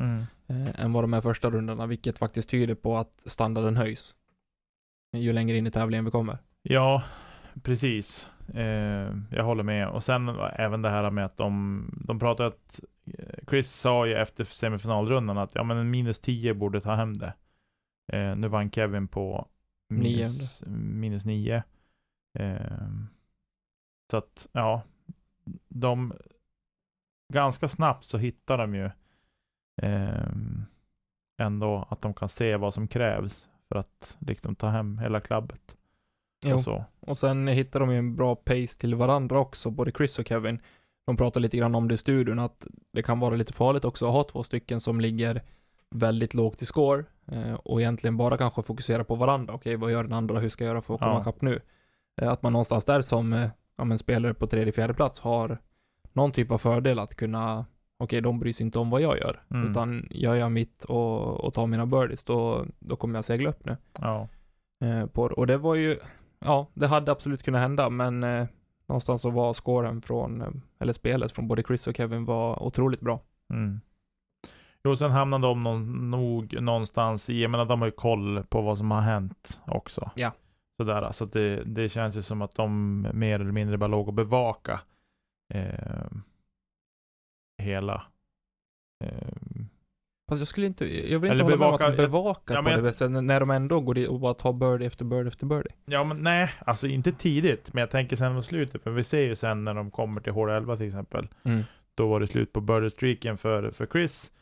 Mm. 0.00 0.24
eh, 0.46 0.80
än 0.80 0.92
vad 0.92 1.04
de 1.04 1.14
är 1.14 1.20
första 1.20 1.50
rundorna, 1.50 1.86
vilket 1.86 2.18
faktiskt 2.18 2.50
tyder 2.50 2.74
på 2.74 2.96
att 2.96 3.22
standarden 3.26 3.76
höjs 3.76 4.16
ju 5.20 5.32
längre 5.32 5.56
in 5.56 5.66
i 5.66 5.70
tävlingen 5.70 6.04
vi 6.04 6.10
kommer. 6.10 6.38
Ja, 6.62 7.02
precis. 7.62 8.30
Eh, 8.54 9.16
jag 9.30 9.44
håller 9.44 9.62
med. 9.62 9.88
Och 9.88 10.02
sen 10.02 10.28
även 10.52 10.82
det 10.82 10.90
här 10.90 11.10
med 11.10 11.24
att 11.24 11.36
de, 11.36 11.84
de 12.06 12.18
pratar 12.18 12.44
att 12.44 12.80
eh, 13.18 13.44
Chris 13.48 13.72
sa 13.72 14.06
ju 14.06 14.14
efter 14.14 14.44
semifinalrundan 14.44 15.38
att 15.38 15.54
ja 15.54 15.62
men 15.62 15.76
en 15.76 15.90
minus 15.90 16.20
10 16.20 16.54
borde 16.54 16.80
ta 16.80 16.94
hem 16.94 17.18
det. 17.18 17.34
Eh, 18.12 18.36
nu 18.36 18.48
vann 18.48 18.70
Kevin 18.70 19.08
på 19.08 19.48
minus, 19.88 20.62
minus 20.66 21.24
9. 21.24 21.62
Eh, 22.38 22.88
så 24.10 24.16
att 24.16 24.48
ja, 24.52 24.82
de 25.68 26.14
ganska 27.32 27.68
snabbt 27.68 28.04
så 28.04 28.18
hittar 28.18 28.58
de 28.58 28.74
ju 28.74 28.90
eh, 29.82 30.28
ändå 31.38 31.86
att 31.90 32.00
de 32.00 32.14
kan 32.14 32.28
se 32.28 32.56
vad 32.56 32.74
som 32.74 32.88
krävs 32.88 33.48
för 33.74 33.78
att 33.78 34.16
liksom 34.18 34.54
ta 34.54 34.68
hem 34.68 34.98
hela 34.98 35.20
klabbet. 35.20 35.76
Jo. 36.44 36.54
Och 36.54 36.60
så. 36.60 36.84
Och 37.00 37.18
sen 37.18 37.48
hittar 37.48 37.80
de 37.80 37.90
ju 37.92 37.98
en 37.98 38.16
bra 38.16 38.34
pace 38.36 38.78
till 38.80 38.94
varandra 38.94 39.38
också, 39.38 39.70
både 39.70 39.92
Chris 39.92 40.18
och 40.18 40.28
Kevin. 40.28 40.60
de 41.06 41.16
pratar 41.16 41.40
lite 41.40 41.56
grann 41.56 41.74
om 41.74 41.88
det 41.88 41.94
i 41.94 41.96
studion, 41.96 42.38
att 42.38 42.66
det 42.92 43.02
kan 43.02 43.20
vara 43.20 43.34
lite 43.36 43.52
farligt 43.52 43.84
också 43.84 44.06
att 44.06 44.12
ha 44.12 44.24
två 44.24 44.42
stycken 44.42 44.80
som 44.80 45.00
ligger 45.00 45.42
väldigt 45.90 46.34
lågt 46.34 46.62
i 46.62 46.66
score 46.66 47.04
eh, 47.32 47.54
och 47.54 47.80
egentligen 47.80 48.16
bara 48.16 48.36
kanske 48.38 48.62
fokusera 48.62 49.04
på 49.04 49.14
varandra. 49.14 49.54
Okej, 49.54 49.76
vad 49.76 49.92
gör 49.92 50.02
den 50.02 50.12
andra? 50.12 50.38
Hur 50.38 50.48
ska 50.48 50.64
jag 50.64 50.70
göra 50.70 50.82
för 50.82 50.94
att 50.94 51.00
komma 51.00 51.12
Ja. 51.14 51.20
ikapp 51.20 51.42
nu? 51.42 51.60
Eh, 52.22 52.28
att 52.30 52.42
man 52.42 52.52
någonstans 52.52 52.84
där 52.84 53.00
som 53.00 53.32
eh, 53.32 53.48
ja, 53.76 53.84
men 53.84 53.98
spelare 53.98 54.34
på 54.34 54.46
tredje, 54.46 54.72
fjärde 54.72 54.94
plats 54.94 55.20
har 55.20 55.58
någon 56.12 56.32
typ 56.32 56.50
av 56.50 56.58
fördel 56.58 56.98
att 56.98 57.14
kunna, 57.14 57.66
okej, 57.98 58.20
de 58.20 58.38
bryr 58.38 58.52
sig 58.52 58.66
inte 58.66 58.78
om 58.78 58.90
vad 58.90 59.00
jag 59.00 59.18
gör, 59.18 59.42
Mm. 59.50 59.70
utan 59.70 60.06
gör 60.10 60.34
jag 60.34 60.52
mitt 60.52 60.84
och, 60.84 61.44
och 61.44 61.54
tar 61.54 61.66
mina 61.66 61.86
birdies, 61.86 62.24
då, 62.24 62.66
då 62.78 62.96
kommer 62.96 63.14
jag 63.18 63.24
segla 63.24 63.50
upp 63.50 63.64
nu. 63.64 63.76
Ja. 64.00 64.28
Eh, 64.84 65.06
på, 65.06 65.22
och 65.22 65.46
det 65.46 65.56
var 65.56 65.74
ju, 65.74 65.98
ja, 66.38 66.66
det 66.74 66.86
hade 66.86 67.12
absolut 67.12 67.42
kunnat 67.42 67.60
hända, 67.60 67.90
men 67.90 68.22
eh, 68.24 68.46
någonstans 68.86 69.22
så 69.22 69.30
var 69.30 69.52
scoren 69.52 70.02
från, 70.02 70.40
eh, 70.42 70.48
eller 70.78 70.92
spelet 70.92 71.32
från 71.32 71.48
både 71.48 71.62
Chris 71.62 71.86
och 71.86 71.96
Kevin 71.96 72.24
var 72.24 72.62
otroligt 72.62 73.00
bra. 73.00 73.20
Mm. 73.52 73.80
Jo, 74.84 74.96
sen 74.96 75.10
hamnade 75.10 75.46
de 75.46 75.62
någon, 75.62 76.10
nog 76.10 76.60
någonstans 76.62 77.30
i, 77.30 77.42
jag 77.42 77.50
menar 77.50 77.64
de 77.64 77.80
har 77.80 77.88
ju 77.88 77.92
koll 77.92 78.42
på 78.48 78.60
vad 78.62 78.78
som 78.78 78.90
har 78.90 79.00
hänt 79.00 79.60
också. 79.66 80.10
Ja. 80.14 80.32
Sådär, 80.76 81.12
så 81.12 81.24
det, 81.24 81.64
det 81.64 81.88
känns 81.88 82.16
ju 82.16 82.22
som 82.22 82.42
att 82.42 82.54
de 82.54 83.00
mer 83.12 83.40
eller 83.40 83.52
mindre 83.52 83.78
bara 83.78 83.86
låg 83.86 84.08
och 84.08 84.14
bevaka 84.14 84.80
eh, 85.54 86.06
hela. 87.64 88.02
Eh, 89.04 89.28
Fast 90.28 90.40
jag 90.40 90.48
skulle 90.48 90.66
inte, 90.66 91.10
jag 91.12 91.18
vill 91.18 91.30
inte 91.32 91.34
Eller 91.34 91.42
hålla 91.44 91.56
med 91.56 91.66
om 91.66 91.72
bevaka- 91.72 91.86
att 91.86 91.96
de 91.96 92.02
bevakar 92.02 92.54
Ja, 92.54 92.62
på 92.62 92.68
men 92.68 92.82
det 92.84 92.92
sättet, 92.92 93.24
när 93.24 93.40
de 93.40 93.50
ändå 93.50 93.80
går 93.80 93.94
dit 93.94 94.08
och 94.08 94.20
bara 94.20 94.34
tar 94.34 94.52
birdie 94.52 94.86
efter 94.86 95.04
birdie 95.04 95.28
efter 95.28 95.46
birdie. 95.46 95.70
ja 95.84 96.04
men 96.04 96.22
nej, 96.22 96.50
alltså 96.66 96.86
inte 96.86 97.12
tidigt, 97.12 97.72
men 97.72 97.80
jag 97.80 97.90
tänker 97.90 98.16
sen 98.16 98.34
mot 98.34 98.44
slutet, 98.44 98.82
för 98.82 98.90
vi 98.90 99.02
ser 99.04 99.20
ju 99.20 99.36
sen 99.36 99.64
när 99.64 99.74
de 99.74 99.90
kommer 99.90 100.20
till 100.20 100.32
hål 100.32 100.50
11 100.50 100.76
till 100.76 100.86
exempel. 100.86 101.28
Då 101.94 102.08
var 102.08 102.20
det 102.20 102.26
slut 102.26 102.52
på 102.52 102.60
birdie-streaken 102.60 103.36
för, 103.36 103.70
för 103.70 103.86
Chris. 103.86 104.32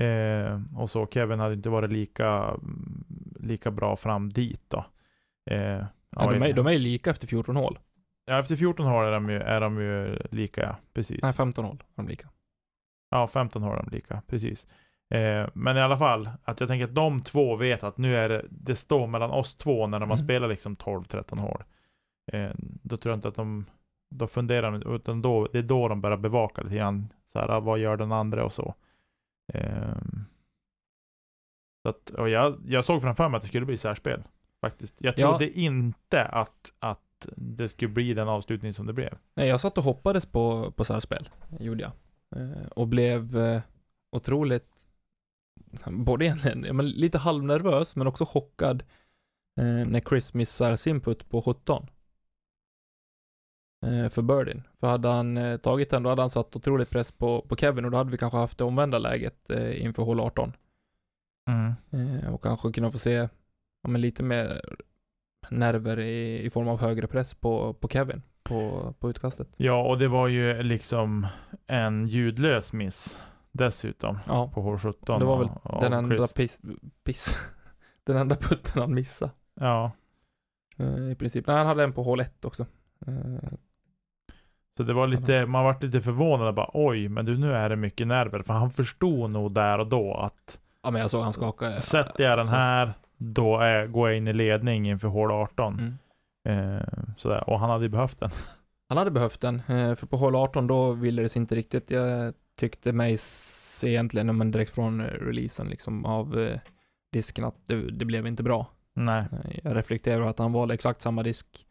Eh, 0.00 0.60
och 0.76 0.90
så 0.90 1.06
Kevin 1.06 1.38
hade 1.40 1.54
inte 1.54 1.68
varit 1.68 1.92
lika, 1.92 2.26
mm, 2.28 3.04
lika 3.40 3.70
bra 3.70 3.96
fram 3.96 4.32
dit 4.32 4.62
då. 4.68 4.84
Eh, 5.50 5.84
Ja, 6.10 6.30
de, 6.32 6.42
är, 6.42 6.52
de 6.52 6.66
är 6.66 6.72
ju 6.72 6.78
lika 6.78 7.10
efter 7.10 7.26
14 7.26 7.56
hål. 7.56 7.78
Ja, 8.26 8.38
efter 8.38 8.56
14 8.56 8.86
hål 8.86 9.04
är 9.04 9.12
de 9.12 9.30
ju, 9.30 9.36
är 9.38 9.60
de 9.60 9.80
ju 9.80 10.18
lika, 10.30 10.60
ja. 10.62 10.76
Precis. 10.94 11.22
Nej, 11.22 11.32
15 11.32 11.64
hål 11.64 11.76
är 11.96 12.02
de 12.02 12.08
lika. 12.08 12.28
Ja, 13.10 13.26
15 13.26 13.62
har 13.62 13.76
de 13.76 13.88
lika, 13.96 14.22
precis. 14.26 14.66
Eh, 15.14 15.48
men 15.54 15.76
i 15.76 15.80
alla 15.80 15.98
fall, 15.98 16.30
att 16.44 16.60
jag 16.60 16.68
tänker 16.68 16.84
att 16.84 16.94
de 16.94 17.22
två 17.22 17.56
vet 17.56 17.82
att 17.82 17.98
nu 17.98 18.16
är 18.16 18.28
det, 18.28 18.44
det 18.50 18.76
står 18.76 19.06
mellan 19.06 19.30
oss 19.30 19.54
två 19.54 19.86
när 19.86 20.00
de 20.00 20.10
har 20.10 20.16
Mm. 20.16 20.26
spelat 20.26 20.50
liksom 20.50 20.76
12-13 20.76 21.38
hål. 21.38 21.62
Eh, 22.32 22.50
då 22.58 22.96
tror 22.96 23.10
jag 23.12 23.16
inte 23.16 23.28
att 23.28 23.34
de, 23.34 23.64
då 24.10 24.26
funderar 24.26 24.70
de, 24.72 24.94
utan 24.94 25.22
då, 25.22 25.48
det 25.52 25.58
är 25.58 25.62
då 25.62 25.88
de 25.88 26.00
börjar 26.00 26.16
bevaka 26.18 26.62
lite 26.62 26.76
grann, 26.76 27.12
så 27.32 27.38
här, 27.38 27.48
ah, 27.48 27.60
vad 27.60 27.78
gör 27.78 27.96
den 27.96 28.12
andra 28.12 28.44
och 28.44 28.52
så. 28.52 28.74
Eh, 29.54 29.96
så 31.82 31.88
att, 31.88 32.10
och 32.10 32.28
jag, 32.28 32.58
jag 32.66 32.84
såg 32.84 33.02
framför 33.02 33.28
mig 33.28 33.36
att 33.36 33.42
det 33.42 33.48
skulle 33.48 33.66
bli 33.66 33.76
särspel, 33.76 34.22
faktiskt. 34.60 34.94
Jag 34.98 35.14
Ja. 35.18 35.28
trodde 35.30 35.58
inte 35.58 36.24
att, 36.24 36.72
att 36.78 37.26
det 37.36 37.68
skulle 37.68 37.88
bli 37.92 38.14
den 38.14 38.28
avslutning 38.28 38.72
som 38.72 38.86
det 38.86 38.92
blev. 38.92 39.18
Nej, 39.34 39.48
jag 39.48 39.60
satt 39.60 39.78
och 39.78 39.84
hoppades 39.84 40.26
på, 40.26 40.72
på 40.72 40.84
särspel, 40.84 41.28
gjorde 41.60 41.82
jag. 41.82 41.92
Eh, 42.36 42.66
och 42.66 42.88
blev 42.88 43.36
eh, 43.36 43.62
otroligt, 44.12 44.88
både 45.90 46.24
egentligen, 46.24 46.76
men 46.76 46.88
lite 46.88 47.18
halvnervös, 47.18 47.96
men 47.96 48.06
också 48.06 48.24
chockad 48.24 48.82
eh, 49.60 49.88
när 49.88 50.00
Chris 50.00 50.34
missar 50.34 50.76
sin 50.76 51.00
putt 51.00 51.28
på 51.28 51.42
17. 51.42 51.86
Eh, 53.86 54.08
för 54.08 54.22
birdien. 54.22 54.62
För 54.80 54.86
hade 54.86 55.08
han 55.08 55.58
tagit 55.62 55.90
den, 55.90 56.02
då 56.02 56.08
hade 56.08 56.22
han 56.22 56.30
satt 56.30 56.56
otroligt 56.56 56.90
press 56.90 57.12
på, 57.12 57.42
på 57.42 57.56
Kevin 57.56 57.84
och 57.84 57.90
då 57.90 57.96
hade 57.96 58.10
vi 58.10 58.18
kanske 58.18 58.38
haft 58.38 58.58
det 58.58 58.64
omvända 58.64 58.98
läget 58.98 59.50
eh, 59.50 59.84
inför 59.84 60.02
hål 60.02 60.20
18. 60.20 60.52
Eh, 61.90 62.34
och 62.34 62.42
kanske 62.42 62.72
kunna 62.72 62.90
få 62.90 62.98
se 62.98 63.28
ja, 63.82 63.88
men 63.88 64.00
lite 64.00 64.22
mer 64.22 64.60
nerver 65.50 66.00
i, 66.00 66.44
i 66.44 66.50
form 66.50 66.68
av 66.68 66.80
högre 66.80 67.06
press 67.06 67.34
på, 67.34 67.74
på 67.74 67.88
Kevin 67.88 68.22
på, 68.48 68.94
på 69.00 69.10
utkastet. 69.10 69.48
Ja, 69.56 69.82
och 69.82 69.98
det 69.98 70.08
var 70.08 70.28
ju 70.28 70.62
liksom 70.62 71.26
en 71.66 72.06
ljudlös 72.06 72.72
miss 72.72 73.18
dessutom 73.52 74.18
Ja, 74.26 74.48
på 74.54 74.60
hål 74.62 74.78
17. 74.78 75.20
det 75.20 75.26
var 75.26 75.38
väl 75.38 75.48
av- 75.48 75.60
av 75.74 75.80
den 75.80 75.92
enda 75.92 76.26
piss, 76.28 76.58
piss. 77.04 77.36
den 78.06 78.16
enda 78.16 78.36
putten 78.36 78.82
han 78.82 78.94
missade. 78.94 79.30
Ja, 79.60 79.90
eh, 80.78 81.10
I 81.10 81.14
princip. 81.14 81.46
Nej, 81.46 81.56
han 81.56 81.66
hade 81.66 81.84
en 81.84 81.92
på 81.92 82.02
hål 82.02 82.20
1 82.20 82.44
också. 82.44 82.66
Eh, 83.06 83.48
så 84.76 84.82
det 84.82 84.92
var 84.92 85.06
lite, 85.06 85.46
man 85.46 85.64
vart 85.64 85.82
lite 85.82 86.00
förvånad 86.00 86.54
bara 86.54 86.70
oj, 86.74 87.08
men 87.08 87.24
du 87.24 87.38
nu 87.38 87.52
är 87.52 87.68
det 87.68 87.76
mycket 87.76 88.06
nerver. 88.06 88.42
För 88.42 88.54
han 88.54 88.70
förstod 88.70 89.30
nog 89.30 89.52
där 89.54 89.78
och 89.78 89.86
då 89.86 90.14
att 90.14 90.60
ja, 90.82 90.90
men 90.90 91.00
jag 91.00 91.10
såg 91.10 91.22
han 91.22 91.32
skaka. 91.32 91.80
sätter 91.80 92.24
jag 92.24 92.38
den 92.38 92.46
så- 92.46 92.54
här, 92.56 92.92
då 93.16 93.58
är, 93.58 93.86
går 93.86 94.08
jag 94.08 94.16
in 94.18 94.28
i 94.28 94.32
ledning 94.32 94.88
inför 94.88 95.08
hål 95.08 95.30
18. 95.30 95.72
Mm. 95.78 95.98
Eh, 96.48 96.80
sådär. 97.16 97.50
Och 97.50 97.60
han 97.60 97.70
hade 97.70 97.84
ju 97.84 97.88
behövt 97.88 98.18
den. 98.20 98.30
Han 98.90 98.98
hade 98.98 99.10
behövt 99.10 99.40
den, 99.40 99.56
eh, 99.68 99.94
för 99.94 100.06
på 100.06 100.16
hål 100.16 100.36
18 100.36 100.66
då 100.66 100.92
ville 100.92 101.22
det 101.22 101.28
sig 101.28 101.40
inte 101.40 101.54
riktigt. 101.54 101.90
Jag 101.90 102.34
tyckte 102.58 102.92
mig 102.92 103.16
se 103.18 103.88
egentligen, 103.88 104.36
men 104.36 104.50
direkt 104.50 104.70
från 104.74 105.00
eh, 105.00 105.04
releasen 105.06 105.66
liksom 105.68 106.04
av 106.04 106.48
disken 107.12 107.44
att 107.44 107.66
det, 107.66 107.90
det 107.90 108.04
blev 108.04 108.26
inte 108.26 108.42
bra. 108.42 108.66
Nej. 108.94 109.24
Jag 109.64 109.76
reflekterar 109.76 110.22
att 110.22 110.38
han 110.38 110.52
valde 110.52 110.74
exakt 110.74 111.00
samma 111.00 111.22
disk 111.22 111.66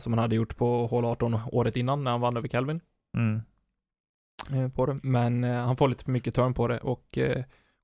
som 0.00 0.12
han 0.12 0.18
hade 0.18 0.36
gjort 0.36 0.56
på 0.56 0.86
hål 0.86 1.04
18 1.04 1.38
året 1.52 1.76
innan 1.76 2.04
när 2.04 2.10
han 2.10 2.20
vann 2.20 2.36
över 2.36 2.48
Calvin 2.48 2.80
Mm. 3.16 4.70
på 4.70 4.86
det. 4.86 4.98
Men 5.02 5.44
han 5.44 5.76
får 5.76 5.88
lite 5.88 6.04
för 6.04 6.10
mycket 6.12 6.34
turn 6.34 6.54
på 6.54 6.68
det 6.68 6.78
och 6.78 7.18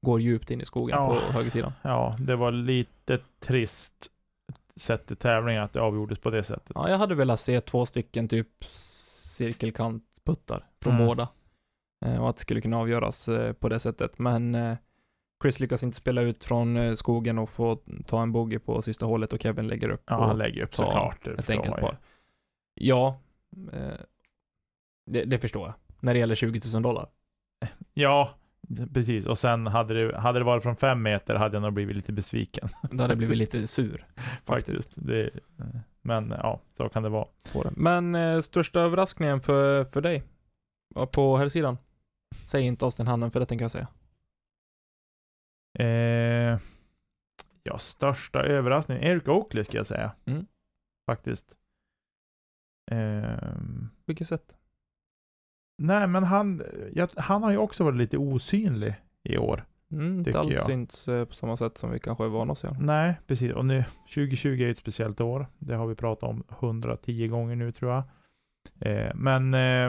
går 0.03 0.21
djupt 0.21 0.51
in 0.51 0.61
i 0.61 0.65
skogen 0.65 0.97
Ja. 0.99 1.09
på 1.09 1.33
högersidan. 1.33 1.73
Ja, 1.83 2.17
det 2.19 2.37
var 2.37 2.53
lite 2.53 3.19
trist 3.41 4.11
sett 4.81 5.11
i 5.11 5.16
tävlingen 5.16 5.62
att 5.62 5.72
det 5.72 5.81
avgjordes 5.81 6.18
på 6.18 6.31
det 6.31 6.43
sättet. 6.43 6.72
Ja, 6.75 6.89
jag 6.91 6.99
hade 6.99 7.14
velat 7.14 7.41
se 7.41 7.61
två 7.61 7.87
stycken 7.87 8.29
typ 8.29 8.49
cirkelkantputtar 9.35 10.66
från 10.83 10.95
Mm. 10.95 11.07
båda. 11.07 11.29
Eh, 12.05 12.22
och 12.22 12.31
att 12.31 12.37
det 12.37 12.43
skulle 12.43 12.61
kunna 12.61 12.79
avgöras 12.79 13.29
eh, 13.29 13.53
på 13.53 13.68
det 13.68 13.81
sättet. 13.81 14.18
Men 14.18 14.55
eh, 14.55 14.77
Chris 15.43 15.61
lyckas 15.61 15.83
inte 15.83 15.97
spela 15.97 16.22
ut 16.22 16.45
från 16.45 16.97
skogen 16.97 17.39
och 17.39 17.51
få 17.51 17.79
ta 18.07 18.22
en 18.22 18.33
bogey 18.33 18.59
på 18.59 18.83
sista 18.83 19.07
hålet 19.07 19.33
och 19.33 19.43
Kevin 19.43 19.66
lägger 19.68 19.89
upp 19.89 20.03
Ja, 20.07 20.25
han 20.27 20.39
lägger 20.39 20.62
upp 20.62 20.75
såklart. 20.75 21.27
ett 21.27 21.51
enkelt 21.51 21.77
par. 21.77 21.99
Ja, 22.75 23.20
det, 25.07 25.25
det 25.25 25.39
förstår 25.39 25.66
jag. 25.66 25.75
När 26.01 26.12
det 26.14 26.18
gäller 26.20 26.35
20 26.35 26.61
000 26.75 26.83
dollar. 26.83 27.09
Ja, 27.95 28.35
precis. 28.95 29.27
Och 29.27 29.39
sen 29.39 29.67
hade 29.67 29.95
det, 29.95 30.19
hade 30.19 30.39
det 30.39 30.45
varit 30.45 30.62
från 30.62 30.77
fem 30.77 31.03
meter 31.03 31.35
hade 31.35 31.57
jag 31.57 31.62
nog 31.62 31.73
blivit 31.73 31.97
lite 31.97 32.12
besviken. 32.12 32.69
Då 32.91 33.03
hade 33.03 33.12
jag 33.12 33.19
blivit 33.19 33.37
lite 33.37 33.67
sur. 33.67 34.07
Faktiskt. 34.45 34.45
Faktiskt. 34.45 34.93
Det, 34.97 35.31
men 36.03 36.31
ja, 36.31 36.61
så 36.77 36.89
kan 36.89 37.03
det 37.03 37.09
vara. 37.09 37.27
Men 37.77 38.15
eh, 38.15 38.41
största 38.41 38.81
överraskningen 38.81 39.41
för, 39.41 39.85
för 39.85 40.01
dig? 40.01 40.23
På 41.15 41.37
här 41.37 41.49
sidan 41.49 41.79
Säg 42.47 42.62
inte 42.62 42.85
Austin 42.85 43.07
Hannon 43.07 43.31
för 43.31 43.41
det 43.41 43.47
tänker 43.47 43.65
jag 43.65 43.71
säga. 43.71 43.89
Eh, 45.79 46.59
ja, 47.62 47.79
största 47.79 48.43
överraskning. 48.43 49.03
Eric 49.03 49.29
Oakley 49.29 49.65
ska 49.65 49.77
jag 49.77 49.87
säga. 49.87 50.12
Mm. 50.25 50.47
Faktiskt. 51.07 51.57
Ehm, 52.91 53.89
Vilket 54.07 54.29
sätt? 54.29 54.55
Nej, 55.77 56.07
men 56.07 56.25
han, 56.25 56.62
ja, 56.93 57.09
han 57.16 57.43
har 57.43 57.51
ju 57.51 57.57
också 57.57 57.85
varit 57.85 57.99
lite 57.99 58.18
osynlig 58.18 58.95
i 59.22 59.39
år. 59.39 59.64
Mm, 59.93 60.18
inte 60.18 60.41
alls 60.41 60.55
jag. 60.55 60.66
synts 60.66 61.09
eh, 61.09 61.25
på 61.25 61.35
samma 61.35 61.57
sätt 61.57 61.79
som 61.79 61.91
vi 61.91 61.99
kanske 61.99 62.25
är 62.25 62.29
vana 62.29 62.53
att 62.53 62.59
se. 62.59 62.68
Nej, 62.81 63.14
precis. 63.27 63.53
Och 63.53 63.64
nu, 63.64 63.85
2020 64.14 64.49
är 64.49 64.57
ju 64.57 64.70
ett 64.70 64.79
speciellt 64.79 65.20
år. 65.20 65.47
Det 65.59 65.75
har 65.75 65.87
vi 65.87 65.95
pratat 65.95 66.31
om 66.31 66.45
110 66.49 67.29
gånger 67.29 67.57
nu 67.57 67.72
tror 67.72 67.93
jag. 67.93 68.03
Eh, 68.81 69.12
men 69.14 69.55
eh, 69.55 69.87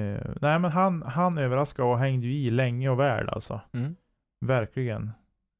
eh, 0.00 0.20
nej, 0.40 0.58
men 0.58 0.64
han, 0.64 1.02
han 1.02 1.38
överraskade 1.38 1.88
och 1.88 1.98
hängde 1.98 2.26
ju 2.26 2.34
i 2.34 2.50
länge 2.50 2.88
och 2.88 3.00
väl 3.00 3.28
alltså. 3.28 3.60
Mm. 3.72 3.96
Verkligen. 4.40 5.10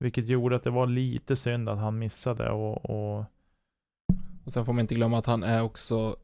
Vilket 0.00 0.28
gjorde 0.28 0.56
att 0.56 0.62
det 0.62 0.70
var 0.70 0.86
lite 0.86 1.36
synd 1.36 1.68
att 1.68 1.78
han 1.78 1.98
missade 1.98 2.50
och, 2.50 2.90
och 2.90 3.24
Och 4.44 4.52
sen 4.52 4.64
får 4.64 4.72
man 4.72 4.80
inte 4.80 4.94
glömma 4.94 5.18
att 5.18 5.26
han 5.26 5.42
är 5.42 5.62
också, 5.62 6.16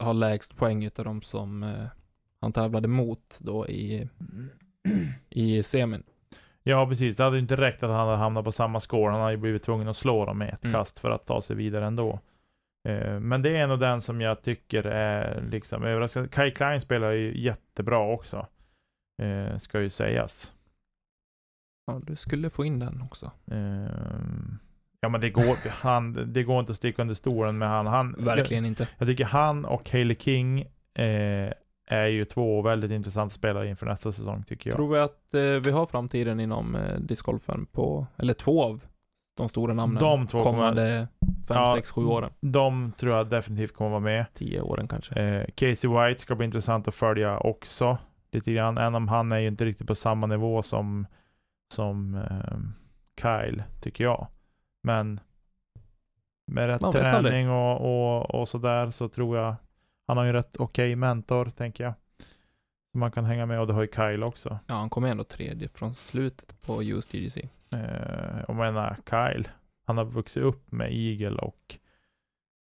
har 0.00 0.14
lägst 0.14 0.56
poäng 0.56 0.84
utav 0.84 1.04
de 1.04 1.22
som 1.22 1.62
eh, 1.62 1.86
han 2.40 2.52
tävlade 2.52 2.88
mot 2.88 3.38
då 3.40 3.68
i, 3.68 4.08
i 5.30 5.62
semin. 5.62 6.02
Ja, 6.62 6.86
precis. 6.86 7.16
Det 7.16 7.24
hade 7.24 7.36
ju 7.36 7.42
inte 7.42 7.56
räckt 7.56 7.82
att 7.82 7.90
han 7.90 7.98
hade 8.08 8.16
hamnat 8.16 8.44
på 8.44 8.52
samma 8.52 8.80
score. 8.80 9.10
Han 9.12 9.20
hade 9.20 9.32
ju 9.32 9.38
blivit 9.38 9.62
tvungen 9.62 9.88
att 9.88 9.96
slå 9.96 10.26
dem 10.26 10.38
med 10.38 10.54
ett 10.54 10.64
Mm. 10.64 10.74
kast 10.74 10.98
för 10.98 11.10
att 11.10 11.26
ta 11.26 11.42
sig 11.42 11.56
vidare 11.56 11.86
ändå. 11.86 12.20
Eh, 12.88 13.20
men 13.20 13.42
det 13.42 13.56
är 13.56 13.66
nog 13.66 13.80
den 13.80 14.00
som 14.02 14.20
jag 14.20 14.42
tycker 14.42 14.86
är 14.86 15.42
liksom 15.50 15.84
överraskande. 15.84 16.28
Kai 16.28 16.50
Klein 16.50 16.80
spelar 16.80 17.10
ju 17.10 17.40
jättebra 17.42 17.98
också. 17.98 18.46
Eh, 19.22 19.58
ska 19.58 19.80
ju 19.80 19.90
sägas. 19.90 20.54
Ja, 21.86 22.00
du 22.06 22.16
skulle 22.16 22.50
få 22.50 22.64
in 22.64 22.78
den 22.78 23.02
också. 23.02 23.30
Eh, 23.46 23.90
ja 25.00 25.08
men 25.08 25.20
det 25.20 25.30
går, 25.30 25.70
han, 25.70 26.32
det 26.32 26.42
går 26.42 26.60
inte 26.60 26.72
att 26.72 26.78
sticka 26.78 27.02
under 27.02 27.14
stolen 27.14 27.58
med 27.58 27.68
han. 27.68 27.86
han 27.86 28.14
Verkligen 28.18 28.64
inte. 28.64 28.82
Jag, 28.82 28.90
jag 28.98 29.08
tycker 29.08 29.24
han 29.24 29.64
och 29.64 29.90
Hailey 29.90 30.16
King 30.16 30.60
eh, 30.94 31.52
är 31.86 32.06
ju 32.06 32.24
två 32.24 32.62
väldigt 32.62 32.90
intressanta 32.90 33.34
spelare 33.34 33.68
inför 33.68 33.86
nästa 33.86 34.12
säsong 34.12 34.44
tycker 34.48 34.70
jag. 34.70 34.76
Tror 34.76 34.94
vi 34.94 34.98
att 35.00 35.34
eh, 35.34 35.42
vi 35.42 35.70
har 35.70 35.86
framtiden 35.86 36.40
inom 36.40 36.74
eh, 36.74 36.98
discgolfen 36.98 37.66
på, 37.66 38.06
eller 38.16 38.34
två 38.34 38.64
av 38.64 38.82
de 39.36 39.48
stora 39.48 39.74
namnen 39.74 40.02
De 40.02 40.26
två 40.26 40.40
kommande 40.40 41.08
fem, 41.48 41.56
Ja. 41.56 41.72
sex, 41.76 41.90
sju 41.90 42.04
åren. 42.04 42.30
De 42.40 42.92
tror 42.98 43.16
jag 43.16 43.30
definitivt 43.30 43.74
kommer 43.74 43.90
vara 43.90 44.00
med. 44.00 44.26
Tio 44.32 44.60
åren 44.60 44.88
kanske. 44.88 45.14
Eh, 45.14 45.46
Casey 45.54 45.90
White 45.90 46.20
ska 46.20 46.34
bli 46.34 46.44
intressant 46.46 46.88
att 46.88 46.94
följa 46.94 47.38
också. 47.38 47.98
Lite 48.32 48.52
grann, 48.52 48.78
även 48.78 48.94
om 48.94 49.08
han 49.08 49.32
är 49.32 49.38
ju 49.38 49.46
inte 49.46 49.64
riktigt 49.64 49.86
på 49.86 49.94
samma 49.94 50.26
nivå 50.26 50.62
som, 50.62 51.06
som 51.74 52.14
eh, 52.14 52.58
Kyle, 53.22 53.62
tycker 53.80 54.04
jag. 54.04 54.26
Men 54.82 55.20
med 56.46 56.66
rätt 56.66 56.80
Man 56.80 56.92
träning 56.92 57.50
och, 57.50 57.80
och, 57.80 58.34
och 58.34 58.48
sådär 58.48 58.90
så 58.90 59.08
tror 59.08 59.36
jag 59.36 59.54
han 60.06 60.16
har 60.16 60.24
ju 60.24 60.32
rätt 60.32 60.56
okej 60.56 60.96
mentor, 60.96 61.44
tänker 61.44 61.84
jag. 61.84 61.94
Som 62.90 63.00
man 63.00 63.12
kan 63.12 63.24
hänga 63.24 63.46
med 63.46 63.60
och 63.60 63.66
det 63.66 63.72
har 63.72 63.82
ju 63.82 63.88
Kyle 63.94 64.22
också. 64.22 64.58
Ja, 64.66 64.74
han 64.74 64.90
kom 64.90 65.04
ändå 65.04 65.24
tredje 65.24 65.68
från 65.68 65.92
slutet 65.92 66.60
på 66.60 66.82
USDGC. 66.82 67.48
Eh, 67.72 68.42
och 68.48 68.56
menar 68.56 68.96
Kyle, 69.10 69.48
han 69.86 69.98
har 69.98 70.04
vuxit 70.04 70.42
upp 70.42 70.72
med 70.72 70.88
Eagle 70.92 71.38
och 71.42 71.78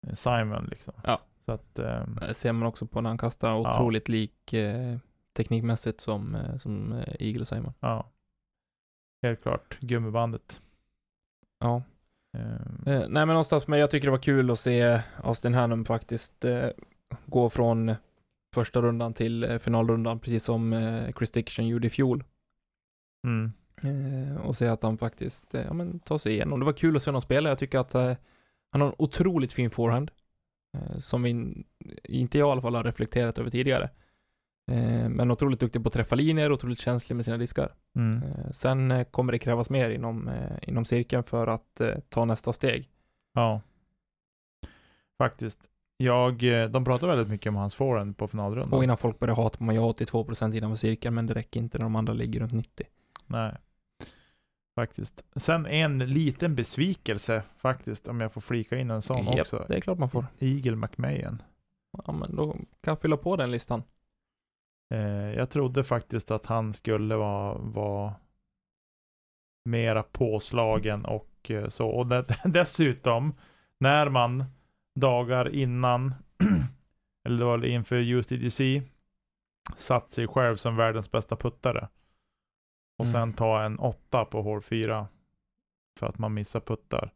eh, 0.08 0.14
Simon 0.14 0.66
liksom. 0.66 0.94
Ja. 1.04 1.20
Så 1.46 1.52
att, 1.52 1.80
ehm, 1.80 2.16
Det 2.16 2.34
ser 2.34 2.54
man 2.54 2.68
också 2.68 2.88
på 2.88 3.02
när 3.02 3.10
han 3.10 3.18
kastar 3.18 3.54
otroligt 3.54 4.10
lik 4.10 4.54
eh, 4.54 4.98
teknikmässigt 5.34 6.02
som, 6.02 6.36
eh, 6.36 6.58
som 6.58 6.94
eh, 6.94 7.16
Eagle 7.20 7.46
Simon. 7.46 7.74
ja. 7.80 8.10
Helt 9.22 9.42
klart, 9.42 9.80
gummibandet. 9.80 10.62
Ja. 11.60 11.84
Ehm, 12.38 12.84
Eh, 12.86 13.00
nej 13.00 13.08
men 13.10 13.28
någonstans, 13.28 13.68
men 13.68 13.80
jag 13.80 13.92
tycker 13.92 14.08
det 14.08 14.12
var 14.12 14.18
kul 14.18 14.52
att 14.52 14.60
se 14.60 15.02
Austin 15.24 15.54
Hannum 15.54 15.86
faktiskt 15.86 16.46
eh, 16.46 16.68
gå 17.26 17.50
från 17.50 17.96
första 18.56 18.82
rundan 18.82 19.14
till 19.14 19.44
eh, 19.44 19.58
finalrundan, 19.58 20.20
precis 20.20 20.44
som 20.44 20.74
eh, 20.74 21.12
Chris 21.18 21.32
Dickinson 21.32 21.68
gjorde 21.68 21.88
i 21.88 21.90
fjol. 21.90 22.24
mm. 23.28 23.52
Eh, 23.84 24.36
och 24.48 24.56
se 24.58 24.68
att 24.68 24.84
han 24.84 24.98
faktiskt, 24.98 25.56
eh, 25.56 25.62
ja 25.66 25.74
men 25.74 26.00
tar 26.00 26.18
sig 26.18 26.34
igenom. 26.34 26.60
Det 26.60 26.66
var 26.66 26.74
kul 26.74 26.96
att 26.96 27.04
se 27.04 27.10
honom 27.10 27.22
spela. 27.22 27.50
Jag 27.50 27.58
tycker 27.60 27.80
att 27.80 27.94
han 28.72 28.82
har 28.82 28.88
en 28.88 28.96
otroligt 28.98 29.54
fin 29.54 29.70
forehand. 29.70 30.12
Eh, 30.78 30.98
som 30.98 31.24
vi, 31.24 31.30
in- 31.30 31.64
inte 32.04 32.38
jag 32.38 32.48
i 32.48 32.52
alla 32.52 32.62
fall 32.62 32.76
har 32.76 32.84
reflekterat 32.84 33.38
över 33.40 33.50
tidigare. 33.50 33.90
Eh, 34.72 35.10
men 35.10 35.32
otroligt 35.32 35.60
duktig 35.60 35.84
på 35.84 35.88
att 35.88 35.94
träffa 35.94 36.16
linjer, 36.16 36.52
otroligt 36.52 36.80
känslig 36.80 37.16
med 37.16 37.26
sina 37.26 37.38
diskar. 37.38 37.74
Mm. 37.96 38.24
Eh, 38.24 38.52
sen 38.52 38.92
eh, 38.92 39.04
kommer 39.04 39.32
det 39.32 39.40
krävas 39.40 39.70
mer 39.70 39.90
inom, 39.90 40.32
inom 40.62 40.86
cirkeln 40.86 41.24
för 41.24 41.48
att 41.48 41.82
ta 42.10 42.26
nästa 42.26 42.54
steg. 42.54 42.90
Ja. 43.34 43.62
Faktiskt. 45.18 45.60
Jag, 45.98 46.38
de 46.72 46.86
pratar 46.86 47.08
väldigt 47.08 47.28
mycket 47.28 47.50
om 47.50 47.56
hans 47.56 47.76
forehand 47.76 48.18
på 48.18 48.28
finalrundan. 48.28 48.74
Och 48.74 48.84
innan 48.84 48.98
folk 48.98 49.20
börjar 49.20 49.36
hata 49.36 49.58
på 49.58 49.64
mig, 49.64 49.76
jag 49.76 49.82
har 49.82 49.94
82% 49.94 50.58
innanför 50.58 50.76
cirkeln, 50.76 51.16
men 51.16 51.26
det 51.26 51.34
räcker 51.34 51.60
inte 51.60 51.78
när 51.78 51.86
de 51.86 51.96
andra 51.96 52.14
ligger 52.14 52.40
runt 52.40 52.54
90. 52.54 52.86
Nej. 53.28 53.56
Faktiskt. 54.76 55.24
Sen 55.36 55.66
en 55.66 56.00
liten 56.00 56.56
besvikelse 56.56 57.44
faktiskt, 57.58 58.08
om 58.08 58.22
jag 58.22 58.34
får 58.34 58.42
flika 58.42 58.78
in 58.78 58.92
en 58.92 59.02
sån 59.02 59.26
Japp, 59.26 59.40
också. 59.40 59.66
Det 59.68 59.76
är 59.76 59.82
klart 59.82 59.98
man 59.98 60.10
får. 60.10 60.26
Eagle 60.40 60.76
McMahon. 60.76 61.42
Ja, 62.06 62.12
men 62.12 62.36
då 62.36 62.52
kan 62.54 62.92
jag 62.92 63.02
fylla 63.02 63.18
på 63.18 63.36
den 63.36 63.52
listan. 63.52 63.84
Eh, 64.94 65.34
jag 65.36 65.50
trodde 65.50 65.84
faktiskt 65.84 66.32
att 66.32 66.46
han 66.46 66.74
skulle 66.74 67.16
vara, 67.16 67.58
vara 67.58 68.16
mera 69.66 70.04
påslagen 70.04 71.06
och 71.06 71.52
eh, 71.52 71.68
så. 71.68 71.88
Och 71.90 72.08
det, 72.08 72.26
dessutom, 72.46 73.34
när 73.80 74.10
man 74.10 74.46
dagar 74.96 75.56
innan, 75.56 76.14
eller 77.26 77.38
det 77.38 77.46
var 77.46 77.66
inför 77.66 77.96
USDGC, 77.96 78.82
satt 79.78 80.12
sig 80.12 80.28
själv 80.28 80.56
som 80.56 80.76
världens 80.76 81.12
bästa 81.12 81.36
puttare. 81.36 81.88
Och 82.98 83.06
Mm. 83.06 83.12
sen 83.12 83.34
ta 83.34 83.64
en 83.64 83.80
åtta 83.80 84.26
på 84.26 84.42
hål 84.42 84.62
4 84.62 85.08
för 86.00 86.08
att 86.08 86.18
man 86.18 86.34
missar 86.34 86.60
puttar. 86.60 87.14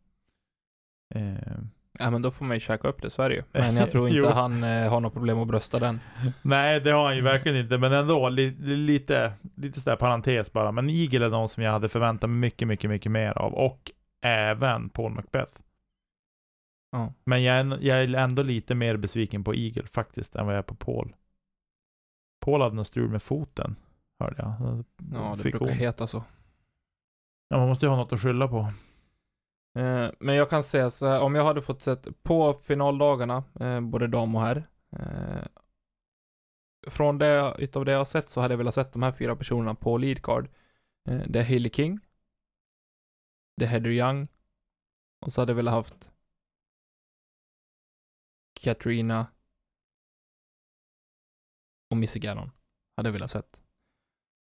Eh, 1.15 1.57
Ja, 1.99 2.09
men 2.09 2.21
då 2.21 2.31
får 2.31 2.45
man 2.45 2.55
ju 2.55 2.59
käka 2.59 2.87
upp 2.87 3.01
det, 3.01 3.09
så 3.09 3.21
är 3.23 3.29
det 3.29 3.35
ju. 3.35 3.43
Men 3.51 3.75
jag 3.75 3.91
tror 3.91 4.09
inte 4.09 4.29
han 4.29 4.63
eh, 4.63 4.89
har 4.89 4.99
något 4.99 5.13
problem 5.13 5.39
att 5.39 5.47
brösta 5.47 5.79
den. 5.79 5.99
Nej, 6.41 6.79
det 6.81 6.91
har 6.91 7.05
han 7.05 7.15
ju 7.15 7.21
verkligen 7.21 7.57
inte, 7.57 7.77
men 7.77 7.93
ändå 7.93 8.29
li, 8.29 8.51
li- 8.59 8.75
lite, 8.75 9.33
lite 9.55 9.79
sådär 9.81 9.97
parentes 9.97 10.53
bara. 10.53 10.71
Men 10.71 10.89
Eagle 10.89 11.25
är 11.25 11.29
de 11.29 11.49
som 11.49 11.63
jag 11.63 11.71
hade 11.71 11.89
förväntat 11.89 12.29
mig 12.29 12.39
mycket, 12.39 12.67
mycket, 12.67 12.89
mycket 12.89 13.11
mer 13.11 13.37
av. 13.37 13.53
Och 13.53 13.91
även 14.21 14.89
Paul 14.89 15.11
Macbeth. 15.11 15.51
Ja. 16.91 17.13
Men 17.25 17.43
jag 17.43 17.57
är, 17.59 17.77
jag 17.81 18.03
är 18.03 18.15
ändå 18.15 18.41
lite 18.43 18.75
mer 18.75 18.97
besviken 18.97 19.43
på 19.43 19.55
Eagle 19.55 19.87
faktiskt, 19.87 20.35
än 20.35 20.45
vad 20.45 20.55
jag 20.55 20.59
är 20.59 20.63
på 20.63 20.75
Paul. 20.75 21.15
Paul 22.45 22.61
hade 22.61 22.75
något 22.75 22.87
strul 22.87 23.09
med 23.09 23.21
foten, 23.23 23.75
hörde 24.19 24.35
jag. 24.37 24.83
Ja, 25.13 25.33
det 25.37 25.43
Fick 25.43 25.59
brukar 25.59 25.75
heta 25.75 26.07
så. 26.07 26.23
Ja, 27.49 27.57
man 27.57 27.67
måste 27.67 27.85
ju 27.85 27.89
ha 27.89 27.95
något 27.97 28.13
att 28.13 28.21
skylla 28.21 28.47
på. 28.47 28.67
Eh, 29.77 30.11
men 30.19 30.35
jag 30.35 30.49
kan 30.49 30.63
säga 30.63 30.89
så 30.89 31.07
här, 31.07 31.21
om 31.21 31.35
jag 31.35 31.43
hade 31.45 31.61
fått 31.61 31.81
sett 31.81 32.23
på 32.23 32.53
finaldagarna, 32.53 33.43
eh, 33.59 33.81
både 33.81 34.07
dam 34.07 34.35
och 34.35 34.41
herr. 34.41 34.69
Eh, 34.91 35.47
från 36.87 37.17
det, 37.17 37.55
utav 37.59 37.85
det 37.85 37.91
jag 37.91 37.99
har 37.99 38.05
sett 38.05 38.29
så 38.29 38.41
hade 38.41 38.53
jag 38.53 38.57
velat 38.57 38.73
sett 38.73 38.93
de 38.93 39.03
här 39.03 39.11
fyra 39.11 39.35
personerna 39.35 39.75
på 39.75 39.97
lead 39.97 40.21
card. 40.21 40.49
Eh, 41.09 41.21
det 41.27 41.39
är 41.39 41.43
Hailey 41.43 41.71
King. 41.71 41.99
Det 43.57 43.65
är 43.65 43.69
Heather 43.69 43.89
Young. 43.89 44.27
Och 45.25 45.33
så 45.33 45.41
hade 45.41 45.51
jag 45.51 45.55
velat 45.55 45.73
haft 45.73 46.11
Katrina 48.61 49.27
och 51.91 51.97
Missy 51.97 52.19
Gannon. 52.19 52.51
Hade 52.97 53.07
jag 53.09 53.13
velat 53.13 53.31
sett. 53.31 53.63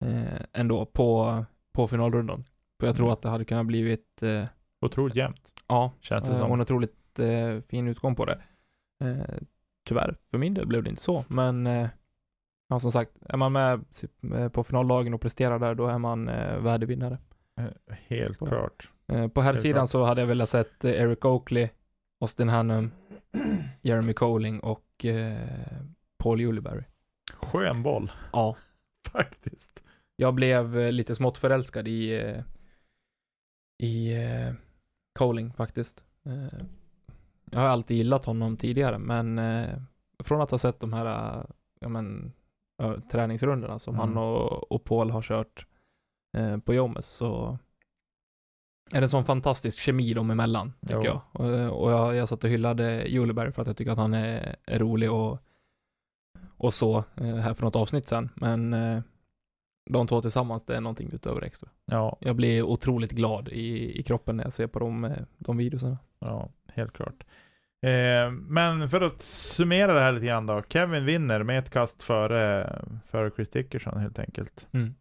Eh, 0.05 0.41
ändå 0.53 0.85
på, 0.85 1.45
på 1.71 1.87
finalrundan. 1.87 2.43
För 2.79 2.87
jag 2.87 2.95
tror 2.95 3.05
Mm. 3.05 3.13
att 3.13 3.21
det 3.21 3.29
hade 3.29 3.45
kunnat 3.45 3.65
blivit 3.65 4.23
eh, 4.23 4.45
Otroligt 4.81 5.15
jämnt, 5.15 5.53
Ja, 5.67 5.91
känns 6.01 6.23
det 6.27 6.33
eh, 6.33 6.39
och 6.41 6.45
som. 6.45 6.51
en 6.53 6.61
otroligt 6.61 7.19
eh, 7.19 7.59
fin 7.59 7.87
utgång 7.87 8.15
på 8.15 8.25
det. 8.25 8.41
Eh, 9.03 9.37
tyvärr, 9.87 10.15
för 10.31 10.37
min 10.37 10.53
del 10.53 10.67
blev 10.67 10.83
det 10.83 10.89
inte 10.89 11.01
så, 11.01 11.25
men 11.27 11.67
eh, 11.67 11.87
ja, 12.69 12.79
som 12.79 12.91
sagt, 12.91 13.11
är 13.25 13.37
man 13.37 13.51
med 13.51 13.85
eh, 14.35 14.49
på 14.49 14.63
finaldagen 14.63 15.13
och 15.13 15.21
presterar 15.21 15.59
där, 15.59 15.75
då 15.75 15.87
är 15.87 15.97
man 15.97 16.27
eh, 16.29 16.57
värdevinnare. 16.59 17.17
Eh, 17.59 17.95
Helt 18.07 18.37
Ja. 18.41 18.47
klart. 18.47 18.91
På 19.33 19.41
här 19.41 19.43
Helt 19.53 19.61
sidan 19.61 19.79
klart. 19.81 19.89
så 19.89 20.03
hade 20.03 20.21
jag 20.21 20.27
velat 20.27 20.49
sett 20.49 20.85
Eric 20.85 21.25
Oakley, 21.25 21.69
Austin 22.21 22.49
Hannum, 22.49 22.91
Jeremy 23.81 24.13
Colling 24.13 24.59
och 24.59 25.05
Paul 26.23 26.41
Juliberry. 26.41 26.83
Skön 27.33 27.83
boll, 27.83 28.11
Ja. 28.33 28.55
faktiskt. 29.07 29.83
Jag 30.15 30.33
blev 30.33 30.91
lite 30.91 31.15
smått 31.15 31.37
förälskad 31.37 31.87
i, 31.87 32.33
i 33.83 34.13
Colling 35.19 35.53
faktiskt. 35.53 36.03
Eh, 36.25 36.59
jag 37.51 37.59
har 37.59 37.67
alltid 37.67 37.97
gillat 37.97 38.25
honom 38.25 38.57
tidigare, 38.57 38.97
men 38.97 39.39
eh, 39.39 39.79
från 40.23 40.41
att 40.41 40.51
ha 40.51 40.57
sett 40.57 40.79
de 40.79 40.93
här 40.93 41.45
ja, 41.79 41.89
men, 41.89 42.31
träningsrundorna 43.11 43.79
som 43.79 43.95
Mm. 43.95 44.07
han 44.07 44.17
och, 44.17 44.71
och 44.71 44.83
Paul 44.83 45.11
har 45.11 45.21
kört 45.21 45.65
eh, 46.37 46.57
på 46.57 46.73
Jomes 46.73 47.05
så 47.07 47.57
är 48.93 49.01
det 49.01 49.05
en 49.05 49.09
sån 49.09 49.25
fantastisk 49.25 49.79
kemi 49.79 50.13
dem 50.13 50.31
emellan, 50.31 50.73
tycker 50.81 50.95
Jo. 50.95 51.03
jag. 51.05 51.21
Och, 51.31 51.83
och 51.83 51.91
jag, 51.91 52.15
jag 52.15 52.29
satt 52.29 52.43
och 52.43 52.49
hyllade 52.49 53.05
Juleberg 53.07 53.51
för 53.51 53.61
att 53.61 53.67
jag 53.67 53.77
tycker 53.77 53.91
att 53.91 53.97
han 53.97 54.13
är, 54.13 54.55
är 54.65 54.79
rolig 54.79 55.11
och, 55.11 55.37
och 56.57 56.73
så 56.73 57.03
här 57.17 57.53
för 57.53 57.63
något 57.65 57.75
avsnitt 57.75 58.07
sen. 58.07 58.29
Men 58.35 58.73
de 59.89 60.07
två 60.07 60.21
tillsammans, 60.21 60.65
det 60.65 60.75
är 60.75 60.81
någonting 60.81 61.09
utöver 61.13 61.43
extra. 61.43 61.69
Ja, 61.85 62.17
Jag 62.19 62.35
blir 62.35 62.63
otroligt 62.63 63.11
glad 63.11 63.47
i, 63.47 63.99
i 63.99 64.03
kroppen 64.03 64.37
när 64.37 64.43
jag 64.43 64.53
ser 64.53 64.67
på 64.67 64.79
de, 64.79 65.05
eh, 65.05 65.11
de 65.37 65.57
videorna. 65.57 65.97
Ja, 66.19 66.49
helt 66.73 66.93
klart. 66.93 67.23
Eh, 67.85 68.31
men 68.31 68.89
för 68.89 69.01
att 69.01 69.21
summera 69.21 69.93
det 69.93 69.99
här 69.99 70.11
lite 70.11 70.25
grann 70.25 70.45
då. 70.45 70.63
Kevin 70.69 71.05
vinner 71.05 71.43
med 71.43 71.59
ett 71.59 71.69
kast 71.69 72.03
före, 72.03 72.75
före 73.05 73.31
Chris 73.35 73.49
Dickerson 73.49 73.97
helt 73.97 74.19
enkelt. 74.19 74.67
Mm. 74.71 74.95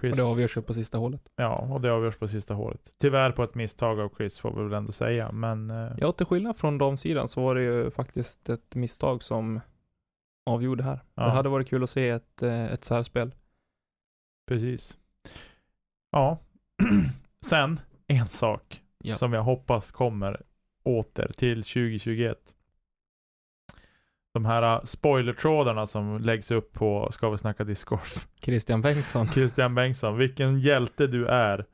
Chris, 0.00 0.12
Och 0.12 0.16
det 0.16 0.30
avgörs 0.30 0.56
ju 0.56 0.62
på 0.62 0.74
sista 0.74 0.98
hålet. 0.98 1.22
Ja, 1.36 1.56
och 1.56 1.80
det 1.80 1.92
avgörs 1.92 2.16
på 2.16 2.28
sista 2.28 2.54
hålet. 2.54 2.80
Tyvärr 2.98 3.30
på 3.32 3.42
ett 3.44 3.54
misstag 3.54 4.00
av 4.00 4.12
Chris 4.16 4.38
får 4.38 4.56
vi 4.56 4.62
väl 4.64 4.72
ändå 4.72 4.92
säga, 4.92 5.32
men 5.32 5.70
eh, 5.70 5.92
Ja, 5.98 6.12
till 6.12 6.26
skillnad 6.26 6.56
från 6.56 6.78
damsidan 6.78 7.28
så 7.28 7.42
var 7.42 7.54
det 7.54 7.62
ju 7.62 7.90
faktiskt 7.90 8.48
ett 8.48 8.74
misstag 8.74 9.22
som 9.22 9.60
avgjorde 10.46 10.82
här. 10.82 11.00
Ja. 11.14 11.22
Det 11.24 11.30
hade 11.30 11.48
varit 11.48 11.68
kul 11.68 11.82
att 11.82 11.90
se 11.90 12.08
ett, 12.08 12.42
eh, 12.42 12.64
ett 12.64 12.84
särspel. 12.84 13.34
Precis. 14.48 14.98
Ja, 16.10 16.38
sen 17.46 17.80
en 18.06 18.28
sak 18.28 18.82
Ja. 19.04 19.14
som 19.16 19.32
jag 19.32 19.42
hoppas 19.42 19.90
kommer 19.90 20.42
åter 20.84 21.32
till 21.36 21.62
2021. 21.62 22.38
De 24.34 24.44
här 24.44 24.76
uh, 24.76 24.84
spoilertrådarna 24.84 25.86
som 25.86 26.18
läggs 26.20 26.50
upp 26.50 26.72
på 26.72 27.08
Ska 27.12 27.30
vi 27.30 27.38
snacka 27.38 27.64
discgolf. 27.64 28.28
Christian 28.42 28.80
Bengtsson. 28.80 29.26
Christian 29.34 29.74
Bengtsson, 29.74 30.16
vilken 30.18 30.58
hjälte 30.58 31.06
du 31.06 31.26
är 31.26 31.64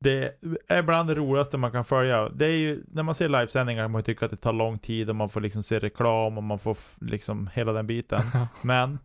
det 0.00 0.38
är 0.68 0.82
bland 0.82 1.08
det 1.08 1.14
roligaste 1.14 1.56
man 1.56 1.72
kan 1.72 1.84
följa. 1.84 2.28
Det 2.28 2.46
är 2.46 2.58
ju, 2.58 2.84
när 2.88 3.02
man 3.02 3.14
ser 3.14 3.28
livesändningar 3.28 3.84
kan 3.84 3.90
man 3.90 4.02
tycka 4.02 4.24
att 4.24 4.30
det 4.30 4.36
tar 4.36 4.52
lång 4.52 4.78
tid 4.78 5.10
och 5.10 5.16
man 5.16 5.28
får 5.28 5.40
liksom 5.40 5.62
se 5.62 5.78
reklam 5.78 6.36
och 6.38 6.44
man 6.44 6.58
får 6.58 6.76
liksom 7.00 7.50
hela 7.54 7.72
den 7.72 7.86
biten. 7.86 8.22
Men 8.64 8.98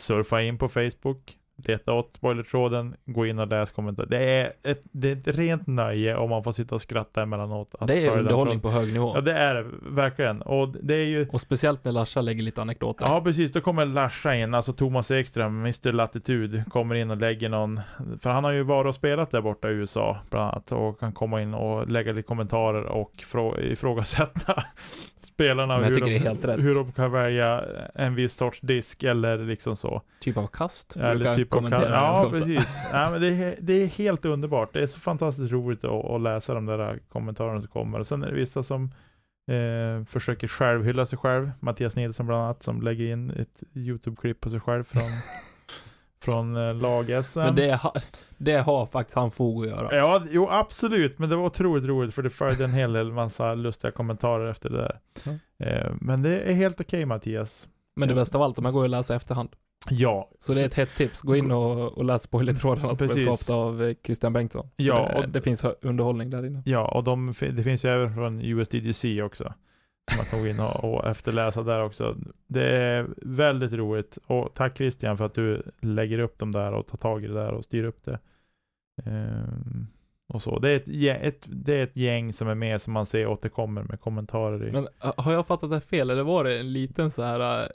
surfa 0.00 0.42
in 0.42 0.58
på 0.58 0.68
Facebook, 0.68 1.38
leta 1.56 1.92
åt 1.92 2.10
spoilertråden, 2.16 2.94
gå 3.04 3.26
in 3.26 3.38
och 3.38 3.46
läs 3.48 3.70
kommentarer. 3.70 4.06
Det 4.10 4.18
är 4.24 4.52
ett, 4.62 4.80
det 4.92 5.10
är 5.10 5.16
ett 5.16 5.28
rent 5.38 5.66
nöje 5.66 6.16
om 6.16 6.30
man 6.30 6.42
får 6.44 6.52
sitta 6.52 6.74
och 6.74 6.80
skratta 6.80 7.22
emellanåt. 7.22 7.74
att 7.80 7.88
det 7.88 8.06
är 8.06 8.18
underhållning 8.18 8.60
på 8.60 8.70
hög 8.70 8.92
nivå. 8.92 9.12
Ja 9.14 9.20
det 9.20 9.32
är 9.32 9.54
det, 9.54 9.64
verkligen. 9.82 10.42
Och 10.42 10.68
det 10.82 10.94
är 10.94 11.04
ju 11.06 11.28
Och 11.32 11.40
speciellt 11.40 11.84
när 11.84 11.92
Larsa 11.92 12.20
lägger 12.20 12.42
lite 12.42 12.60
anekdoter. 12.62 13.06
Ja 13.08 13.20
precis, 13.24 13.52
då 13.52 13.60
kommer 13.60 13.86
Larsa 13.86 14.34
in, 14.34 14.54
alltså 14.54 14.72
Thomas 14.72 15.10
Ekström, 15.10 15.60
Mr 15.60 15.92
Latitude, 15.92 16.64
kommer 16.68 16.94
in 16.94 17.10
och 17.10 17.16
lägger 17.16 17.48
någon, 17.48 17.80
för 18.20 18.30
han 18.30 18.44
har 18.44 18.50
ju 18.52 18.62
varit 18.62 18.88
och 18.88 18.94
spelat 18.94 19.30
där 19.30 19.40
borta 19.40 19.68
i 19.70 19.72
USA 19.72 20.18
bland 20.30 20.44
annat, 20.50 20.72
och 20.72 21.00
kan 21.00 21.12
komma 21.12 21.42
in 21.42 21.54
och 21.54 21.88
lägga 21.88 22.12
lite 22.12 22.22
kommentarer 22.26 22.84
och 22.84 23.12
frå- 23.16 23.60
ifrågasätta 23.60 24.62
spelarna, 25.20 25.74
Men 25.74 25.82
jag 25.82 25.88
hur, 25.88 25.94
tycker 25.94 26.06
de, 26.06 26.18
det 26.18 26.24
är 26.24 26.28
helt 26.28 26.44
rätt. 26.44 26.60
hur 26.60 26.74
de 26.74 26.92
kan 26.92 27.12
välja 27.12 27.64
en 27.94 28.14
viss 28.14 28.34
sorts 28.36 28.60
disk 28.60 29.02
eller 29.02 29.38
liksom 29.38 29.76
så. 29.76 30.02
Typ 30.20 30.36
av 30.36 30.46
kast. 30.46 30.96
Eller 30.96 31.14
brukar 31.14 31.36
typ 31.44 31.50
kommentera 31.50 31.90
Ja, 31.90 32.30
precis. 32.32 32.86
Ja, 32.92 33.10
men 33.10 33.20
det, 33.20 33.28
är, 33.28 33.56
det 33.60 33.72
är 33.72 33.86
helt 33.86 34.24
underbart. 34.24 34.72
Det 34.72 34.82
är 34.82 34.86
så 34.86 35.00
fantastiskt 35.00 35.52
roligt 35.52 35.84
att, 35.84 36.04
att 36.04 36.20
läsa 36.20 36.54
de 36.54 36.66
där 36.66 36.98
kommentarerna 37.08 37.60
som 37.60 37.68
kommer. 37.70 37.98
Och 37.98 38.06
sen 38.06 38.22
är 38.22 38.26
det 38.26 38.34
vissa 38.34 38.62
som 38.62 38.84
eh, 39.50 40.04
försöker 40.04 40.48
självhylla 40.48 41.06
sig 41.06 41.18
själv. 41.18 41.50
Mattias 41.60 41.96
Nilsson 41.96 42.26
bland 42.26 42.42
annat, 42.42 42.62
som 42.62 42.82
lägger 42.82 43.12
in 43.12 43.30
ett 43.30 43.62
YouTube-klipp 43.74 44.40
på 44.40 44.50
sig 44.50 44.60
själv 44.60 44.84
från, 44.84 45.02
från 46.22 46.56
eh, 46.56 46.74
lag-SM. 46.74 47.38
Men 47.38 47.54
det, 47.54 47.80
det 48.38 48.56
har 48.56 48.86
faktiskt 48.86 49.16
han 49.16 49.30
fog 49.30 49.64
att 49.66 49.70
göra. 49.72 49.96
Ja, 49.96 50.22
jo 50.30 50.48
absolut, 50.50 51.18
men 51.18 51.30
det 51.30 51.36
var 51.36 51.44
otroligt 51.44 51.84
roligt 51.84 52.14
för 52.14 52.22
det 52.22 52.30
följde 52.30 52.64
en 52.64 52.72
hel 52.72 52.92
del 52.92 53.12
massa 53.12 53.54
lustiga 53.54 53.90
kommentarer 53.90 54.50
efter 54.50 54.70
det 54.70 54.76
där. 54.76 54.98
Ja. 55.24 55.66
Eh, 55.66 55.92
men 56.00 56.22
det 56.22 56.40
är 56.40 56.54
helt 56.54 56.80
okej 56.80 57.04
Mattias. 57.06 57.68
Men 57.96 58.08
det 58.08 58.14
Ja. 58.14 58.20
bästa 58.20 58.38
av 58.38 58.42
allt, 58.44 58.56
de 58.56 58.64
här 58.64 58.72
går 58.72 58.82
ju 58.82 58.86
att 58.86 58.90
läsa 58.90 59.14
efterhand. 59.14 59.48
Ja. 59.90 60.30
Så 60.38 60.52
det 60.52 60.60
är 60.60 60.66
ett 60.66 60.74
hett 60.74 60.94
tips. 60.96 61.22
Gå 61.22 61.36
in 61.36 61.50
och, 61.50 61.98
och 61.98 62.04
läs 62.04 62.22
spoilertrådarna 62.22 62.96
som 62.96 63.10
är 63.10 63.14
skapat 63.14 63.50
av 63.50 63.82
eh, 63.84 63.94
Christian 64.04 64.32
Bengtsson. 64.32 64.68
Ja, 64.76 65.12
och- 65.16 65.28
det 65.28 65.40
finns 65.40 65.64
underhållning 65.82 66.30
där 66.30 66.46
inne. 66.46 66.62
Ja, 66.66 66.88
och 66.88 67.04
de, 67.04 67.32
det 67.52 67.62
finns 67.62 67.84
ju 67.84 67.88
även 67.88 68.14
från 68.14 68.40
USDGC 68.42 69.22
också. 69.22 69.54
Man 70.16 70.26
kan 70.26 70.40
gå 70.40 70.46
in 70.46 70.60
och, 70.60 70.84
och 70.84 71.06
efterläsa 71.06 71.62
där 71.62 71.82
också. 71.84 72.16
Det 72.46 72.66
är 72.66 73.08
väldigt 73.22 73.72
roligt. 73.72 74.18
Och 74.26 74.54
tack 74.54 74.76
Christian 74.76 75.16
för 75.16 75.24
att 75.26 75.34
du 75.34 75.62
lägger 75.80 76.18
upp 76.18 76.38
dem 76.38 76.52
där 76.52 76.72
och 76.72 76.86
tar 76.86 76.96
tag 76.98 77.24
i 77.24 77.26
det 77.26 77.34
där 77.34 77.52
och 77.52 77.64
styr 77.64 77.84
upp 77.84 78.04
det. 78.04 78.18
Ehm, 79.04 79.86
och 80.34 80.42
så. 80.42 80.58
Det 80.58 80.70
är, 80.70 80.76
ett, 80.76 80.88
gäng- 80.88 81.18
ett, 81.22 81.46
det 81.48 81.74
är 81.74 81.82
ett 81.82 81.96
gäng 81.96 82.32
som 82.32 82.48
är 82.48 82.54
med 82.54 82.82
som 82.82 82.92
man 82.92 83.06
ser 83.06 83.26
återkommer 83.26 83.82
med 83.82 84.00
kommentarer 84.00 84.68
i. 84.68 84.72
Men 84.72 84.88
har 85.16 85.32
jag 85.32 85.46
fattat 85.46 85.70
det 85.70 85.80
fel, 85.80 86.10
eller 86.10 86.22
var 86.22 86.44
det 86.44 86.60
en 86.60 86.72
liten 86.72 87.10
så 87.10 87.22
här, 87.22 87.60
äh, 87.62 87.66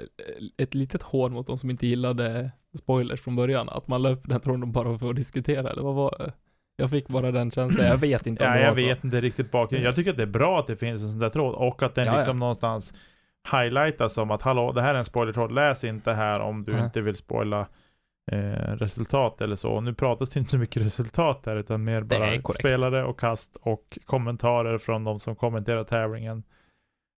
ett 0.58 0.74
litet 0.76 1.02
hån 1.02 1.34
mot 1.34 1.48
de 1.48 1.58
som 1.58 1.70
inte 1.70 1.88
gillade 1.88 2.52
spoilers 2.78 3.22
från 3.22 3.36
början? 3.36 3.70
Att 3.70 3.88
man 3.88 4.02
la 4.02 4.10
upp 4.10 4.22
den 4.30 4.40
tråden 4.42 4.72
bara 4.72 4.98
för 5.00 5.10
att 5.10 5.16
diskutera, 5.16 5.70
eller 5.70 5.82
vad 5.82 5.96
var 5.96 6.16
det? 6.20 6.34
Jag 6.80 6.90
fick 6.90 7.08
bara 7.08 7.32
den 7.32 7.52
känslan, 7.52 7.88
jag 7.88 7.98
vet 7.98 8.28
inte 8.28 8.44
om 8.46 8.50
Ja, 8.52 8.56
det 8.56 8.60
var 8.62 8.68
jag 8.68 8.78
så. 8.78 8.86
vet 8.86 9.04
inte 9.04 9.22
riktigt 9.22 9.52
bakgrunden. 9.52 9.86
Jag 9.86 9.96
tycker 9.96 10.12
att 10.12 10.18
det 10.18 10.24
är 10.24 10.28
bra 10.28 10.60
att 10.60 10.68
det 10.68 10.76
finns 10.78 11.04
en 11.04 11.10
sån 11.10 11.20
där 11.20 11.30
tråd 11.30 11.56
och 11.56 11.84
att 11.84 11.96
den 11.96 12.06
Ja, 12.06 12.12
ja. 12.12 12.18
liksom 12.18 12.40
någonstans 12.40 12.94
highlightas 13.52 14.14
som 14.14 14.32
att 14.32 14.42
hallå, 14.42 14.72
det 14.72 14.82
här 14.82 14.94
är 14.94 15.00
en 15.00 15.06
spoilertråd, 15.06 15.52
läs 15.52 15.84
inte 15.84 16.14
här 16.14 16.40
om 16.40 16.64
du 16.64 16.72
Nej. 16.74 16.84
inte 16.84 17.02
vill 17.02 17.16
spoila 17.16 17.68
eh, 18.32 18.76
resultat 18.76 19.42
eller 19.42 19.56
så. 19.56 19.72
Och 19.72 19.84
nu 19.84 19.94
pratas 19.94 20.30
det 20.30 20.40
inte 20.40 20.52
så 20.52 20.58
mycket 20.58 20.86
resultat 20.86 21.44
där 21.44 21.56
utan 21.56 21.84
mer 21.84 22.02
bara 22.02 22.54
spelare 22.54 23.04
och 23.04 23.20
kast 23.20 23.56
och 23.62 23.98
kommentarer 24.06 24.78
från 24.78 25.04
de 25.04 25.20
som 25.20 25.36
kommenterar 25.36 25.84
tävlingen. 25.84 26.44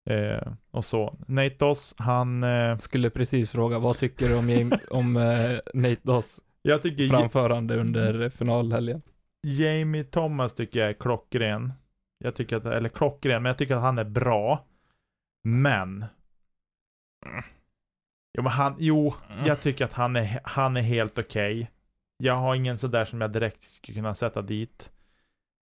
Eh, 0.10 0.53
och 0.72 0.86
så. 0.86 1.18
Nate 1.28 1.55
Doss, 1.60 1.95
han... 1.97 2.43
Eh, 2.43 2.78
Skulle 2.78 3.10
precis 3.10 3.51
fråga, 3.51 3.80
vad 3.80 3.97
tycker 3.97 4.30
du 4.30 4.36
om, 4.36 4.72
om 4.89 5.18
eh, 5.18 5.60
Nate 5.74 6.01
Doss 6.01 6.41
jag 6.62 6.82
tycker 6.82 7.07
framförande 7.07 7.76
under 7.76 8.30
finalhelgen? 8.30 9.01
Jamie 9.47 10.03
Thomas 10.03 10.55
tycker 10.55 10.80
jag 10.80 10.89
är 10.89 10.93
klockren. 10.93 11.74
Jag 12.18 12.36
tycker 12.36 12.57
att, 12.57 12.66
eller 12.66 12.89
klockren, 12.89 13.43
men 13.43 13.49
jag 13.49 13.57
tycker 13.57 13.76
att 13.76 13.82
han 13.82 13.97
är 13.97 14.03
bra. 14.03 14.66
Men. 15.43 16.05
Jo, 18.40 18.44
men 18.44 18.52
han, 18.52 18.76
jo, 18.80 19.14
jag 19.46 19.62
tycker 19.62 19.86
att 19.86 19.94
han 19.94 20.16
är, 20.16 20.40
han 20.44 20.78
är 20.78 20.82
helt 20.82 21.20
okej. 21.20 21.72
Jag 22.18 22.36
har 22.36 22.56
ingen 22.56 22.78
sådär 22.78 23.06
som 23.06 23.22
jag 23.22 23.32
direkt 23.32 23.62
skulle 23.62 23.96
kunna 23.96 24.14
sätta 24.14 24.42
dit. 24.42 24.92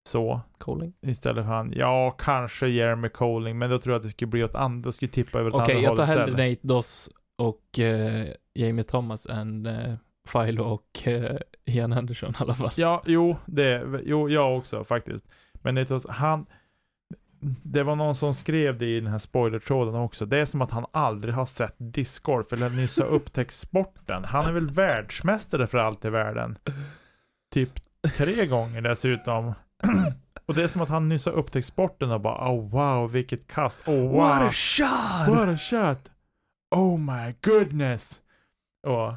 Så, 0.10 0.42
Colling? 0.58 0.94
istället 1.02 1.46
för 1.46 1.54
han, 1.54 1.74
ja, 1.76 2.12
kanske 2.20 2.68
Jeremy 2.68 3.10
Colling, 3.10 3.58
men 3.58 3.70
då 3.70 3.80
tror 3.80 3.94
jag 3.94 4.00
att 4.00 4.04
det 4.04 4.10
skulle 4.10 4.30
bli 4.30 4.44
åt 4.44 4.56
andra, 4.56 4.86
då 4.88 4.92
skulle 4.92 5.12
tippa 5.12 5.40
över 5.40 5.50
åt 5.56 5.62
Okej, 5.62 5.76
andra 5.76 5.88
jag 5.90 5.96
tar 5.96 6.06
hållet 6.06 6.10
hellre 6.20 6.32
istället. 6.32 6.52
Nate 6.52 6.68
Doss 6.68 7.10
och 7.36 7.80
eh, 7.80 8.28
Jamie 8.54 8.84
Thomas 8.84 9.26
än 9.26 9.66
eh, 9.66 9.94
Philo 10.34 10.64
och 10.64 11.08
eh, 11.08 11.38
Ian 11.66 11.92
Henderson 11.92 12.30
i 12.32 12.34
alla 12.40 12.54
fall. 12.54 12.72
Ja, 12.76 13.04
jo, 13.06 13.38
det, 13.46 14.02
jo, 14.06 14.30
jag 14.30 14.58
också 14.58 14.84
faktiskt. 14.84 15.26
Men 15.54 15.78
är 15.78 15.86
så- 15.86 16.12
han, 16.12 16.46
det 17.64 17.84
var 17.84 17.96
någon 17.96 18.16
som 18.16 18.34
skrev 18.34 18.78
det 18.78 18.86
i 18.86 19.00
den 19.00 19.12
här 19.12 19.18
spoilertråden 19.18 19.96
också. 19.96 20.26
Det 20.26 20.38
är 20.38 20.46
som 20.46 20.62
att 20.62 20.72
han 20.72 20.86
aldrig 20.92 21.34
har 21.34 21.46
sett 21.46 21.76
discgolf 21.78 22.54
eller 22.54 22.70
nyss 22.70 23.00
har 23.00 23.06
upptäckt 23.06 23.54
sporten. 23.54 24.26
Han 24.26 24.46
är 24.46 24.52
väl 24.52 24.70
världsmästare 24.70 25.68
för 25.68 25.78
allt 25.78 26.06
i 26.06 26.10
världen. 26.10 26.58
Typ 27.54 27.70
tre 28.18 28.46
gånger 28.46 28.82
dessutom. 28.82 29.54
Och 30.46 30.56
det 30.56 30.64
är 30.64 30.68
som 30.68 30.82
att 30.82 30.90
han 30.90 31.10
nyss 31.10 31.26
har 31.26 31.34
upptäckt 31.34 31.68
sporten 31.68 32.12
och 32.12 32.22
bara 32.22 32.52
oh 32.52 32.70
wow 32.70 33.12
vilket 33.12 33.48
kast. 33.48 33.88
Oh 33.88 34.02
wow. 34.02 34.52
shot! 34.52 35.28
What 35.28 35.50
a 35.50 35.58
shot! 35.58 36.12
Oh 36.76 36.98
my 36.98 37.36
goodness! 37.42 38.22
Och 38.88 39.14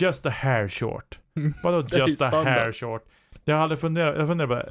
just 0.00 0.26
a 0.26 0.30
hair 0.30 0.68
short. 0.68 1.18
Vadå 1.62 1.86
just 1.98 2.22
a 2.22 2.30
hair 2.44 2.72
short? 2.72 3.04
Jag 3.44 3.56
hade 3.56 3.76
funderat, 3.76 4.16
jag 4.18 4.28
funderade 4.28 4.54
bara, 4.54 4.70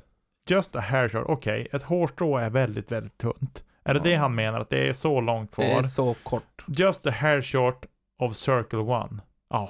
just 0.50 0.76
a 0.76 0.80
hair 0.80 1.08
short, 1.10 1.26
okej, 1.28 1.68
ett 1.72 1.84
hårstrå 1.84 2.38
är 2.38 2.50
väldigt, 2.50 2.92
väldigt 2.92 3.18
tunt. 3.18 3.64
Är 3.84 3.94
det 3.94 4.00
Ja. 4.00 4.04
det 4.04 4.16
han 4.16 4.36
menar? 4.36 4.60
Att 4.60 4.70
det 4.70 4.90
är 4.90 4.94
så 4.94 5.22
långt 5.22 5.52
kvar? 5.52 5.66
Det 5.66 5.72
är 5.72 5.82
så 5.82 6.14
kort. 6.24 6.66
Just 6.68 7.08
a 7.08 7.12
hair 7.12 7.42
short 7.42 7.86
of 8.20 8.36
circle 8.36 8.80
one. 8.80 9.22
Ja, 9.50 9.70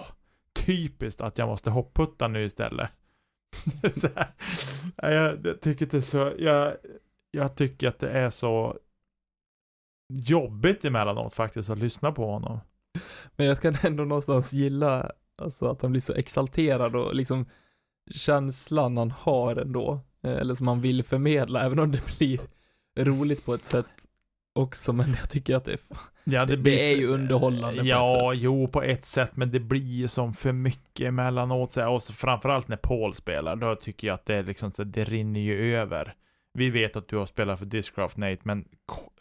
typiskt 0.53 1.21
att 1.21 1.38
jag 1.38 1.47
måste 1.47 1.69
hopputta 1.69 2.28
nu 2.28 2.43
istället. 2.45 2.89
jag, 4.95 5.45
jag 5.45 5.61
tycker 5.61 5.86
det 5.86 5.97
är 5.97 6.01
så, 6.01 6.32
jag, 6.38 6.76
jag 7.32 7.55
tycker 7.55 7.88
att 7.88 7.99
det 7.99 8.09
är 8.09 8.30
så 8.30 8.78
jobbigt 10.09 10.86
emellanåt 10.86 11.34
faktiskt 11.34 11.69
att 11.69 11.78
lyssna 11.78 12.11
på 12.11 12.32
honom. 12.32 12.59
Men 13.36 13.45
jag 13.47 13.61
kan 13.61 13.76
ändå 13.84 14.03
någonstans 14.03 14.53
gilla, 14.53 15.11
alltså 15.41 15.69
att 15.71 15.82
han 15.82 15.91
blir 15.91 16.01
så 16.01 16.13
exalterad 16.13 16.95
och 16.95 17.15
liksom 17.15 17.45
känslan 18.11 18.97
han 18.97 19.11
har 19.11 19.55
ändå, 19.55 19.99
eller 20.24 20.55
som 20.55 20.67
han 20.67 20.82
vill 20.82 21.03
förmedla, 21.03 21.61
även 21.65 21.80
om 21.80 21.91
det 21.91 22.01
blir 22.17 22.39
roligt 22.99 23.45
på 23.45 23.53
ett 23.53 23.65
sätt 23.65 23.86
också, 24.55 24.93
men 24.93 25.13
jag 25.19 25.30
tycker 25.30 25.55
att 25.55 25.63
det 25.65 25.74
är, 25.74 25.80
Ja, 26.24 26.45
det, 26.45 26.55
det 26.55 26.91
är 26.91 26.97
ju 26.97 27.07
underhållande 27.07 27.80
på 27.82 27.86
Ja, 27.88 28.32
sätt. 28.34 28.41
jo 28.43 28.67
på 28.67 28.84
ett 28.84 29.05
sätt, 29.05 29.32
men 29.36 29.51
det 29.51 29.59
blir 29.59 29.82
ju 29.93 30.07
som 30.07 30.34
för 30.34 30.51
mycket 30.51 31.07
emellanåt. 31.07 31.71
Så 31.71 31.82
här, 31.82 31.88
och 31.89 32.03
så 32.03 32.13
framförallt 32.13 32.67
när 32.67 32.78
Paul 32.78 33.13
spelar, 33.13 33.55
då 33.55 33.76
tycker 33.76 34.07
jag 34.07 34.13
att 34.15 34.26
det 34.26 34.36
är 34.36 34.43
liksom 34.43 34.71
så 34.71 34.84
det 34.84 35.03
rinner 35.03 35.39
ju 35.39 35.76
över. 35.76 36.13
Vi 36.53 36.69
vet 36.69 36.95
att 36.95 37.07
du 37.07 37.17
har 37.17 37.26
spelat 37.26 37.59
för 37.59 37.65
Discraft 37.65 38.17
Nate, 38.17 38.38
men 38.43 38.65
ko- 38.86 39.11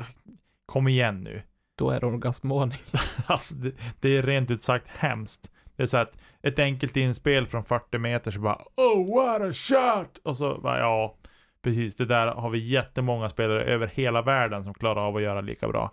kom 0.67 0.89
igen 0.89 1.21
nu. 1.21 1.43
Då 1.79 1.91
är 1.91 2.01
det 2.01 2.07
orgasmvarning. 2.07 2.79
Alltså, 3.27 3.55
det, 3.55 3.73
det 4.01 4.17
är 4.17 4.23
rent 4.23 4.51
ut 4.51 4.63
sagt 4.63 4.89
hemskt. 4.89 5.51
Det 5.83 5.85
är 5.85 5.89
så 5.89 5.97
att 5.97 6.19
ett 6.43 6.59
enkelt 6.59 6.97
inspel 6.97 7.47
från 7.47 7.65
40 7.65 7.99
meter 7.99 8.31
så 8.31 8.41
bara 8.41 8.65
Oh 8.77 9.15
what 9.15 9.41
a 9.43 9.53
shot! 9.53 10.19
Och 10.23 10.37
så 10.37 10.61
bara 10.61 10.79
ja, 10.79 11.17
precis 11.63 11.97
det 11.97 12.07
där 12.07 12.27
har 12.27 12.51
vi 12.51 12.59
jättemånga 12.59 13.29
spelare 13.29 13.65
över 13.65 13.87
hela 13.87 14.23
världen 14.23 14.65
som 14.65 14.75
klarar 14.75 15.01
av 15.01 15.17
att 15.17 15.23
göra 15.23 15.41
lika 15.41 15.69
bra. 15.69 15.93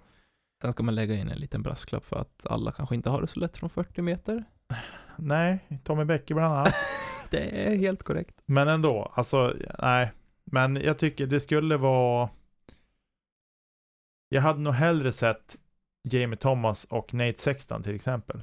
Sen 0.61 0.71
ska 0.71 0.83
man 0.83 0.95
lägga 0.95 1.15
in 1.15 1.29
en 1.29 1.37
liten 1.37 1.61
brasklapp 1.61 2.05
för 2.05 2.15
att 2.15 2.47
alla 2.47 2.71
kanske 2.71 2.95
inte 2.95 3.09
har 3.09 3.21
det 3.21 3.27
så 3.27 3.39
lätt 3.39 3.57
från 3.57 3.69
40 3.69 4.01
meter. 4.01 4.43
Nej, 5.17 5.59
Tommy 5.83 6.05
Bäcke 6.05 6.33
bland 6.33 6.53
annat. 6.53 6.73
Det 7.31 7.67
är 7.67 7.75
helt 7.75 8.03
korrekt. 8.03 8.43
Men 8.45 8.67
ändå, 8.67 9.11
alltså 9.15 9.55
nej. 9.79 10.11
Men 10.43 10.75
jag 10.75 10.97
tycker 10.97 11.27
det 11.27 11.39
skulle 11.39 11.77
vara 11.77 12.29
Jag 14.29 14.41
hade 14.41 14.59
nog 14.59 14.73
hellre 14.73 15.11
sett 15.11 15.57
Jamie 16.03 16.37
Thomas 16.37 16.85
och 16.85 17.13
Nate 17.13 17.41
Sexton 17.41 17.83
till 17.83 17.95
exempel. 17.95 18.41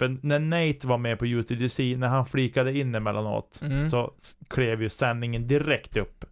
För 0.00 0.18
när 0.22 0.38
Nate 0.38 0.86
var 0.86 0.98
med 0.98 1.18
på 1.18 1.26
UTGC, 1.26 1.96
när 1.96 2.08
han 2.08 2.26
flikade 2.26 2.78
in 2.78 2.94
emellanåt, 2.94 3.60
Mm. 3.62 3.90
så 3.90 4.14
klev 4.48 4.82
ju 4.82 4.88
sändningen 4.88 5.46
direkt 5.46 5.96
upp 5.96 6.24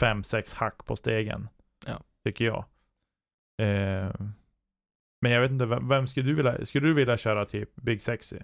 fem 0.00 0.24
sex 0.24 0.54
hack 0.54 0.84
på 0.86 0.96
stegen. 0.96 1.48
Ja. 1.86 2.00
Tycker 2.24 2.44
jag. 2.44 2.64
Eh, 3.62 4.14
men 5.22 5.32
jag 5.32 5.40
vet 5.40 5.50
inte, 5.50 5.66
vem, 5.66 5.88
vem 5.88 6.06
skulle 6.06 6.26
du 6.30 6.34
vilja, 6.34 6.66
skulle 6.66 6.88
du 6.88 6.94
vilja 6.94 7.16
köra 7.16 7.44
typ 7.46 7.76
Big 7.76 8.02
Sexy? 8.02 8.38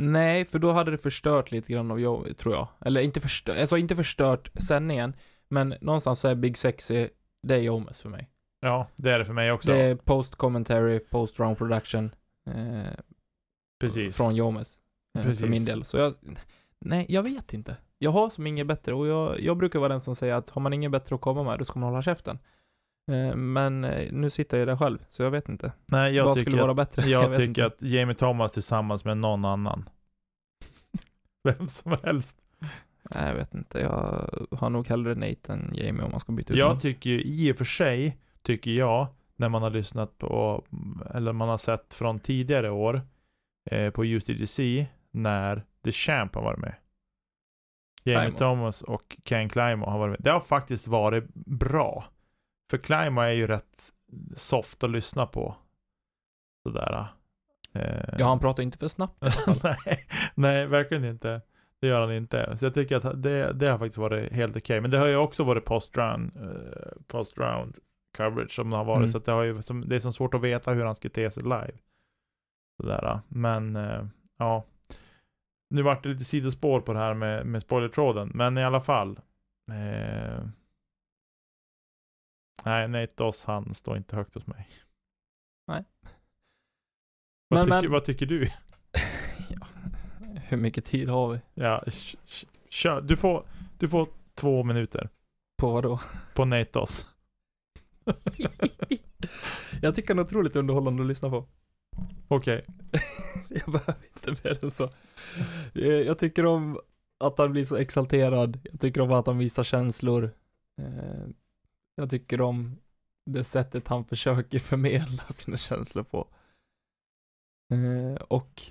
Nej, 0.00 0.44
för 0.44 0.58
då 0.58 0.72
hade 0.72 0.90
det 0.90 0.98
förstört 0.98 1.50
lite 1.50 1.72
grann 1.72 1.90
av 1.90 2.00
jag, 2.00 2.36
tror 2.36 2.54
jag. 2.54 2.68
Eller 2.80 3.00
inte 3.00 3.20
förstört, 3.20 3.58
alltså 3.58 3.76
inte 3.78 3.96
förstört 3.96 4.50
sändningen, 4.62 5.16
men 5.48 5.74
någonstans 5.80 6.20
så 6.20 6.28
är 6.28 6.34
Big 6.34 6.58
Sexy, 6.58 7.08
det 7.42 7.54
är 7.54 7.58
Jomes 7.58 8.02
för 8.02 8.08
mig. 8.08 8.30
Ja, 8.60 8.88
det 8.96 9.10
är 9.10 9.18
det 9.18 9.24
för 9.24 9.32
mig 9.32 9.52
också. 9.52 9.72
Det 9.72 9.78
är 9.80 9.94
post 9.94 10.34
commentary, 10.36 10.98
post 10.98 11.40
round 11.40 11.58
production. 11.58 12.14
Eh, 12.46 12.92
Precis. 13.86 14.16
Från 14.16 14.34
Jomes. 14.36 14.78
Eh, 15.18 15.22
Precis. 15.22 15.40
för 15.40 15.48
min 15.48 15.64
del. 15.64 15.84
Så 15.84 15.96
jag, 15.96 16.14
nej, 16.80 17.06
jag 17.08 17.22
vet 17.22 17.54
inte. 17.54 17.76
Jag 17.98 18.10
har 18.10 18.30
som 18.30 18.46
inget 18.46 18.66
bättre 18.66 18.94
och 18.94 19.06
jag, 19.06 19.40
jag 19.40 19.56
brukar 19.56 19.78
vara 19.78 19.88
den 19.88 20.00
som 20.00 20.16
säger 20.16 20.34
att 20.34 20.50
har 20.50 20.60
man 20.60 20.72
inget 20.72 20.90
bättre 20.90 21.14
att 21.14 21.20
komma 21.20 21.42
med, 21.42 21.58
då 21.58 21.64
ska 21.64 21.78
man 21.78 21.88
hålla 21.88 22.02
käften. 22.02 22.38
Eh, 23.12 23.36
men 23.36 23.84
eh, 23.84 24.12
nu 24.12 24.30
sitter 24.30 24.58
jag 24.58 24.68
där 24.68 24.76
själv, 24.76 24.98
så 25.08 25.22
jag 25.22 25.30
vet 25.30 25.48
inte. 25.48 25.72
Nej, 25.86 26.14
jag 26.14 26.24
Vad 26.24 26.34
tycker 26.36 26.50
skulle 26.50 26.62
vara 26.62 26.70
att, 26.70 26.76
bättre? 26.76 27.02
Jag, 27.10 27.28
vet 27.28 27.38
tycker 27.38 27.48
inte. 27.48 27.66
att 27.66 27.82
Jamie 27.82 28.14
Thomas 28.14 28.52
tillsammans 28.52 29.04
med 29.04 29.16
någon 29.16 29.44
annan. 29.44 29.88
Vem 31.44 31.68
som 31.68 31.96
helst. 32.02 32.36
Nej, 33.14 33.28
jag 33.28 33.34
vet 33.34 33.54
inte. 33.54 33.78
Jag 33.80 34.28
har 34.58 34.70
nog 34.70 34.88
hellre 34.88 35.14
Nate 35.14 35.52
än 35.52 35.70
Jamie 35.74 36.02
om 36.04 36.10
man 36.10 36.20
ska 36.20 36.32
byta 36.32 36.52
ut 36.52 36.58
Jag 36.58 36.68
någon. 36.68 36.80
tycker 36.80 37.10
ju 37.10 37.22
i 37.22 37.52
och 37.52 37.56
för 37.56 37.64
sig, 37.64 38.18
tycker 38.42 38.70
jag, 38.70 39.06
när 39.36 39.48
man 39.48 39.62
har 39.62 39.70
lyssnat 39.70 40.18
på, 40.18 40.64
eller 41.14 41.32
man 41.32 41.48
har 41.48 41.58
sett 41.58 41.94
från 41.94 42.20
tidigare 42.20 42.70
år 42.70 43.02
eh, 43.70 43.90
på 43.90 44.04
UTGC, 44.04 44.86
när 45.10 45.62
The 45.84 45.92
Champ 45.92 46.34
har 46.34 46.42
varit 46.42 46.58
med. 46.58 46.74
Jamie. 48.04 48.38
Thomas 48.38 48.82
och 48.82 49.16
Ken 49.24 49.48
Climo 49.48 49.86
har 49.86 49.98
varit 49.98 50.10
med. 50.10 50.20
Det 50.20 50.30
har 50.30 50.40
faktiskt 50.40 50.86
varit 50.86 51.34
bra. 51.34 52.04
För 52.70 52.78
Climo 52.78 53.20
är 53.20 53.30
ju 53.30 53.46
rätt 53.46 53.88
soft 54.36 54.84
att 54.84 54.90
lyssna 54.90 55.26
på. 55.26 55.56
Sådär. 56.68 57.06
Eh, 57.72 58.14
Ja, 58.18 58.26
han 58.26 58.38
pratar 58.38 58.62
inte 58.62 58.78
för 58.78 58.88
snabbt. 58.88 59.24
nej, 59.62 60.06
nej, 60.34 60.66
verkligen 60.66 61.04
inte. 61.04 61.40
Det 61.80 61.86
gör 61.86 62.00
han 62.00 62.12
inte. 62.12 62.56
Så 62.56 62.64
jag 62.64 62.74
tycker 62.74 62.96
att 62.96 63.22
det, 63.22 63.52
det 63.52 63.68
har 63.68 63.78
faktiskt 63.78 63.98
varit 63.98 64.32
helt 64.32 64.56
okej. 64.56 64.80
Men 64.80 64.90
det 64.90 64.98
har 64.98 65.06
ju 65.06 65.16
också 65.16 65.44
varit 65.44 65.64
post-round, 65.64 66.32
eh, 66.36 67.02
post-round 67.06 67.76
coverage 68.16 68.52
som 68.52 68.72
har 68.72 68.84
varit. 68.84 68.98
Mm. 68.98 69.08
Så 69.08 69.18
det, 69.18 69.32
har 69.32 69.42
ju, 69.42 69.62
som, 69.62 69.88
det 69.88 69.96
är 69.96 70.00
så 70.00 70.12
svårt 70.12 70.34
att 70.34 70.40
veta 70.40 70.72
hur 70.72 70.84
han 70.84 70.94
ska 70.94 71.08
te 71.08 71.30
sig 71.30 71.42
live. 71.42 71.72
Sådär. 72.82 73.20
Men 73.28 73.76
eh, 73.76 74.06
ja. 74.36 74.64
Nu 75.70 75.82
vart 75.82 76.02
det 76.02 76.08
lite 76.08 76.24
sidospår 76.24 76.80
på 76.80 76.92
det 76.92 76.98
här 76.98 77.14
med, 77.14 77.46
med 77.46 77.62
spoilertråden. 77.62 78.30
Men 78.34 78.58
i 78.58 78.64
alla 78.64 78.80
fall. 78.80 79.20
Eh, 79.70 80.44
nej, 82.64 82.88
Nate 82.88 83.12
Doss 83.16 83.44
han 83.44 83.74
står 83.74 83.96
inte 83.96 84.16
högt 84.16 84.34
hos 84.34 84.46
mig. 84.46 84.68
Nej. 85.68 85.84
Vad, 87.48 87.58
Men- 87.58 87.64
tycker, 87.66 87.82
men- 87.82 87.90
vad 87.92 88.04
tycker 88.04 88.26
du? 88.26 88.46
ja. 89.48 89.66
Hur 90.48 90.56
mycket 90.56 90.84
tid 90.84 91.08
har 91.08 91.28
vi? 91.32 91.40
Ja, 91.54 91.84
kör. 92.68 93.00
Du 93.00 93.16
får, 93.16 93.46
du 93.78 93.88
får 93.88 94.08
två 94.34 94.62
minuter 94.64 95.08
På 95.58 95.72
vad 95.72 95.82
då? 95.82 96.00
på 96.34 96.44
Natos. 96.44 97.06
jag 99.82 99.94
tycker 99.94 100.08
han 100.08 100.18
är 100.18 100.22
otroligt 100.22 100.56
underhållande 100.56 101.02
att 101.02 101.08
lyssna 101.08 101.30
på. 101.30 101.46
Okej. 102.36 102.64
jag 103.48 103.72
behöver 103.72 103.94
inte 104.16 104.30
mer 104.44 104.64
än 104.64 104.70
så. 104.70 104.84
Eh, 105.74 105.86
Jag 105.88 106.18
tycker 106.18 106.46
om 106.46 106.78
att 107.24 107.38
han 107.38 107.52
blir 107.52 107.64
så 107.64 107.76
exalterad. 107.76 108.58
Jag 108.72 108.80
tycker 108.80 109.00
om 109.00 109.12
att 109.12 109.26
han 109.26 109.38
visar 109.38 109.62
känslor. 109.62 110.24
Eh, 110.82 111.28
Jag 111.94 112.10
tycker 112.10 112.40
om 112.40 112.76
det 113.26 113.44
sättet 113.44 113.88
han 113.88 114.04
försöker 114.04 114.58
förmedla 114.58 115.22
sina 115.34 115.56
känslor 115.56 116.02
på. 116.04 116.28
Eh, 117.72 118.22
Och 118.22 118.62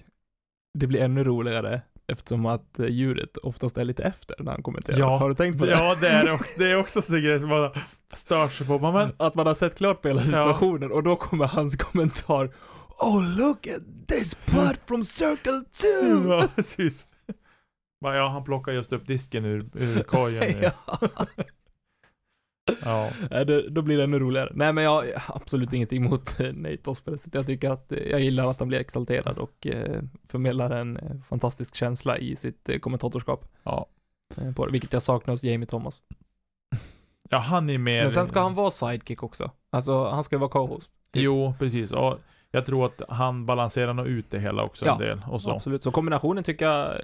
det 0.80 0.88
blir 0.88 1.02
ännu 1.02 1.24
roligare 1.24 1.82
eftersom 2.08 2.46
att 2.46 2.80
ljudet 2.88 3.38
oftast 3.38 3.78
är 3.78 3.86
lite 3.86 4.04
efter 4.04 4.36
när 4.40 4.52
han 4.52 4.64
kommenterar. 4.64 5.00
Ja. 5.00 5.18
Har 5.18 5.30
du 5.30 5.36
tänkt 5.36 5.60
på 5.60 5.66
det? 5.66 5.72
Ja, 5.72 5.96
det 6.02 6.08
är 6.10 6.34
också. 6.34 6.60
Det 6.60 6.72
är 6.72 6.76
också 6.80 7.02
så 7.02 7.14
grej 7.14 7.40
som 7.40 7.50
man 7.50 7.72
stör 8.14 8.48
sig 8.48 8.68
på. 8.68 8.80
Men, 8.92 9.12
Att 9.18 9.36
man 9.36 9.48
har 9.48 9.54
sett 9.54 9.76
klart 9.78 10.02
på 10.02 10.08
hela 10.08 10.22
Ja. 10.22 10.26
situationen 10.28 10.92
och 10.92 11.04
då 11.04 11.16
kommer 11.16 11.46
hans 11.48 11.76
kommentar 11.76 12.54
Oh 13.02 13.22
look 13.38 13.68
at 13.68 14.08
this 14.08 14.36
part 14.36 14.80
from 14.88 15.04
circle 15.04 15.62
2! 15.72 16.30
ja, 16.30 16.48
precis. 16.56 17.08
Ja, 18.00 18.30
han 18.30 18.44
plockar 18.44 18.72
just 18.72 18.94
upp 18.94 19.08
disken 19.08 19.46
ur, 19.46 19.70
ur 19.74 20.04
korgen. 20.08 20.44
nu. 20.52 20.62
ja. 20.62 21.10
ja. 23.30 23.44
Det, 23.44 23.70
då 23.70 23.82
blir 23.82 23.98
det 23.98 24.04
ännu 24.04 24.20
roligare. 24.20 24.52
Nej 24.54 24.74
men 24.74 24.84
jag 24.84 24.92
har 24.92 25.36
absolut 25.36 25.74
ingenting 25.74 26.06
emot 26.06 26.40
eh, 26.40 26.54
Nate 26.54 26.90
Osper, 26.90 27.18
så 27.18 27.30
jag 27.34 27.48
tycker 27.48 27.72
att 27.72 27.92
eh, 27.92 27.98
jag 27.98 28.20
gillar 28.20 28.52
att 28.52 28.60
han 28.60 28.68
blir 28.68 28.80
exalterad 28.80 29.38
och 29.38 29.68
eh, 29.68 30.02
förmedlar 30.24 30.70
en 30.70 31.24
fantastisk 31.30 31.76
känsla 31.76 32.18
i 32.18 32.36
sitt 32.36 32.70
kommentatorskap. 32.82 33.46
Ja. 33.64 33.88
På 34.56 34.66
det, 34.66 34.72
vilket 34.72 34.94
jag 34.94 35.02
saknar 35.02 35.34
hos 35.34 35.44
Jamie 35.44 35.68
Thomas. 35.68 36.04
ja, 37.30 37.38
han 37.38 37.70
är 37.70 37.78
mer... 37.78 38.02
Men 38.02 38.12
sen 38.12 38.28
ska 38.28 38.42
han 38.42 38.54
vara 38.54 38.72
sidekick 38.72 39.24
också. 39.24 39.52
Alltså, 39.70 40.10
han 40.10 40.24
ska 40.24 40.36
ju 40.36 40.40
vara 40.40 40.50
co-host. 40.50 40.94
Typ. 41.14 41.24
Jo, 41.24 41.54
precis. 41.60 41.92
Och 41.92 42.20
jag 42.52 42.66
tror 42.66 42.86
att 42.86 43.02
han 43.10 43.46
balanserar 43.46 43.94
nog 43.94 44.08
ut 44.08 44.32
det 44.32 44.40
hela 44.40 44.64
också 44.64 44.86
Ja, 44.86 44.94
en 44.94 45.00
del. 45.00 45.22
Och 45.28 45.42
så. 45.42 45.52
Absolut, 45.52 45.84
så 45.84 45.92
kombinationen 45.92 46.44
tycker 46.44 46.66
jag, 46.66 46.92
eh, 46.96 47.02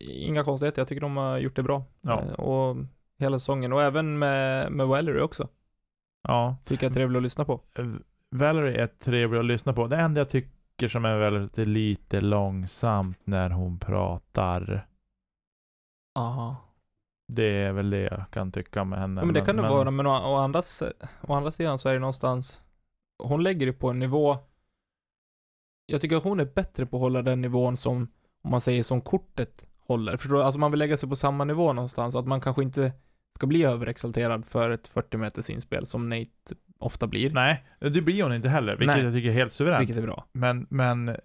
inga 0.00 0.44
konstigheter, 0.44 0.80
jag 0.80 0.88
tycker 0.88 1.00
de 1.00 1.16
har 1.16 1.38
gjort 1.38 1.56
det 1.56 1.62
bra. 1.62 1.84
Ja. 2.00 2.22
Eh, 2.22 2.32
Och 2.32 2.76
hela 3.18 3.38
säsongen, 3.38 3.72
och 3.72 3.82
även 3.82 4.18
med, 4.18 4.72
med 4.72 4.86
Valerie 4.86 5.22
också. 5.22 5.48
Ja. 6.28 6.56
Tycker 6.64 6.84
jag 6.84 6.90
är 6.90 6.94
trevligt 6.94 7.16
att 7.16 7.22
lyssna 7.22 7.44
på. 7.44 7.60
Eh, 7.78 7.86
Valerie 8.30 8.82
är 8.82 8.86
trevlig 8.86 9.38
att 9.38 9.44
lyssna 9.44 9.72
på. 9.72 9.86
Det 9.86 9.96
enda 9.96 10.20
jag 10.20 10.28
tycker 10.28 10.88
som 10.88 11.04
är 11.04 11.16
väldigt 11.18 11.68
lite 11.68 12.20
långsamt 12.20 13.18
när 13.24 13.50
hon 13.50 13.78
pratar. 13.78 14.86
Ja. 16.14 16.56
Det 17.28 17.62
är 17.62 17.72
väl 17.72 17.90
det 17.90 18.00
jag 18.00 18.30
kan 18.30 18.52
tycka 18.52 18.84
med 18.84 18.98
henne. 18.98 19.20
Ja, 19.20 19.24
men 19.24 19.34
det 19.34 19.40
kan 19.40 19.56
det 19.56 19.62
vara, 19.62 19.90
men 19.90 20.06
å, 20.06 20.10
å, 20.10 20.36
andra, 20.36 20.62
å 21.26 21.34
andra 21.34 21.50
sidan 21.50 21.78
så 21.78 21.88
är 21.88 21.92
det 21.92 21.98
någonstans, 21.98 22.62
hon 23.22 23.42
lägger 23.42 23.66
det 23.66 23.72
på 23.72 23.90
en 23.90 23.98
nivå, 23.98 24.38
jag 25.86 26.00
tycker 26.00 26.16
hon 26.16 26.40
är 26.40 26.44
bättre 26.44 26.86
på 26.86 26.96
att 26.96 27.00
hålla 27.00 27.22
den 27.22 27.40
nivån 27.40 27.76
som, 27.76 28.08
om 28.42 28.50
man 28.50 28.60
säger 28.60 28.82
som 28.82 29.00
kortet 29.00 29.68
håller. 29.86 30.16
Förstår 30.16 30.36
du? 30.36 30.42
Alltså 30.42 30.60
man 30.60 30.70
vill 30.70 30.78
lägga 30.78 30.96
sig 30.96 31.08
på 31.08 31.16
samma 31.16 31.44
nivå 31.44 31.72
någonstans, 31.72 32.16
att 32.16 32.26
man 32.26 32.40
kanske 32.40 32.62
inte 32.62 32.92
ska 33.36 33.46
bli 33.46 33.64
överexalterad 33.64 34.46
för 34.46 34.70
ett 34.70 34.88
40 34.88 35.16
meters 35.16 35.50
inspel 35.50 35.86
som 35.86 36.08
Nate 36.08 36.30
ofta 36.78 37.06
blir. 37.06 37.30
Nej, 37.30 37.66
det 37.78 38.02
blir 38.02 38.22
hon 38.22 38.32
inte 38.32 38.48
heller. 38.48 38.76
Vilket 38.76 38.96
Nej. 38.96 39.04
jag 39.04 39.14
tycker 39.14 39.28
är 39.28 39.32
helt 39.32 39.52
suveränt. 39.52 39.80
Vilket 39.80 39.96
är 39.96 40.02
bra. 40.02 40.24
Men, 40.32 40.66
men 40.70 41.16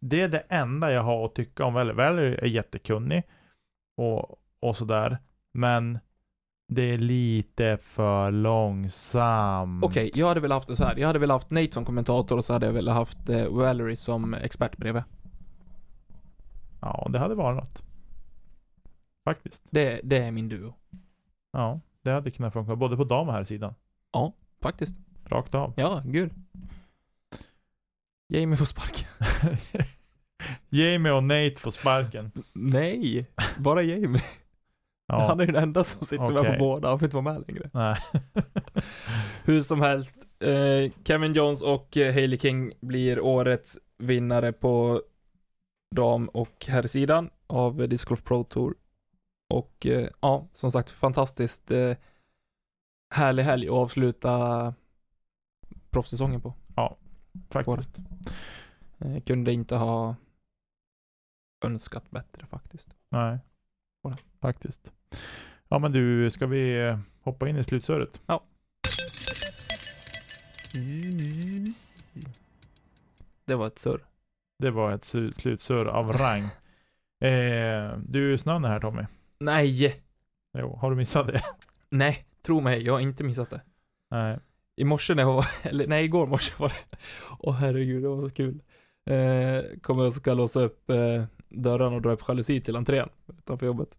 det 0.00 0.20
är 0.20 0.28
det 0.28 0.44
enda 0.48 0.92
jag 0.92 1.02
har 1.02 1.24
att 1.26 1.34
tycka 1.34 1.64
om 1.64 1.74
Valerie. 1.74 1.96
Valerie 1.96 2.38
är 2.38 2.46
jättekunnig 2.46 3.22
och, 3.96 4.36
och 4.60 4.76
sådär. 4.76 5.18
Men 5.54 5.98
det 6.74 6.82
är 6.82 6.98
lite 6.98 7.78
för 7.82 8.30
långsamt. 8.30 9.84
Okej, 9.84 10.10
jag 10.14 10.28
hade 10.28 10.40
velat 10.40 10.56
haft 10.56 10.68
det 10.68 10.76
så 10.76 10.84
här. 10.84 10.96
Jag 10.96 11.06
hade 11.06 11.18
velat 11.18 11.34
haft 11.34 11.50
Nate 11.50 11.72
som 11.72 11.84
kommentator 11.84 12.38
och 12.38 12.44
så 12.44 12.52
hade 12.52 12.66
jag 12.66 12.72
velat 12.72 12.94
haft 12.94 13.28
eh, 13.28 13.46
Valerie 13.46 13.96
som 13.96 14.34
expert 14.34 14.76
bredvid. 14.76 15.02
Ja, 16.80 17.08
det 17.10 17.18
hade 17.18 17.34
varit 17.34 17.56
något. 17.56 17.82
Faktiskt. 19.24 19.62
Det, 19.70 20.00
det 20.02 20.18
är 20.18 20.30
min 20.30 20.48
duo. 20.48 20.74
Ja, 21.52 21.80
det 22.02 22.10
hade 22.10 22.30
kunnat 22.30 22.52
funka 22.52 22.76
både 22.76 22.96
på 22.96 23.04
dam 23.04 23.28
och 23.28 23.34
här 23.34 23.44
sidan. 23.44 23.74
Faktiskt. 24.62 24.96
Rakt 25.24 25.54
av. 25.54 25.72
Ja, 25.76 26.02
gud. 26.04 26.32
Jamie 28.28 28.56
får 28.56 28.64
sparken. 28.64 29.08
Jamie 30.68 31.12
och 31.12 31.24
Nate 31.24 31.54
får 31.56 31.70
sparken. 31.70 32.30
Nej, 32.52 33.26
bara 33.58 33.82
Jamie. 33.82 34.22
Ja. 35.06 35.26
Han 35.28 35.40
är 35.40 35.46
den 35.46 35.56
enda 35.56 35.84
som 35.84 36.06
sitter 36.06 36.30
med 36.30 36.36
Okej. 36.36 36.52
på 36.52 36.58
båda, 36.58 36.88
han 36.88 36.98
får 36.98 37.06
inte 37.06 37.16
vara 37.16 37.32
med 37.32 37.48
längre. 37.48 37.70
Nej. 37.72 37.96
Hur 39.44 39.62
som 39.62 39.80
helst, 39.80 40.16
eh, 40.40 40.92
Kevin 41.04 41.32
Jones 41.32 41.62
och 41.62 41.96
eh, 41.96 42.14
Hailey 42.14 42.38
King 42.38 42.72
blir 42.80 43.20
årets 43.20 43.78
vinnare 43.98 44.52
på 44.52 45.02
dam 45.94 46.28
och 46.28 46.66
herrsidan 46.68 47.30
av 47.46 47.88
Disc 47.88 48.04
Golf 48.04 48.24
Pro 48.24 48.44
Tour. 48.44 48.74
Och 49.54 49.86
eh, 49.86 50.08
ja, 50.20 50.48
som 50.54 50.72
sagt, 50.72 50.90
fantastiskt 50.90 51.70
eh, 51.70 51.96
härlig 53.14 53.42
helg 53.42 53.68
att 53.68 53.74
avsluta 53.74 54.74
proffssäsongen 55.90 56.40
på. 56.40 56.54
Faktiskt. 57.50 57.98
Eh, 58.98 59.20
kunde 59.20 59.52
inte 59.52 59.76
ha 59.76 60.16
önskat 61.64 62.10
bättre 62.10 62.46
faktiskt. 62.46 62.94
Nej. 63.08 63.38
Bara. 64.02 64.16
Faktiskt. 64.40 64.92
Ja 65.68 65.78
men 65.78 65.92
du, 65.92 66.30
ska 66.30 66.46
vi 66.46 66.86
eh, 66.88 66.98
hoppa 67.20 67.48
in 67.48 67.56
i 67.56 67.64
slutsöret? 67.64 68.20
Det 73.44 73.54
var 73.54 73.66
ett 73.66 73.78
surr. 73.78 74.04
Det 74.58 74.70
var 74.70 74.92
ett 74.92 75.02
su- 75.02 75.40
slutsör 75.40 75.86
av 75.86 76.12
rang. 76.12 76.42
eh, 77.30 77.98
du, 78.06 78.38
snön 78.38 78.64
är 78.64 78.68
här 78.68 78.80
Tommy. 78.80 79.02
Nej! 79.40 80.02
Jo, 80.58 80.76
har 80.76 80.90
du 80.90 80.96
missat 80.96 81.26
det? 81.26 81.42
Nej, 81.90 82.24
tro 82.42 82.60
mig, 82.60 82.82
jag 82.82 82.92
har 82.92 83.00
inte 83.00 83.24
missat 83.24 83.50
det. 83.50 83.60
Nej. 84.10 84.38
I 84.76 84.84
morse 84.84 85.14
när 85.14 85.22
jag 85.22 85.32
var, 85.32 85.46
eller 85.62 85.86
nej 85.86 86.04
igår 86.04 86.26
morse 86.26 86.54
var 86.58 86.68
det. 86.68 86.96
Åh 87.38 87.54
herregud, 87.54 88.02
det 88.02 88.08
var 88.08 88.28
så 88.28 88.34
kul. 88.34 88.62
Eh, 89.10 89.80
kommer 89.80 90.04
jag 90.04 90.12
ska 90.12 90.34
låsa 90.34 90.60
upp 90.60 90.90
eh, 90.90 91.24
dörrarna 91.54 91.96
och 91.96 92.02
drar 92.02 92.12
upp 92.12 92.22
jalusi 92.28 92.60
till 92.60 92.76
entrén 92.76 93.08
utanför 93.38 93.66
jobbet. 93.66 93.98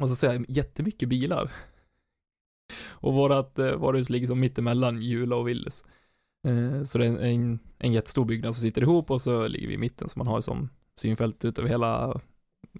Och 0.00 0.08
så 0.08 0.16
ser 0.16 0.32
jag 0.32 0.44
jättemycket 0.48 1.08
bilar. 1.08 1.52
Och 2.88 3.14
vårat 3.14 3.58
eh, 3.58 3.76
varuhus 3.76 4.10
ligger 4.10 4.26
som 4.26 4.40
mittemellan 4.40 5.00
Jula 5.00 5.36
och 5.36 5.48
Willys. 5.48 5.84
Eh, 6.46 6.82
så 6.82 6.98
det 6.98 7.06
är 7.06 7.18
en, 7.18 7.58
en 7.78 7.92
jättestor 7.92 8.24
byggnad 8.24 8.54
som 8.54 8.62
sitter 8.62 8.82
ihop 8.82 9.10
och 9.10 9.22
så 9.22 9.48
ligger 9.48 9.68
vi 9.68 9.74
i 9.74 9.78
mitten 9.78 10.08
som 10.08 10.20
man 10.20 10.26
har 10.26 10.40
som 10.40 10.68
synfält 10.94 11.44
ut 11.44 11.58
över 11.58 11.68
hela 11.68 12.20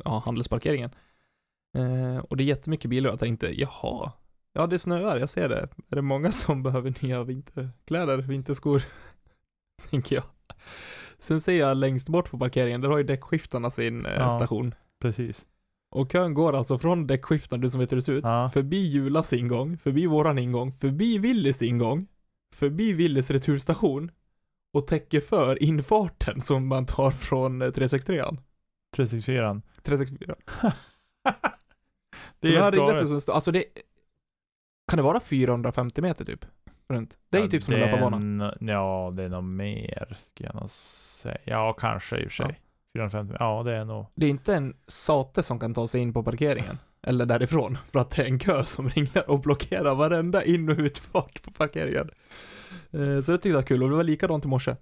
ja, 0.04 0.22
handelsparkeringen. 0.24 0.90
Eh, 1.76 2.18
och 2.18 2.36
det 2.36 2.42
är 2.42 2.46
jättemycket 2.46 2.90
bilar 2.90 3.08
och 3.08 3.12
jag 3.12 3.20
tänkte, 3.20 3.60
jaha, 3.60 4.12
ja 4.52 4.66
det 4.66 4.78
snöar, 4.78 5.16
jag 5.16 5.28
ser 5.28 5.48
det. 5.48 5.68
Är 5.88 5.96
det 5.96 6.02
många 6.02 6.32
som 6.32 6.62
behöver 6.62 6.94
nya 7.02 7.24
vinterkläder, 7.24 8.16
vinterskor? 8.16 8.82
Tänker 9.90 10.16
jag. 10.16 10.24
Sen 11.20 11.40
ser 11.40 11.52
jag 11.58 11.76
längst 11.76 12.08
bort 12.08 12.30
på 12.30 12.38
parkeringen, 12.38 12.80
där 12.80 12.88
har 12.88 12.98
ju 12.98 13.04
däckskiftarna 13.04 13.70
sin 13.70 14.06
eh, 14.06 14.12
Ja. 14.14 14.30
station. 14.30 14.74
Precis. 15.00 15.46
Och 15.90 16.12
kön 16.12 16.34
går 16.34 16.52
alltså 16.56 16.78
från 16.78 17.06
däckskiftarna, 17.06 17.62
du 17.62 17.70
som 17.70 17.80
vet 17.80 17.92
hur 17.92 17.96
det 17.96 18.02
ser 18.02 18.12
ut, 18.12 18.24
Ja. 18.24 18.48
förbi 18.54 18.76
Julas 18.86 19.32
ingång, 19.32 19.78
förbi 19.78 20.06
våran 20.06 20.38
ingång, 20.38 20.72
förbi 20.72 21.18
Willys 21.18 21.62
ingång, 21.62 22.06
förbi 22.54 22.92
Willys 22.92 23.30
returstation 23.30 24.10
och 24.74 24.86
täcker 24.86 25.20
för 25.20 25.62
infarten 25.62 26.40
som 26.40 26.66
man 26.66 26.86
tar 26.86 27.10
från 27.10 27.62
eh, 27.62 27.66
363an. 27.66 28.38
364. 28.96 29.62
364. 29.82 30.34
Det 32.40 32.48
är 32.56 32.62
helt 32.62 32.76
galet. 32.76 33.28
alltså 33.28 33.52
det, 33.52 33.64
kan 34.90 34.96
det 34.96 35.02
vara 35.02 35.20
450 35.20 36.02
meter 36.02 36.24
typ? 36.24 36.44
Runt. 36.90 37.18
Det 37.30 37.38
är 37.38 37.40
ju 37.40 37.46
Ja, 37.46 37.50
typ 37.50 37.62
som 37.62 37.74
en 37.74 37.80
löparbana. 37.80 38.54
Ja, 38.60 39.12
det 39.16 39.22
är 39.22 39.28
nog 39.28 39.44
mer, 39.44 40.16
ska 40.20 40.44
jag 40.44 40.54
nog 40.54 40.70
säga. 40.70 41.38
Ja, 41.44 41.72
kanske 41.72 42.16
i 42.18 42.26
och 42.26 42.30
för 42.32 42.44
sig. 42.44 42.60
450, 42.94 43.36
ja 43.38 43.62
det 43.62 43.76
är 43.76 43.84
nog. 43.84 44.06
Det 44.14 44.26
är 44.26 44.30
inte 44.30 44.54
en 44.54 44.76
sate 44.86 45.42
som 45.42 45.58
kan 45.58 45.74
ta 45.74 45.86
sig 45.86 46.00
in 46.00 46.12
på 46.12 46.22
parkeringen. 46.22 46.78
Eller 47.02 47.26
därifrån. 47.26 47.78
För 47.84 48.00
att 48.00 48.10
det 48.10 48.22
är 48.22 48.26
en 48.26 48.38
kö 48.38 48.64
som 48.64 48.88
ringer 48.88 49.30
och 49.30 49.40
blockerar 49.40 49.94
varenda 49.94 50.44
in 50.44 50.68
och 50.68 50.78
utfart 50.78 51.42
på 51.44 51.50
parkeringen. 51.52 52.10
Eh, 52.90 53.20
Så 53.20 53.32
det 53.32 53.38
tyckte 53.38 53.48
jag 53.48 53.54
var 53.56 53.62
kul 53.62 53.82
och 53.82 53.90
det 53.90 53.96
var 53.96 54.04
likadant 54.04 54.44
i 54.44 54.48
morse. 54.48 54.76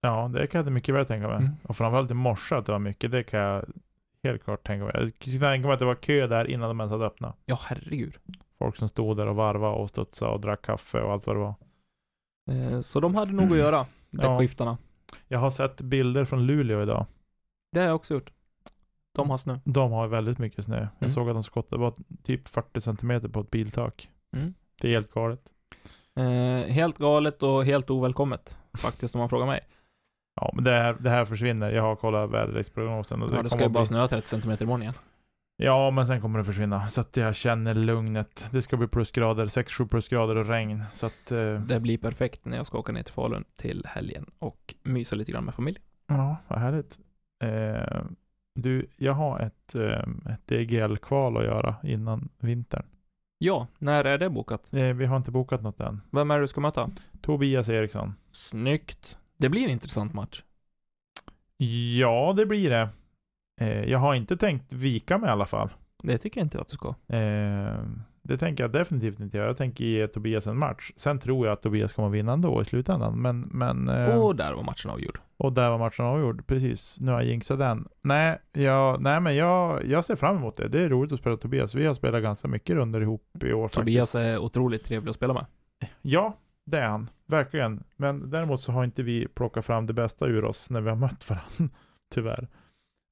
Ja, 0.00 0.30
det 0.34 0.46
kan 0.46 0.64
jag 0.64 0.72
mycket 0.72 0.94
väl 0.94 1.06
tänka 1.06 1.28
mig. 1.28 1.36
Mm. 1.36 1.50
Och 1.62 1.76
framförallt 1.76 2.10
i 2.10 2.14
morse 2.14 2.54
att 2.54 2.66
det 2.66 2.72
var 2.72 2.78
mycket, 2.78 3.12
det 3.12 3.22
kan 3.22 3.40
jag 3.40 3.64
helt 4.24 4.44
klart 4.44 4.66
tänka 4.66 4.84
mig. 4.84 4.92
Jag 4.94 5.12
kan 5.18 5.38
tänka 5.40 5.66
mig 5.66 5.72
att 5.74 5.78
det 5.78 5.84
var 5.84 5.94
kö 5.94 6.26
där 6.26 6.50
innan 6.50 6.68
de 6.68 6.80
ens 6.80 6.92
hade 6.92 7.06
öppnat. 7.06 7.36
Ja, 7.44 7.58
herregud. 7.68 8.14
Folk 8.58 8.76
som 8.76 8.88
stod 8.88 9.16
där 9.16 9.26
och 9.26 9.36
varvade 9.36 9.74
och 9.74 9.88
studsade 9.88 10.30
och 10.32 10.40
drack 10.40 10.62
kaffe 10.62 11.00
och 11.00 11.12
allt 11.12 11.26
vad 11.26 11.36
det 11.36 11.40
var. 11.40 11.54
Eh, 12.50 12.80
Så 12.80 13.00
de 13.00 13.14
hade 13.14 13.32
nog 13.32 13.52
att 13.52 13.56
göra, 13.58 13.86
däckskiftarna. 14.10 14.78
Jag 15.28 15.38
har 15.38 15.50
sett 15.50 15.80
bilder 15.80 16.24
från 16.24 16.46
Luleå 16.46 16.82
idag. 16.82 17.06
Det 17.72 17.80
har 17.80 17.86
jag 17.86 17.96
också 17.96 18.14
gjort. 18.14 18.32
De 19.14 19.30
har 19.30 19.38
snö. 19.38 19.58
De 19.64 19.92
har 19.92 20.06
väldigt 20.08 20.38
mycket 20.38 20.64
snö. 20.64 20.76
Jag 20.78 20.88
Mm. 21.00 21.10
såg 21.10 21.28
att 21.28 21.36
de 21.36 21.42
skottade 21.42 21.80
bara 21.80 21.92
typ 22.22 22.48
40 22.48 22.80
centimeter 22.80 23.28
på 23.28 23.40
ett 23.40 23.50
biltak. 23.50 24.10
Mm. 24.36 24.54
Det 24.80 24.88
är 24.88 24.92
helt 24.92 25.10
galet. 25.12 25.40
Eh, 26.16 26.72
helt 26.72 26.98
galet 26.98 27.42
och 27.42 27.64
helt 27.64 27.90
ovälkommet, 27.90 28.56
faktiskt 28.78 29.14
om 29.14 29.18
man 29.18 29.28
frågar 29.28 29.46
mig. 29.46 29.60
Ja, 30.40 30.50
men 30.54 30.64
det 30.64 30.70
här, 30.70 30.96
det 31.00 31.10
här 31.10 31.24
försvinner. 31.24 31.70
Jag 31.70 31.82
har 31.82 31.96
kollat 31.96 32.30
väderleksprognosen. 32.30 33.22
Och 33.22 33.32
Ja, 33.34 33.42
det 33.42 33.50
ska 33.50 33.62
ju 33.62 33.68
bara 33.68 33.80
bli- 33.80 33.86
snöa 33.86 34.08
30 34.08 34.40
cm 34.40 34.56
imorgon 34.60 34.82
igen. 34.82 34.94
Ja, 35.60 35.90
men 35.90 36.06
sen 36.06 36.20
kommer 36.20 36.38
det 36.38 36.44
försvinna. 36.44 36.88
Så 36.88 37.00
att 37.00 37.16
jag 37.16 37.34
känner 37.34 37.74
lugnet. 37.74 38.46
Det 38.50 38.62
ska 38.62 38.76
bli 38.76 38.88
plusgrader, 38.88 39.46
6-7 39.46 39.88
plusgrader 39.88 40.36
och 40.36 40.46
regn. 40.46 40.84
Så 40.92 41.06
att, 41.06 41.32
eh, 41.32 41.60
Det 41.60 41.80
blir 41.80 41.98
perfekt 41.98 42.44
när 42.44 42.56
jag 42.56 42.66
ska 42.66 42.78
åka 42.78 42.92
ner 42.92 43.02
till 43.02 43.12
Falun 43.14 43.44
till 43.56 43.82
helgen 43.86 44.26
och 44.38 44.74
mysa 44.82 45.16
lite 45.16 45.32
grann 45.32 45.44
med 45.44 45.54
familjen. 45.54 45.82
ja, 46.06 46.36
vad 46.48 46.58
härligt. 46.58 46.98
Eh, 47.44 48.02
du, 48.54 48.86
jag 48.96 49.12
har 49.12 49.40
ett, 49.40 49.74
eh, 49.74 50.32
ett 50.32 50.46
DGL-kval 50.46 51.36
att 51.36 51.44
göra 51.44 51.76
innan 51.82 52.28
vintern. 52.38 52.86
Ja, 53.38 53.66
när 53.78 54.04
är 54.04 54.18
det 54.18 54.30
bokat? 54.30 54.72
Eh, 54.74 54.82
vi 54.84 55.06
har 55.06 55.16
inte 55.16 55.30
bokat 55.30 55.62
något 55.62 55.80
än. 55.80 56.00
Vem 56.10 56.30
är 56.30 56.34
det 56.34 56.40
du 56.40 56.48
ska 56.48 56.60
möta? 56.60 56.90
Tobias 57.20 57.68
Eriksson. 57.68 58.14
Snyggt. 58.30 59.18
Det 59.36 59.48
blir 59.48 59.64
en 59.64 59.70
intressant 59.70 60.14
match. 60.14 60.42
Ja, 61.98 62.34
det 62.36 62.46
blir 62.46 62.70
det. 62.70 62.88
Eh, 63.58 63.84
jag 63.84 63.98
har 63.98 64.14
inte 64.14 64.36
tänkt 64.36 64.72
vika 64.72 65.18
mig 65.18 65.28
i 65.28 65.32
alla 65.32 65.46
fall. 65.46 65.70
Det 66.02 66.18
tycker 66.18 66.40
jag 66.40 66.44
inte 66.44 66.60
att 66.60 66.68
du 66.68 66.72
ska. 66.74 66.88
Eh, 67.16 67.82
det 68.22 68.38
tänker 68.38 68.64
jag 68.64 68.72
definitivt 68.72 69.20
inte 69.20 69.36
göra. 69.36 69.46
Jag 69.46 69.56
tänker 69.56 69.84
ge 69.84 70.08
Tobias 70.08 70.46
en 70.46 70.58
match. 70.58 70.92
Sen 70.96 71.18
tror 71.18 71.46
jag 71.46 71.52
att 71.52 71.62
Tobias 71.62 71.92
kommer 71.92 72.08
vinna 72.08 72.32
ändå 72.32 72.62
i 72.62 72.64
slutändan. 72.64 73.22
Men, 73.22 73.40
men 73.40 73.88
eh, 73.88 74.18
Och 74.18 74.36
där 74.36 74.52
var 74.52 74.62
matchen 74.62 74.90
avgjord. 74.90 75.18
och 75.36 75.52
där 75.52 75.70
var 75.70 75.78
matchen 75.78 76.04
avgjord. 76.06 76.46
Precis. 76.46 76.96
Nu 77.00 77.12
har 77.12 77.18
jag 77.20 77.28
jinxat 77.28 77.58
den. 77.58 77.88
Nej, 78.02 78.38
jag, 78.52 79.02
nej 79.02 79.20
men 79.20 79.36
jag, 79.36 79.84
jag 79.86 80.04
ser 80.04 80.16
fram 80.16 80.36
emot 80.36 80.56
det. 80.56 80.68
Det 80.68 80.80
är 80.80 80.88
roligt 80.88 81.12
att 81.12 81.18
spela 81.20 81.36
Tobias. 81.36 81.74
Vi 81.74 81.86
har 81.86 81.94
spelat 81.94 82.22
ganska 82.22 82.48
mycket 82.48 82.76
runder 82.76 83.00
ihop 83.00 83.22
i 83.44 83.52
år 83.52 83.68
Tobias 83.68 84.12
faktiskt. 84.12 84.14
är 84.14 84.38
otroligt 84.38 84.84
trevlig 84.84 85.10
att 85.10 85.16
spela 85.16 85.34
med. 85.34 85.46
Ja, 86.02 86.36
det 86.66 86.78
är 86.78 86.88
han. 86.88 87.10
Verkligen. 87.26 87.84
Men 87.96 88.30
däremot 88.30 88.60
så 88.60 88.72
har 88.72 88.84
inte 88.84 89.02
vi 89.02 89.28
plockat 89.28 89.64
fram 89.64 89.86
det 89.86 89.92
bästa 89.92 90.26
ur 90.26 90.44
oss 90.44 90.70
när 90.70 90.80
vi 90.80 90.88
har 90.88 90.96
mött 90.96 91.30
varandra. 91.30 91.76
Tyvärr. 92.14 92.48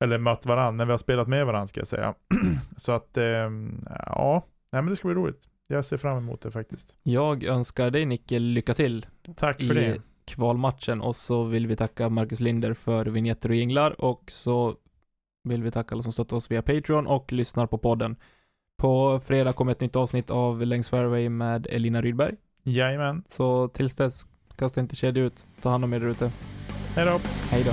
Eller 0.05 0.19
mött 0.19 0.47
varandra, 0.47 0.71
när 0.71 0.85
vi 0.85 0.91
har 0.91 0.99
spelat 0.99 1.29
med 1.29 1.47
varandra 1.47 1.67
ska 1.67 1.81
jag 1.81 1.89
säga. 1.89 2.15
så 2.77 2.93
att, 2.93 3.17
ehm, 3.17 3.85
ja. 4.07 4.43
Nej 4.73 4.83
men 4.83 4.91
det 4.91 4.97
ska 4.97 5.09
bli 5.09 5.15
roligt. 5.15 5.41
Jag 5.67 5.85
ser 5.85 5.97
fram 5.97 6.19
emot 6.19 6.41
det 6.41 6.51
faktiskt. 6.51 6.97
Jag 7.03 7.45
önskar 7.45 7.91
dig 7.91 8.07
Nicke 8.07 8.39
lycka 8.39 8.75
till 8.75 9.07
Tack 9.37 9.63
för 9.63 9.79
i 9.79 9.81
det. 9.89 10.03
kvalmatchen 10.25 11.01
och 11.01 11.17
så 11.17 11.45
vill 11.45 11.67
vi 11.67 11.77
tacka 11.77 12.09
Marcus 12.09 12.41
Linder 12.41 12.75
för 12.75 13.07
vignetter 13.07 13.49
och 13.49 13.55
jinglar 13.55 14.01
och 14.01 14.23
så 14.27 14.75
vill 15.45 15.63
vi 15.63 15.71
tacka 15.71 15.95
alla 15.95 16.03
som 16.03 16.13
stöttar 16.13 16.37
oss 16.37 16.51
via 16.51 16.63
Patreon 16.63 17.07
och 17.07 17.33
lyssnar 17.33 17.67
på 17.67 17.79
podden. 17.79 18.17
På 18.79 19.21
fredag 19.21 19.53
kommer 19.53 19.73
ett 19.73 19.81
nytt 19.81 19.97
avsnitt 19.97 20.31
av 20.31 20.63
Längs 20.67 20.91
Fairway 20.91 21.29
med 21.29 21.67
Elina 21.71 22.03
Rydberg. 22.03 22.35
Jajamän. 22.63 23.23
Så 23.29 23.69
tills 23.69 23.97
dess, 23.97 24.27
kasta 24.57 24.81
inte 24.81 24.97
kedja 24.97 25.23
ut. 25.25 25.47
Ta 25.63 25.71
hand 25.71 25.85
om 25.85 25.93
er 25.93 26.01
där 26.01 26.09
ute. 26.09 26.33
Hej 26.95 27.05
då. 27.07 27.21
Hej 27.51 27.65
då. 27.65 27.73